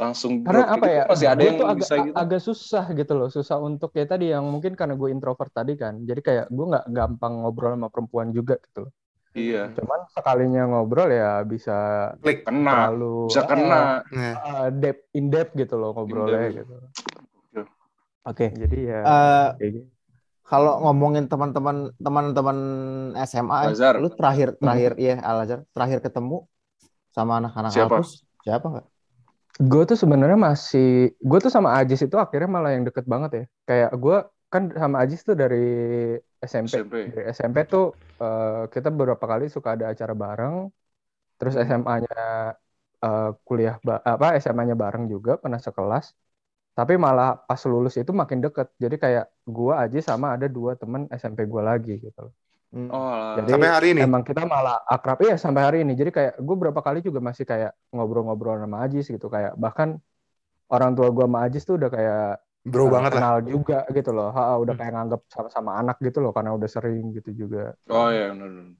langsung 0.00 0.40
karena 0.44 0.64
drop 0.64 0.72
apa 0.76 0.84
kayak 0.84 0.88
ya? 0.88 1.04
gitu. 1.04 1.10
masih 1.12 1.26
ada 1.28 1.36
gue 1.36 1.44
yang 1.44 1.56
tuh 1.56 1.68
agak, 1.68 1.80
bisa 1.80 1.94
gitu. 2.00 2.16
agak 2.16 2.40
susah 2.40 2.84
gitu 2.96 3.12
loh, 3.12 3.28
susah 3.28 3.56
untuk 3.60 3.90
ya 3.92 4.04
tadi 4.08 4.32
yang 4.32 4.44
mungkin 4.48 4.72
karena 4.76 4.96
gue 4.96 5.08
introvert 5.12 5.52
tadi 5.52 5.76
kan, 5.76 6.00
jadi 6.08 6.20
kayak 6.24 6.46
gue 6.48 6.66
nggak 6.72 6.86
gampang 6.88 7.32
ngobrol 7.44 7.76
sama 7.76 7.88
perempuan 7.92 8.28
juga 8.32 8.56
gitu 8.64 8.88
loh. 8.88 8.92
Iya, 9.38 9.62
Cuman 9.72 10.00
sekalinya 10.08 10.62
ngobrol 10.66 11.08
ya 11.08 11.40
bisa 11.42 11.76
Klik. 12.18 12.42
kena, 12.42 12.90
terlalu 12.90 13.16
bisa 13.26 13.42
kena. 13.44 13.80
Nah, 14.04 14.34
uh, 14.36 14.68
depth 14.70 15.02
in 15.12 15.28
depth 15.28 15.54
gitu 15.54 15.74
loh 15.74 15.90
ngobrolnya 15.92 16.50
gitu. 16.52 16.74
Oke. 18.24 18.50
Jadi 18.50 18.78
ya 18.84 19.00
Eh, 19.00 19.48
kayak 19.56 19.70
gitu. 19.72 19.88
kalau 20.44 20.80
ngomongin 20.82 21.24
teman-teman 21.26 21.76
teman-teman 21.96 22.58
SMA, 23.22 23.68
Lazar. 23.68 23.96
lu 23.96 24.08
terakhir 24.10 24.56
terakhir 24.56 24.92
ya 24.96 25.16
Al 25.18 25.42
Azhar, 25.42 25.60
terakhir 25.70 26.02
ketemu 26.02 26.44
sama 27.08 27.38
anak-anak 27.38 27.70
Siapa? 27.70 27.96
kampus 27.96 28.10
siapa 28.38 28.66
enggak? 28.66 28.86
gue 29.58 29.82
tuh 29.84 29.98
sebenarnya 29.98 30.38
masih 30.38 30.88
gue 31.12 31.38
tuh 31.38 31.50
sama 31.50 31.74
Ajis 31.74 31.98
itu 31.98 32.14
akhirnya 32.14 32.46
malah 32.46 32.70
yang 32.70 32.86
deket 32.86 33.02
banget 33.04 33.30
ya 33.32 33.44
kayak 33.66 33.90
gue 33.92 34.16
kan 34.52 34.62
sama 34.80 34.96
Ajis 35.04 35.20
tuh 35.28 35.36
dari 35.42 35.56
SMP 36.50 36.74
SMP. 36.80 36.94
dari 37.08 37.22
SMP 37.36 37.56
tuh 37.72 37.84
eh, 38.22 38.62
kita 38.74 38.88
beberapa 38.94 39.24
kali 39.32 39.44
suka 39.54 39.68
ada 39.76 39.84
acara 39.92 40.14
bareng 40.24 40.54
terus 41.38 41.54
SMA-nya 41.68 42.14
eh, 43.04 43.28
kuliah 43.46 43.74
ba- 43.86 44.02
apa 44.14 44.26
SMA-nya 44.42 44.76
bareng 44.82 45.04
juga 45.14 45.32
pernah 45.42 45.60
sekelas 45.66 46.06
tapi 46.78 46.94
malah 46.94 47.34
pas 47.48 47.62
lulus 47.70 47.94
itu 48.00 48.12
makin 48.20 48.38
deket 48.44 48.68
jadi 48.82 48.96
kayak 49.04 49.24
gue 49.56 49.72
Ajis 49.82 50.04
sama 50.10 50.26
ada 50.38 50.46
dua 50.56 50.72
temen 50.80 51.02
SMP 51.20 51.40
gue 51.52 51.62
lagi 51.70 51.92
gitu 52.04 52.18
loh. 52.26 52.34
Hmm. 52.68 52.88
Oh. 52.92 53.34
Jadi 53.40 53.50
sampai 53.56 53.68
hari 53.72 53.86
ini. 53.96 54.02
emang 54.06 54.22
kita 54.28 54.42
malah 54.44 54.76
akrab 54.86 55.18
ya 55.24 55.34
sampai 55.40 55.62
hari 55.66 55.78
ini. 55.84 55.92
Jadi 56.00 56.10
kayak 56.16 56.32
gue 56.38 56.56
berapa 56.62 56.80
kali 56.86 56.98
juga 57.02 57.18
masih 57.18 57.44
kayak 57.48 57.72
ngobrol-ngobrol 57.90 58.60
sama 58.62 58.76
Ajis 58.86 59.06
gitu 59.10 59.26
kayak 59.26 59.52
bahkan 59.58 59.96
orang 60.74 60.92
tua 60.96 61.08
gue 61.16 61.24
sama 61.26 61.38
Ajis 61.46 61.62
tuh 61.68 61.74
udah 61.80 61.90
kayak 61.90 62.22
Bro 62.72 62.84
eh, 62.84 62.94
banget 62.94 63.12
lah. 63.16 63.24
kenal 63.24 63.34
juga 63.50 63.74
gitu 63.96 64.10
loh. 64.16 64.26
Ha, 64.36 64.42
udah 64.62 64.72
Hmm. 64.72 64.78
kayak 64.78 64.92
nganggap 64.94 65.20
sama-sama 65.34 65.70
anak 65.80 65.96
gitu 66.06 66.18
loh 66.22 66.30
karena 66.36 66.50
udah 66.58 66.70
sering 66.74 67.04
gitu 67.16 67.30
juga. 67.42 67.58
oh 67.90 68.10
iya 68.12 68.28
benar. 68.32 68.78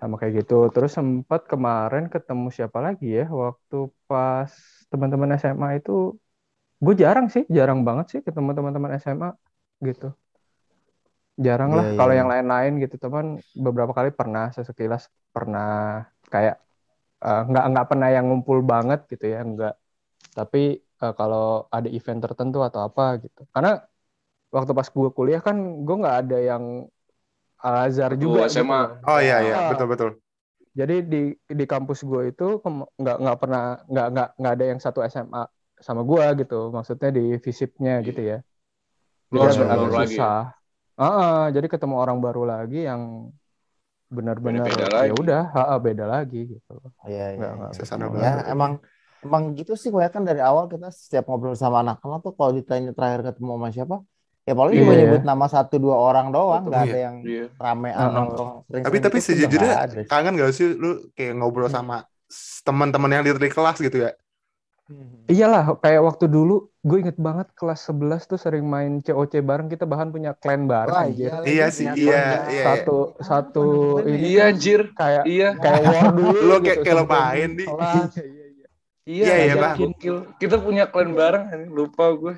Sama 0.00 0.14
kayak 0.20 0.34
gitu. 0.40 0.54
Terus 0.74 0.90
sempat 0.98 1.40
kemarin 1.52 2.04
ketemu 2.14 2.46
siapa 2.56 2.78
lagi 2.86 3.06
ya 3.18 3.24
waktu 3.42 3.76
pas 4.08 4.52
teman-teman 4.90 5.30
SMA 5.40 5.68
itu 5.78 5.90
gue 6.84 6.94
jarang 7.02 7.26
sih, 7.34 7.44
jarang 7.58 7.80
banget 7.88 8.06
sih 8.12 8.20
ketemu 8.26 8.50
teman-teman 8.58 8.92
SMA 9.02 9.28
gitu. 9.88 10.06
Jarang 11.46 11.70
lah 11.78 11.86
Iya, 11.86 11.86
iya, 11.94 11.96
kalau 11.96 12.12
iya. 12.12 12.18
yang 12.18 12.28
lain-lain 12.32 12.72
gitu 12.82 12.94
teman 13.04 13.26
beberapa 13.66 13.92
kali 13.98 14.10
pernah 14.18 14.44
sesekilas 14.56 15.02
pernah 15.34 15.66
kayak 16.32 16.54
eh, 17.26 17.40
nggak 17.50 17.64
nggak 17.70 17.86
pernah 17.90 18.08
yang 18.16 18.24
ngumpul 18.28 18.58
banget 18.72 19.00
gitu 19.12 19.24
ya 19.34 19.38
nggak 19.52 19.72
tapi 20.38 20.58
eh, 21.02 21.12
kalau 21.20 21.42
ada 21.76 21.88
event 21.96 22.20
tertentu 22.24 22.58
atau 22.68 22.80
apa 22.88 23.02
gitu 23.24 23.40
karena 23.54 23.70
waktu 24.56 24.72
pas 24.78 24.88
gue 24.96 25.10
kuliah 25.18 25.40
kan 25.46 25.56
gue 25.86 25.94
nggak 26.02 26.16
ada 26.22 26.36
yang 26.50 26.64
Al 27.66 27.74
Azhar 27.86 28.12
juga 28.24 28.40
gitu 28.54 28.54
SMA. 28.54 28.80
loh. 28.80 28.90
Oh 29.10 29.18
iya 29.26 29.36
iya, 29.46 29.54
Ah. 29.58 29.68
betul 29.70 29.86
betul. 29.92 30.10
Jadi 30.78 30.94
di 31.12 31.18
di 31.60 31.64
kampus 31.72 31.98
gue 32.10 32.22
itu 32.30 32.44
nggak 33.00 33.16
nggak 33.22 33.36
pernah 33.42 33.62
nggak 33.90 34.06
nggak 34.12 34.28
nggak 34.38 34.52
ada 34.54 34.64
yang 34.70 34.80
satu 34.84 35.00
SMA 35.12 35.42
sama 35.86 36.02
gue 36.10 36.24
gitu. 36.40 36.54
Maksudnya 36.76 37.08
di 37.18 37.22
visipnya 37.46 37.92
Iya. 38.00 38.06
gitu 38.08 38.20
ya. 38.30 38.36
Lu 39.32 39.36
Jadi 39.36 39.44
harus 39.44 39.56
agak, 39.56 39.68
baru 39.76 39.84
agak 39.84 39.92
lagi 40.00 40.14
ya? 40.22 40.24
susah. 40.24 40.34
Ah, 41.00 41.12
ah, 41.20 41.38
jadi 41.54 41.66
ketemu 41.72 41.94
orang 42.02 42.18
baru 42.26 42.42
lagi 42.52 42.78
yang 42.90 43.02
benar-benar 44.16 44.70
ya 45.06 45.12
udah, 45.20 45.40
ah, 45.58 45.66
ah, 45.76 45.78
beda 45.86 46.04
lagi 46.14 46.38
gitu. 46.52 46.72
Iya, 47.08 47.24
iya. 47.36 47.46
Ya, 48.22 48.28
baru. 48.42 48.50
emang 48.52 48.72
emang 49.20 49.52
gitu 49.52 49.74
sih 49.74 49.88
gue 49.88 50.02
kan 50.08 50.22
dari 50.22 50.38
awal 50.38 50.66
kita 50.66 50.88
setiap 50.88 51.26
ngobrol 51.26 51.52
sama 51.52 51.82
anak-anak 51.82 52.20
tuh 52.20 52.32
kalau 52.32 52.52
ditanya 52.52 52.90
terakhir 52.92 53.20
ketemu 53.26 53.50
sama 53.54 53.68
siapa, 53.68 53.96
ya 54.42 54.52
paling 54.52 54.72
Iya, 54.72 54.80
cuma 54.80 54.92
ya. 54.92 54.98
nyebut 55.02 55.22
nama 55.22 55.46
satu 55.46 55.74
dua 55.76 55.96
orang 55.96 56.26
doang, 56.28 56.62
nggak 56.64 56.82
Iya. 56.82 56.88
ada 56.88 56.98
yang 56.98 57.16
Iya. 57.20 57.44
rame 57.54 57.88
nongkrong 57.92 58.50
sering 58.64 58.82
Tapi 58.82 58.96
tapi 58.98 59.18
sejujurnya 59.18 59.74
kangen 60.04 60.34
gak 60.34 60.52
sih 60.52 60.66
lu 60.70 60.90
kayak 61.12 61.34
ngobrol 61.34 61.68
sama 61.68 62.02
s- 62.24 62.62
teman-teman 62.62 63.10
yang 63.10 63.22
di 63.22 63.48
kelas 63.48 63.78
gitu 63.78 63.98
ya? 64.00 64.12
Iyalah, 65.28 65.76
kayak 65.76 66.00
waktu 66.00 66.24
dulu 66.26 66.72
gue 66.80 66.98
inget 66.98 67.20
banget 67.20 67.52
kelas 67.52 67.84
11 67.84 68.24
tuh 68.24 68.40
sering 68.40 68.64
main 68.64 69.04
COC 69.04 69.44
bareng 69.44 69.68
kita 69.68 69.84
bahkan 69.84 70.08
punya 70.08 70.32
clan 70.32 70.64
bareng 70.64 70.88
Wah, 70.88 71.04
anjir. 71.04 71.28
iya, 71.28 71.44
Iya 71.44 71.66
lagi, 71.68 71.76
sih, 71.76 71.84
punya 71.84 71.92
iya, 71.94 72.08
keluarga. 72.08 72.48
iya. 72.48 72.64
Satu 72.64 72.96
satu 73.20 73.64
ini 74.00 74.26
Iya 74.32 74.42
anjir. 74.48 74.80
kayak 74.96 75.24
Iya. 75.28 75.48
kayak 75.60 75.80
war 75.84 76.06
dulu 76.10 76.38
Lo 76.40 76.56
kayak- 76.56 76.64
gitu, 76.64 76.80
kayak 76.80 76.96
lo 76.96 77.04
sebelum 77.04 77.20
main, 77.20 77.50
Di. 77.52 77.64
Iya, 79.08 79.24
iya. 79.24 79.32
Iya, 79.32 79.44
Iya, 79.48 79.54
Bang. 79.56 79.76
Kita 80.36 80.56
punya 80.60 80.84
klan 80.92 81.16
bareng, 81.16 81.72
lupa 81.72 82.12
gue. 82.12 82.32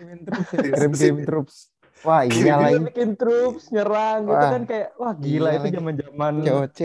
Kirim 0.54 0.92
game 0.94 1.20
troops. 1.26 1.74
Wah 2.00 2.24
iya 2.24 2.56
lagi. 2.56 2.80
bikin 2.88 3.12
troops 3.12 3.68
nyerang 3.68 4.24
gitu 4.24 4.40
Wah. 4.40 4.52
kan 4.56 4.62
kayak 4.64 4.88
wah 4.96 5.12
gila 5.12 5.48
Iya 5.52 5.58
itu 5.60 5.68
zaman-zaman 5.76 6.32
COC. 6.40 6.80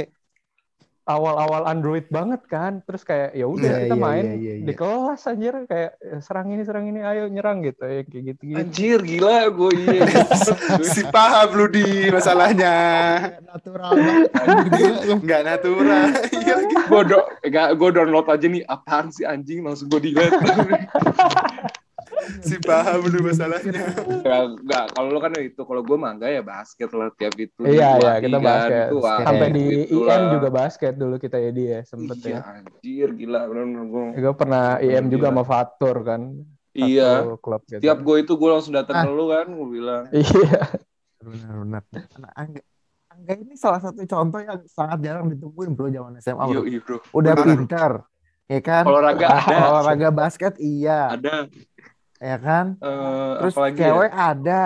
Awal-awal 1.06 1.64
Android 1.66 2.10
banget 2.10 2.42
kan. 2.46 2.82
Terus 2.84 3.02
kayak 3.02 3.34
ya 3.34 3.46
udah 3.46 3.64
Iya, 3.66 3.82
kita 3.86 3.96
iya, 3.96 4.02
main 4.02 4.26
iya, 4.26 4.36
iya, 4.36 4.54
di 4.62 4.74
iya. 4.74 4.76
kelas 4.76 5.22
anjir 5.26 5.54
kayak 5.66 5.92
eh, 6.02 6.20
serang 6.20 6.48
ini 6.50 6.62
serang 6.62 6.86
ini 6.86 7.00
ayo 7.00 7.30
nyerang 7.30 7.62
gitu 7.62 7.86
ya 7.86 8.02
kayak 8.04 8.24
gitu-gitu. 8.34 8.58
Anjir, 8.58 9.00
gila 9.00 9.38
gue 9.48 9.72
iya. 9.78 10.02
si 10.94 11.02
paham 11.08 11.50
lu 11.54 11.66
di 11.70 11.86
masalahnya 12.10 12.76
Natural 13.46 13.90
banget. 13.94 14.30
anjir, 14.36 14.66
gila 14.74 15.00
lu. 15.06 15.14
nggak 15.22 15.42
natural 15.46 16.06
iya 16.36 16.54
lagi 16.58 16.76
gue 16.76 17.02
do, 17.06 17.20
enggak, 17.42 17.68
gue 17.74 17.90
download 17.94 18.28
aja 18.28 18.46
nih 18.46 18.64
apaan 18.66 19.06
sih 19.10 19.24
anjing 19.24 19.62
langsung 19.62 19.88
gue 19.88 20.02
delete. 20.02 20.34
si 22.42 22.56
paham 22.58 23.02
lu 23.04 23.20
masalahnya 23.22 23.84
Enggak, 23.98 24.42
enggak. 24.58 24.86
Kalau 24.92 25.10
lo 25.10 25.20
kan 25.20 25.32
itu, 25.36 25.62
kalau 25.62 25.82
gue 25.82 25.96
mah 25.96 26.12
enggak 26.14 26.32
ya 26.32 26.42
basket 26.42 26.90
lah 26.90 27.10
tiap 27.12 27.36
itu. 27.36 27.62
Iya, 27.62 27.90
iya, 27.98 28.14
kita 28.20 28.38
basket. 28.38 28.86
Sampai 29.22 29.48
di 29.50 29.64
gitu 29.84 30.02
IM 30.02 30.08
lah. 30.08 30.32
juga 30.32 30.48
basket 30.50 30.94
dulu 30.94 31.16
kita 31.16 31.38
ya 31.38 31.52
dia 31.52 31.78
sempet 31.84 32.18
Iya, 32.20 32.32
ya. 32.32 32.40
anjir 32.56 33.10
gila 33.12 33.40
gue. 33.48 34.06
Gue 34.16 34.34
pernah 34.34 34.78
IM 34.78 35.06
juga 35.08 35.30
sama 35.30 35.44
Fatur 35.44 35.98
kan. 36.02 36.22
Iya. 36.72 37.38
klub 37.38 37.64
gitu. 37.64 37.80
Tiap 37.80 38.00
gue 38.00 38.16
itu 38.20 38.34
gue 38.34 38.50
langsung 38.50 38.74
datang 38.74 38.96
Ah. 38.98 39.04
ke 39.04 39.10
lu 39.10 39.26
kan, 39.28 39.48
gue 39.48 39.68
bilang. 39.70 40.04
Iya. 40.12 40.62
Benar 41.18 41.54
benar. 41.58 41.84
Nah, 42.16 42.32
Angga, 42.36 42.62
Angga 43.08 43.34
ini 43.40 43.56
salah 43.56 43.80
satu 43.80 44.04
contoh 44.04 44.38
yang 44.38 44.60
sangat 44.68 45.00
jarang 45.02 45.26
ditemuin 45.28 45.72
bro 45.72 45.88
zaman 45.88 46.20
SMA 46.20 46.44
Iya, 46.46 46.60
bro. 46.60 46.68
bro. 46.84 46.98
Udah 47.16 47.34
pintar, 47.34 47.92
ya 48.46 48.60
kan? 48.60 48.84
Olahraga 48.84 49.26
Ah, 49.26 49.40
ada. 49.42 49.58
Olahraga 49.72 50.10
basket 50.12 50.54
iya, 50.60 51.16
Ada. 51.16 51.48
Ya 52.18 52.38
kan? 52.38 52.66
eh 52.78 53.32
Terus 53.38 53.54
apalagi 53.54 53.78
cewek 53.78 54.10
ya? 54.10 54.24
ada. 54.30 54.64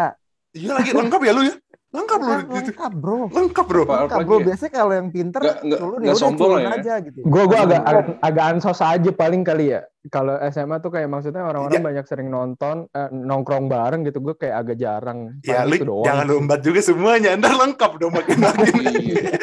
iya 0.51 0.71
lagi 0.73 0.91
lengkap 0.91 1.21
ya 1.21 1.31
lu 1.31 1.43
ya 1.43 1.55
lengkap 1.89 2.19
lu 2.19 2.29
Kan 2.29 2.39
gitu 2.39 2.69
lengkap 2.69 2.93
bro. 2.95 3.19
lengkap 3.27 3.65
bro 3.65 3.83
Lengkap 3.83 4.19
bro. 4.21 4.37
ya? 4.37 4.45
Biasanya 4.45 4.71
kalau 4.71 4.93
yang 4.93 5.09
pintar 5.09 5.41
Nggak- 5.41 5.61
nggak- 5.63 5.79
culun 5.79 5.89
nggak 5.95 6.05
ya 6.05 6.11
udah 6.11 6.21
sombong 6.21 6.37
culun 6.47 6.59
lah 6.59 6.69
ya. 6.69 6.77
aja 6.77 6.93
gitu. 7.01 7.17
Gue 7.23 7.43
gua 7.43 7.59
agak 7.59 7.81
agak, 7.81 8.05
agak 8.19 8.43
ansos 8.47 8.79
aja 8.79 9.09
paling 9.11 9.41
kali 9.41 9.65
ya. 9.67 9.81
Kalau 10.07 10.33
SMA 10.45 10.77
tuh 10.79 10.91
kayak 10.91 11.05
maksudnya 11.07 11.41
orang-orang 11.43 11.73
Iya. 11.75 11.85
banyak 11.85 12.05
sering 12.05 12.29
nonton 12.29 12.75
eh, 12.87 13.09
nongkrong 13.11 13.65
bareng 13.67 14.01
gitu. 14.03 14.21
Gue 14.21 14.35
kayak 14.35 14.55
agak 14.59 14.77
jarang. 14.77 15.19
ya 15.41 15.59
Paling 15.59 15.65
lu 15.67 15.75
itu 15.75 15.85
doang. 15.87 16.05
jangan 16.05 16.23
lu 16.23 16.35
embat 16.39 16.59
juga 16.61 16.79
semuanya 16.79 17.29
ntar 17.35 17.53
lengkap 17.55 17.91
dong 17.95 18.13
makin 18.13 18.37
makin 18.45 18.73
Iya. 18.85 19.33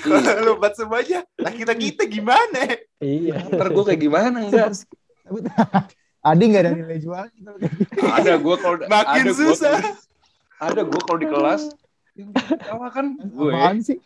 kalau 0.00 0.40
lu 0.40 0.52
embat 0.56 0.72
semuanya 0.74 1.18
lah 1.36 1.52
kita 1.52 1.74
kita 1.74 2.02
gimana 2.06 2.58
Iya. 2.98 3.50
Ntar 3.50 3.66
gue 3.68 3.84
kayak 3.84 3.98
gimana 4.00 4.36
enggak? 4.40 4.70
Adi 6.20 6.44
nggak 6.46 6.62
ada 6.62 6.72
nilai 6.74 6.98
jual 7.00 7.24
gitu. 7.32 7.50
Ada 8.04 8.36
gue 8.36 8.56
kalau 8.56 8.76
Makin 8.92 9.20
ada 9.20 9.30
gua 9.30 9.40
susah. 9.48 9.72
kalau- 9.74 9.98
ada 10.60 10.80
gue 10.84 11.00
kalau 11.00 11.18
di 11.18 11.28
kelas 11.28 11.62
yang 12.12 12.30
kan 12.92 13.06
gue. 13.16 13.50
Apaan 13.50 13.78
sih? 13.80 13.96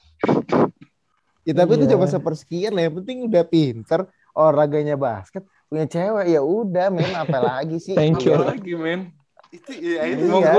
Ya 1.43 1.53
tapi 1.53 1.77
itu 1.77 1.85
Iya. 1.85 1.93
cuma 1.99 2.07
sepersekian 2.07 2.73
lah. 2.73 2.87
Yang 2.87 2.95
penting 3.03 3.19
udah 3.27 3.45
pinter, 3.45 4.01
olahraganya 4.33 4.95
basket, 4.95 5.43
punya 5.67 5.85
cewek 5.85 6.31
ya 6.31 6.41
udah 6.41 6.87
main 6.89 7.13
apa 7.13 7.39
lagi 7.39 7.77
sih? 7.77 7.93
Thank 7.93 8.23
you. 8.25 8.33
Apa 8.33 8.55
lagi 8.55 8.73
men? 8.75 9.11
itu 9.51 9.71
ya 9.71 10.03
ini 10.11 10.27
Iya. 10.27 10.51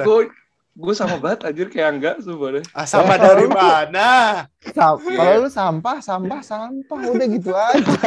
Gue 0.00 0.32
gue 0.80 0.94
sama 0.96 1.20
banget 1.20 1.44
anjir 1.44 1.68
kayak 1.68 1.90
enggak 1.92 2.16
sebenarnya. 2.24 2.64
ah, 2.72 2.86
sama 2.88 3.20
dari 3.20 3.44
mana 3.44 4.08
Sam-. 4.72 5.04
Kalau 5.04 5.44
lu 5.44 5.50
sampah, 5.52 6.00
sampah, 6.00 6.40
sampah, 6.40 7.00
udah 7.04 7.26
gitu 7.28 7.52
aja. 7.52 8.00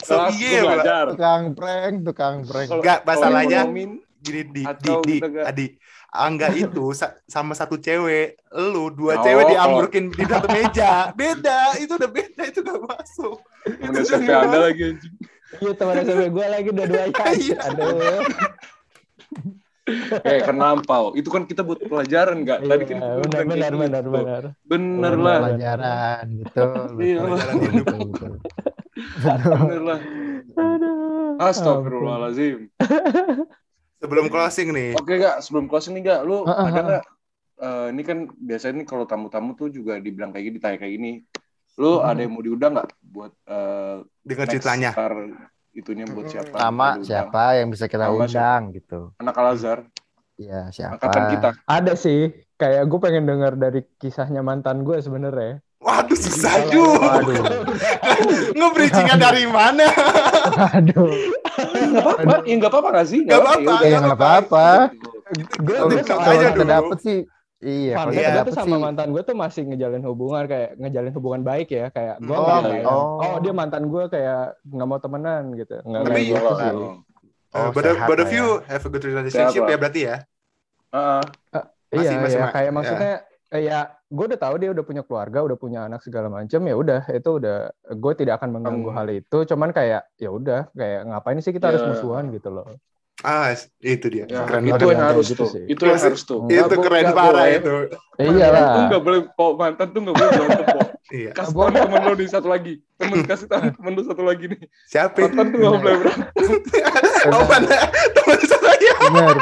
so 0.00 0.16
iya 0.32 0.64
belajar. 0.64 1.04
Tukang 1.12 1.52
prank, 1.52 1.94
tukang 2.02 2.36
prank. 2.42 2.68
Enggak, 2.72 3.04
masalahnya 3.04 3.68
gini 3.68 3.94
di 4.48 4.62
di, 4.64 4.92
di 5.04 5.16
Adi 5.44 5.66
Angga 6.10 6.48
itu 6.50 6.96
sa- 6.96 7.12
sama 7.28 7.52
satu 7.52 7.76
cewek, 7.76 8.40
lu 8.56 8.88
dua 8.88 9.20
Oh, 9.20 9.22
cewek 9.22 9.44
oh. 9.44 9.48
diambrukin 9.52 10.08
di 10.08 10.24
satu 10.24 10.48
meja. 10.48 11.12
Beda, 11.12 11.76
itu 11.76 11.92
udah 11.92 12.08
beda, 12.08 12.42
itu 12.48 12.64
gak 12.64 12.80
masuk. 12.80 13.36
temen 13.62 13.92
Itu 13.92 14.00
SMP 14.08 14.24
udah 14.24 14.40
anda 14.40 14.58
lagi 14.64 14.82
anjing. 14.88 15.14
Iya 15.60 15.72
teman 15.72 15.94
SMP 16.00 16.22
gue 16.32 16.46
lagi 16.48 16.68
dua-duanya. 16.72 17.24
Iya. 17.36 17.56
Aduh. 17.68 18.24
Kayak 20.20 20.42
kenampau. 20.50 21.14
Itu 21.14 21.30
kan 21.30 21.46
kita 21.46 21.62
buat 21.62 21.78
pelajaran 21.78 22.42
enggak? 22.42 22.58
Tadi 22.66 22.84
kan 22.90 22.98
Iya, 22.98 23.10
kita 23.22 23.22
benar 23.22 23.42
bilang 23.46 23.54
benar 23.54 23.72
benar 23.78 24.02
gitu. 24.02 24.10
benar. 24.66 25.12
Buat 25.14 25.22
lah. 25.22 25.38
Pelajaran 25.46 26.24
gitu. 26.42 26.64
Iya. 27.06 27.18
Pelajaran 27.22 27.54
hidup. 27.62 27.86
Lah. 29.86 30.00
Aduh. 30.56 31.36
Astagfirullahaladzim. 31.36 32.58
Sebelum 33.96 34.26
closing 34.28 34.68
nih, 34.76 34.92
Oke 34.92 35.16
gak, 35.16 35.40
sebelum 35.40 35.68
closing 35.72 35.96
nih 35.96 36.04
gak, 36.04 36.20
lu 36.28 36.44
ah, 36.44 36.68
ada 36.68 36.80
ah. 36.80 36.84
gak? 37.00 37.04
eh, 37.56 37.86
ini 37.96 38.02
kan 38.04 38.18
biasanya 38.28 38.84
nih 38.84 38.86
kalau 38.88 39.04
tamu-tamu 39.08 39.56
tuh 39.56 39.72
juga 39.72 39.96
dibilang 39.96 40.32
kayak 40.32 40.44
gini, 40.48 40.54
ditanya 40.60 40.76
kayak 40.76 40.94
gini. 41.00 41.12
Lu 41.76 42.00
Hmm. 42.00 42.08
ada 42.08 42.20
yang 42.20 42.32
mau 42.32 42.44
diundang 42.44 42.72
gak 42.76 42.88
buat 43.00 43.32
eh 43.46 43.96
dengar 44.24 44.46
ceritanya. 44.48 44.90
Itunya 45.76 46.04
buat 46.06 46.26
siapa? 46.26 46.56
Sama 46.56 46.88
Diundang. 46.90 47.04
siapa 47.04 47.44
yang 47.54 47.68
bisa 47.68 47.84
kita 47.84 48.08
Sama 48.08 48.16
undang 48.18 48.62
gitu. 48.72 49.00
Anak 49.16 49.36
Al 49.36 49.46
Azhar, 49.52 49.78
Iya, 50.34 50.68
siapa? 50.68 50.96
angkatan 50.96 51.22
kita. 51.30 51.48
Ada 51.62 51.92
sih. 51.94 52.20
Kayak 52.56 52.82
gue 52.86 52.98
pengen 52.98 53.24
dengar 53.24 53.52
dari 53.54 53.84
kisahnya 53.96 54.40
mantan 54.40 54.80
gue 54.80 54.96
sebenarnya. 54.98 55.60
Waduh, 55.78 56.16
susah 56.16 56.56
juga. 56.66 57.20
Waduh. 57.20 57.44
Nge-bridgingnya 58.56 59.16
dari 59.16 59.44
mana? 59.46 59.84
Aduh. 60.72 61.12
Gak 61.86 62.02
apa-apa, 62.02 62.36
ya 62.42 62.54
gak 62.56 62.70
apa-apa 62.70 62.88
gak 62.94 63.06
sih? 63.06 63.20
Nggak 63.22 63.40
apa-apa. 63.40 63.72
Ya 63.78 63.88
Ya 63.88 63.98
nggak 64.00 64.18
apa-apa. 64.18 64.66
Gue 65.58 65.74
Kalau 65.74 65.88
gue 65.88 66.00
kita 66.00 66.14
Kalau 66.14 66.32
aja 66.32 66.48
dulu. 66.50 66.64
dapet 66.64 66.98
sih 67.00 67.18
Iya, 67.56 67.96
Fun 67.96 68.06
fact, 68.06 68.16
kita 68.18 68.28
gue 68.30 68.44
tuh 68.44 68.54
sama 68.54 68.68
sih 68.68 68.82
mantan 68.82 69.08
gue 69.08 69.22
tuh 69.22 69.32
masih 69.34 69.62
ngejalin 69.64 70.04
hubungan 70.04 70.44
kayak 70.44 70.70
ngejalin 70.76 71.12
hubungan 71.12 71.40
baik 71.40 71.68
ya 71.68 71.88
kayak 71.88 72.20
gue 72.20 72.30
Oh, 72.30 72.44
iya, 72.44 72.60
kayak 72.60 72.82
iya. 72.84 72.92
oh 73.24 73.38
dia 73.40 73.52
mantan 73.52 73.82
gue 73.86 74.04
kayak 74.06 74.42
nggak 74.62 74.86
mau 74.86 74.98
temenan 74.98 75.42
gitu 75.54 75.74
nggak 75.80 76.02
Tapi- 76.04 76.24
gitu 76.26 76.50
sih 76.54 76.72
Oh, 77.56 77.72
but, 77.72 77.82
sehat 77.82 78.04
but 78.04 78.18
of 78.18 78.28
ya. 78.28 78.36
you 78.36 78.46
have 78.62 78.84
a 78.84 78.90
good 78.90 79.00
relationship 79.02 79.40
Sehat 79.48 79.56
lah. 79.56 79.68
ya 79.72 79.76
berarti 79.78 80.00
ya. 80.02 80.16
Heeh. 80.90 81.22
iya 81.88 81.96
Masih- 81.96 82.18
masih 82.20 82.38
iya 82.38 82.48
kayak 82.50 82.68
ya. 82.68 82.74
maksudnya 82.74 83.12
eh, 83.48 83.62
ya 83.64 83.78
gue 84.06 84.24
udah 84.26 84.36
tahu 84.38 84.54
dia 84.58 84.70
udah 84.70 84.84
punya 84.84 85.00
keluarga 85.00 85.38
udah 85.40 85.56
punya 85.56 85.80
anak 85.82 86.00
segala 86.00 86.28
macam 86.28 86.60
ya 86.60 86.74
udah 86.74 87.00
itu 87.08 87.30
udah 87.32 87.56
gue 87.88 88.12
tidak 88.14 88.34
akan 88.36 88.50
mengganggu 88.52 88.84
Hmm. 88.86 88.96
hal 88.96 89.08
itu 89.08 89.38
cuman 89.46 89.70
kayak 89.70 90.04
ya 90.14 90.28
udah 90.28 90.68
kayak 90.70 91.00
ngapain 91.06 91.40
sih 91.40 91.50
kita 91.50 91.72
harus 91.72 91.80
Ya. 91.80 91.88
musuhan 91.88 92.28
gitu 92.28 92.52
loh 92.52 92.68
Ah, 93.18 93.48
itu 93.80 94.06
dia. 94.06 94.24
Ya, 94.24 94.44
Keren 94.44 94.60
itu 94.62 94.76
yang 94.82 94.92
Kayak 94.92 95.08
harus 95.10 95.26
gitu 95.26 95.38
tuh. 95.38 95.48
sih. 95.50 95.64
Itu 95.64 95.82
yang 95.82 95.96
harus 95.96 96.22
tuh. 96.22 96.40
Itu 96.44 96.60
Itu 96.62 96.74
bo- 96.74 96.84
keren 96.84 97.02
nggak 97.02 97.16
parah 97.16 97.32
boleh. 97.42 97.56
itu. 97.56 97.74
Eh, 98.14 98.26
iyalah 98.28 98.60
Itu 98.60 98.80
nggak 98.86 99.02
boleh, 99.02 99.20
kok 99.26 99.52
mantan 99.56 99.86
tuh 99.88 100.00
nggak 100.02 100.14
boleh 100.14 100.30
berantem 100.30 100.66
kok. 100.68 100.88
Iya. 101.06 101.30
Kasih 101.32 101.54
temen 101.54 102.00
lo 102.02 102.12
nih 102.12 102.28
satu 102.28 102.48
lagi. 102.50 102.74
Temen 102.94 103.18
kasih 103.30 103.46
tau 103.46 103.62
temen 103.62 103.90
lo 103.90 104.02
satu 104.02 104.22
lagi 104.22 104.44
nih. 104.46 104.58
Siapa? 104.84 105.16
Mantan 105.22 105.46
tuh 105.46 105.58
nggak 105.58 105.72
boleh 105.74 105.96
berantem. 105.98 106.28
Oh, 107.26 107.42
mana? 107.42 107.76
Teman 108.12 108.40
saya. 108.44 108.92
Benar. 109.02 109.36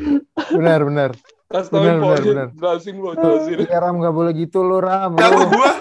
Benar, 0.56 0.80
benar. 0.82 1.10
Kasih 1.46 1.70
Benar, 1.70 1.94
info 1.94 2.08
aja. 2.10 2.32
Jelasin 2.50 2.94
lo, 2.96 3.10
jelasin. 3.12 3.56
Iya, 3.60 3.78
Ram 3.78 3.94
nggak 3.96 4.10
boleh 4.12 4.32
gitu 4.34 4.58
lu, 4.60 4.78
Ram. 4.78 5.14
Kamu 5.14 5.30
Lu 5.30 5.46
gua, 5.52 5.72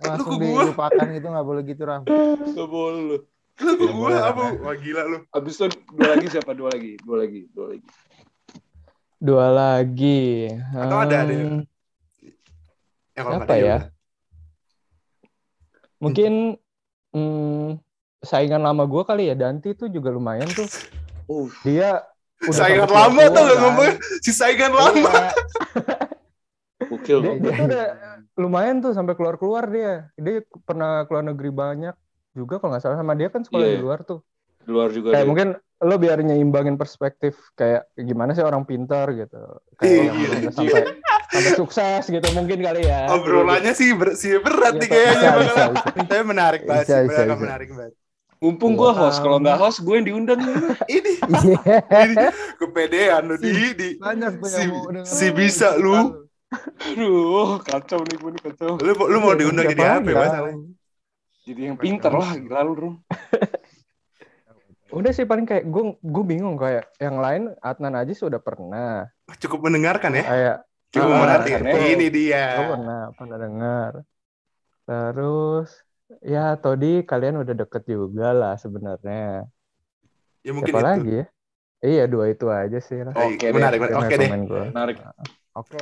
langsung 0.00 0.32
lu 0.34 0.46
dilupakan 0.62 1.06
gitu 1.08 1.26
nggak 1.28 1.46
boleh 1.46 1.62
gitu, 1.64 1.82
Ram. 1.84 2.02
Nggak 2.02 2.66
boleh 2.66 3.20
lo. 3.56 3.64
lu 3.64 3.72
ke 3.72 3.84
gua 3.86 3.94
boleh, 3.96 4.20
apa? 4.20 4.44
Wah 4.60 4.74
gila 4.74 5.02
lu. 5.06 5.18
Abis 5.30 5.56
itu 5.56 5.66
dua 5.90 6.06
lagi 6.12 6.26
siapa? 6.28 6.50
Dua 6.52 6.68
lagi. 6.68 6.92
Dua 7.00 7.16
lagi. 7.18 7.40
Dua 7.50 7.66
lagi. 7.72 7.88
dua 9.16 9.46
lagi 9.48 10.44
Atau 10.70 10.98
ada, 11.00 11.16
ada. 11.24 11.32
Hmm, 11.32 11.64
Ya 13.10 13.22
Apa 13.24 13.48
ada 13.48 13.56
ya? 13.56 13.78
mungkin 15.96 16.60
hmm, 17.10 17.80
saingan 18.20 18.60
lama 18.60 18.84
gue 18.84 19.02
kali 19.02 19.32
ya 19.32 19.34
Danti 19.34 19.72
tuh 19.72 19.88
juga 19.88 20.12
lumayan 20.12 20.48
tuh 20.52 20.68
Uh, 21.26 21.50
dia 21.66 22.06
udah 22.38 22.54
Saingan 22.54 22.86
lama 22.86 23.22
tuh 23.26 23.42
kan. 23.42 23.56
ngomong 23.58 23.92
si 24.22 24.30
saingan 24.30 24.70
lama. 24.70 25.10
Iya. 25.10 25.32
gokil. 26.86 27.18
dia, 27.18 27.32
dia 27.34 27.50
tuh 27.50 27.64
udah 27.66 27.86
lumayan 28.38 28.76
tuh 28.78 28.92
sampai 28.94 29.18
keluar 29.18 29.34
keluar 29.34 29.66
dia 29.66 30.06
dia 30.14 30.46
pernah 30.62 31.02
keluar 31.10 31.26
negeri 31.26 31.50
banyak 31.50 31.96
juga 32.36 32.60
kalau 32.60 32.76
nggak 32.76 32.84
salah 32.84 32.98
sama 33.00 33.16
dia 33.16 33.28
kan 33.28 33.40
sekolah 33.40 33.64
Iya, 33.64 33.72
di 33.72 33.78
iya. 33.80 33.84
luar 33.84 34.00
tuh 34.04 34.20
Di 34.60 34.68
luar 34.68 34.88
juga 34.92 35.08
kayak 35.10 35.24
dia. 35.24 35.30
mungkin 35.32 35.48
lo 35.78 35.94
biar 35.96 36.18
nyimbangin 36.20 36.76
perspektif 36.76 37.32
kayak 37.52 37.88
gimana 37.96 38.32
sih 38.32 38.44
orang 38.44 38.62
pintar 38.62 39.08
gitu 39.10 39.40
Iya, 39.80 39.80
kayak 39.80 39.96
yang 39.96 40.14
iya, 40.14 40.28
udah 40.28 40.52
sampai 40.52 40.82
sampai 41.26 41.52
sukses 41.54 42.02
gitu 42.06 42.26
mungkin 42.32 42.58
kali 42.60 42.82
ya 42.84 43.00
Obrolannya 43.10 43.72
sih 43.72 43.92
ber 43.92 44.12
sih 44.14 44.36
berat 44.38 44.76
Iya, 44.76 44.80
nih 44.80 44.88
kayaknya. 44.88 45.30
Tapi 46.06 46.22
menarik 46.22 46.62
banget 46.64 46.84
sih, 46.86 47.26
menarik 47.34 47.68
banget. 47.72 47.94
Mumpung 48.36 48.76
gue 48.76 48.92
host, 48.92 49.24
kalau 49.24 49.40
nggak 49.40 49.56
host 49.56 49.80
gue 49.80 49.96
yang 49.96 50.06
diundang. 50.06 50.36
Ini, 50.92 51.12
Iya. 51.24 51.60
ini 52.04 52.14
kepedean 52.60 53.32
lu 53.32 53.40
di, 53.40 53.48
di. 53.72 53.88
Banyak 53.96 54.44
Si- 54.44 54.68
si 55.08 55.26
bisa 55.32 55.72
lu. 55.80 56.28
Aduh, 56.84 57.58
kacau 57.58 58.04
nih 58.04 58.16
gue 58.16 58.30
nih 58.36 58.42
kacau. 58.44 58.76
Lu, 58.76 58.92
lu 58.92 59.18
mau 59.18 59.32
diundang 59.32 59.66
jadi 59.66 59.82
apa 59.98 60.04
ya 60.04 60.16
masalahnya? 60.20 60.68
Jadi 61.46 61.60
yang 61.62 61.78
pinter 61.78 62.10
lah, 62.10 62.34
gila 62.34 62.60
lu 62.66 62.74
Rum. 62.74 62.94
Udah 64.90 65.10
sih 65.14 65.22
paling 65.22 65.46
kayak 65.46 65.66
gue 65.66 65.84
gue 65.98 66.24
bingung 66.26 66.58
kayak 66.58 66.90
yang 66.98 67.18
lain 67.18 67.42
Adnan 67.58 67.94
aja 67.94 68.10
sudah 68.14 68.38
pernah 68.38 69.06
Cukup 69.38 69.62
mendengarkan 69.66 70.14
ya. 70.14 70.24
kayak 70.24 70.56
Cukup 70.90 71.10
Ah, 71.10 71.18
merhatiin. 71.22 71.62
kan 71.62 71.70
ya. 71.70 71.86
Ini 71.94 72.06
dia. 72.08 72.44
gue 72.54 72.66
pernah 72.70 73.00
pernah 73.14 73.36
dengar. 73.36 73.92
Terus 74.86 75.68
ya 76.22 76.54
Todi 76.54 77.02
kalian 77.02 77.42
udah 77.42 77.54
deket 77.54 77.82
juga 77.84 78.30
lah 78.30 78.54
sebenarnya. 78.58 79.46
Ya 80.46 80.50
mungkin 80.54 80.70
Siapa 80.70 80.80
itu. 80.82 80.86
lagi 80.86 81.12
ya? 81.18 81.26
Iya 81.86 82.04
dua 82.08 82.24
itu 82.30 82.46
aja 82.48 82.78
sih. 82.80 82.98
Baik, 83.02 83.38
Oke 83.38 83.46
deh. 83.46 83.52
menarik, 83.54 83.78
menarik. 83.82 83.98
Oke 84.02 84.14
deh. 84.16 84.28
Gua. 84.46 84.62
Menarik. 84.70 84.96
Oke. 85.54 85.78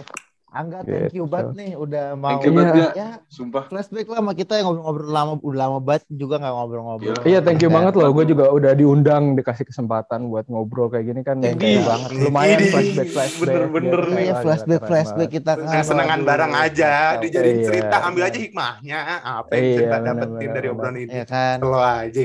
Angga, 0.55 0.86
thank 0.86 1.11
you 1.11 1.26
Gitu. 1.26 1.34
banget 1.34 1.52
nih 1.59 1.70
udah 1.74 2.14
mau. 2.14 2.30
Thank 2.30 2.46
you 2.46 2.52
banget, 2.55 2.74
Iya. 2.74 2.86
Ga. 2.86 2.94
Ya, 2.94 3.11
Sumpah. 3.26 3.66
flashback 3.66 4.07
lah 4.07 4.22
sama 4.22 4.32
kita 4.32 4.55
yang 4.55 4.70
ngobrol-ngobrol 4.70 5.11
lama, 5.11 5.32
udah 5.42 5.59
lama 5.59 5.78
banget 5.82 6.02
juga 6.09 6.38
nggak 6.38 6.55
ngobrol-ngobrol. 6.55 7.16
Iya 7.26 7.38
thank 7.42 7.59
you 7.59 7.68
banget 7.68 7.92
loh. 7.92 8.07
Gue 8.09 8.24
juga 8.24 8.44
udah 8.48 8.72
diundang 8.72 9.34
dikasih 9.34 9.66
kesempatan 9.66 10.30
buat 10.30 10.46
ngobrol 10.46 10.86
kayak 10.88 11.05
gini 11.05 11.20
kan. 11.20 11.42
Thank 11.42 11.59
you. 11.59 11.82
banget. 11.82 12.09
Lumayan 12.14 12.59
flashback 12.64 13.09
flashback. 13.11 13.42
Bener-bener 13.42 13.98
gitu. 13.98 14.14
nih. 14.14 14.24
Iya, 14.24 14.34
flashback 14.38 14.80
flashback 14.86 15.28
kita 15.28 15.52
kan. 15.59 15.82
Waduh. 15.82 16.22
bareng 16.24 16.55
aja, 16.55 16.92
dijadiin 17.18 17.59
Iya, 17.59 17.66
cerita, 17.66 17.96
ambil 18.07 18.22
benar. 18.22 18.30
aja 18.30 18.38
hikmahnya. 18.38 18.98
Apa 19.20 19.50
yang 19.59 19.64
Iya, 19.66 19.78
kita 19.82 19.96
dapetin 20.00 20.48
dari 20.55 20.66
obrolan 20.70 20.96
ini? 20.96 21.11
Iya 21.11 21.24
kan. 21.26 21.57
Lo 21.59 21.82
aja. 21.82 22.24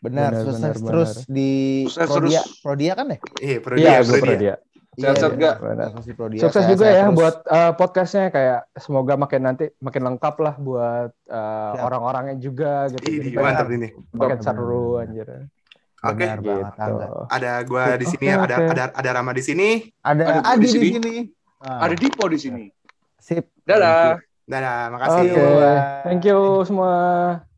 Benar, 0.00 0.32
Benar, 0.32 0.44
sukses 0.48 0.76
terus 0.80 1.10
di 1.28 1.50
Prodia. 1.84 2.40
Prodia 2.64 2.92
kan 2.96 3.12
ya? 3.12 3.18
Iya, 3.36 3.56
pro 3.60 3.74
Iya, 3.76 4.00
dia, 4.40 4.54
Sehat-sehat, 5.00 5.32
iya? 5.40 5.52
Benar. 5.56 5.88
Sukses 6.36 6.64
juga 6.68 6.86
ya 6.86 7.04
terus. 7.08 7.16
buat 7.16 7.36
uh, 7.48 7.72
podcastnya 7.74 8.28
kayak 8.28 8.60
semoga 8.76 9.16
makin 9.16 9.40
nanti 9.48 9.72
makin 9.80 10.02
lengkap 10.12 10.34
lah 10.38 10.54
buat 10.60 11.10
uh, 11.26 11.72
orang-orangnya 11.80 12.36
juga 12.36 12.86
gitu. 12.92 13.04
Ini 13.08 13.32
Jadi 13.32 13.36
mantap 13.40 13.68
ini. 13.72 13.88
makin 14.12 14.38
seru 14.44 15.00
anjir. 15.00 15.48
Oke, 16.00 16.24
banget, 16.24 16.40
Gitu. 16.40 17.08
Ada 17.28 17.52
gua 17.68 17.84
di 18.00 18.06
sini, 18.08 18.26
Oke, 18.32 18.40
ada 18.48 18.54
oke. 18.56 18.70
ada 18.72 18.84
ada 18.96 19.10
Rama 19.12 19.32
di 19.36 19.42
sini. 19.44 19.68
Ada 20.00 20.22
Ada 20.24 20.40
Adi 20.56 20.60
di 20.60 20.64
di 20.64 20.68
sini. 20.72 20.88
sini. 20.96 21.14
Ah, 21.60 21.84
Ada 21.84 21.94
Dipo 22.00 22.24
di 22.24 22.38
sini. 22.40 22.64
Sip. 23.20 23.44
Dadah. 23.68 24.16
Dadah, 24.48 24.80
makasih. 24.96 25.28
Oke, 25.28 25.44
Bye. 25.44 25.78
thank 26.08 26.24
you 26.24 26.64
semua. 26.64 27.49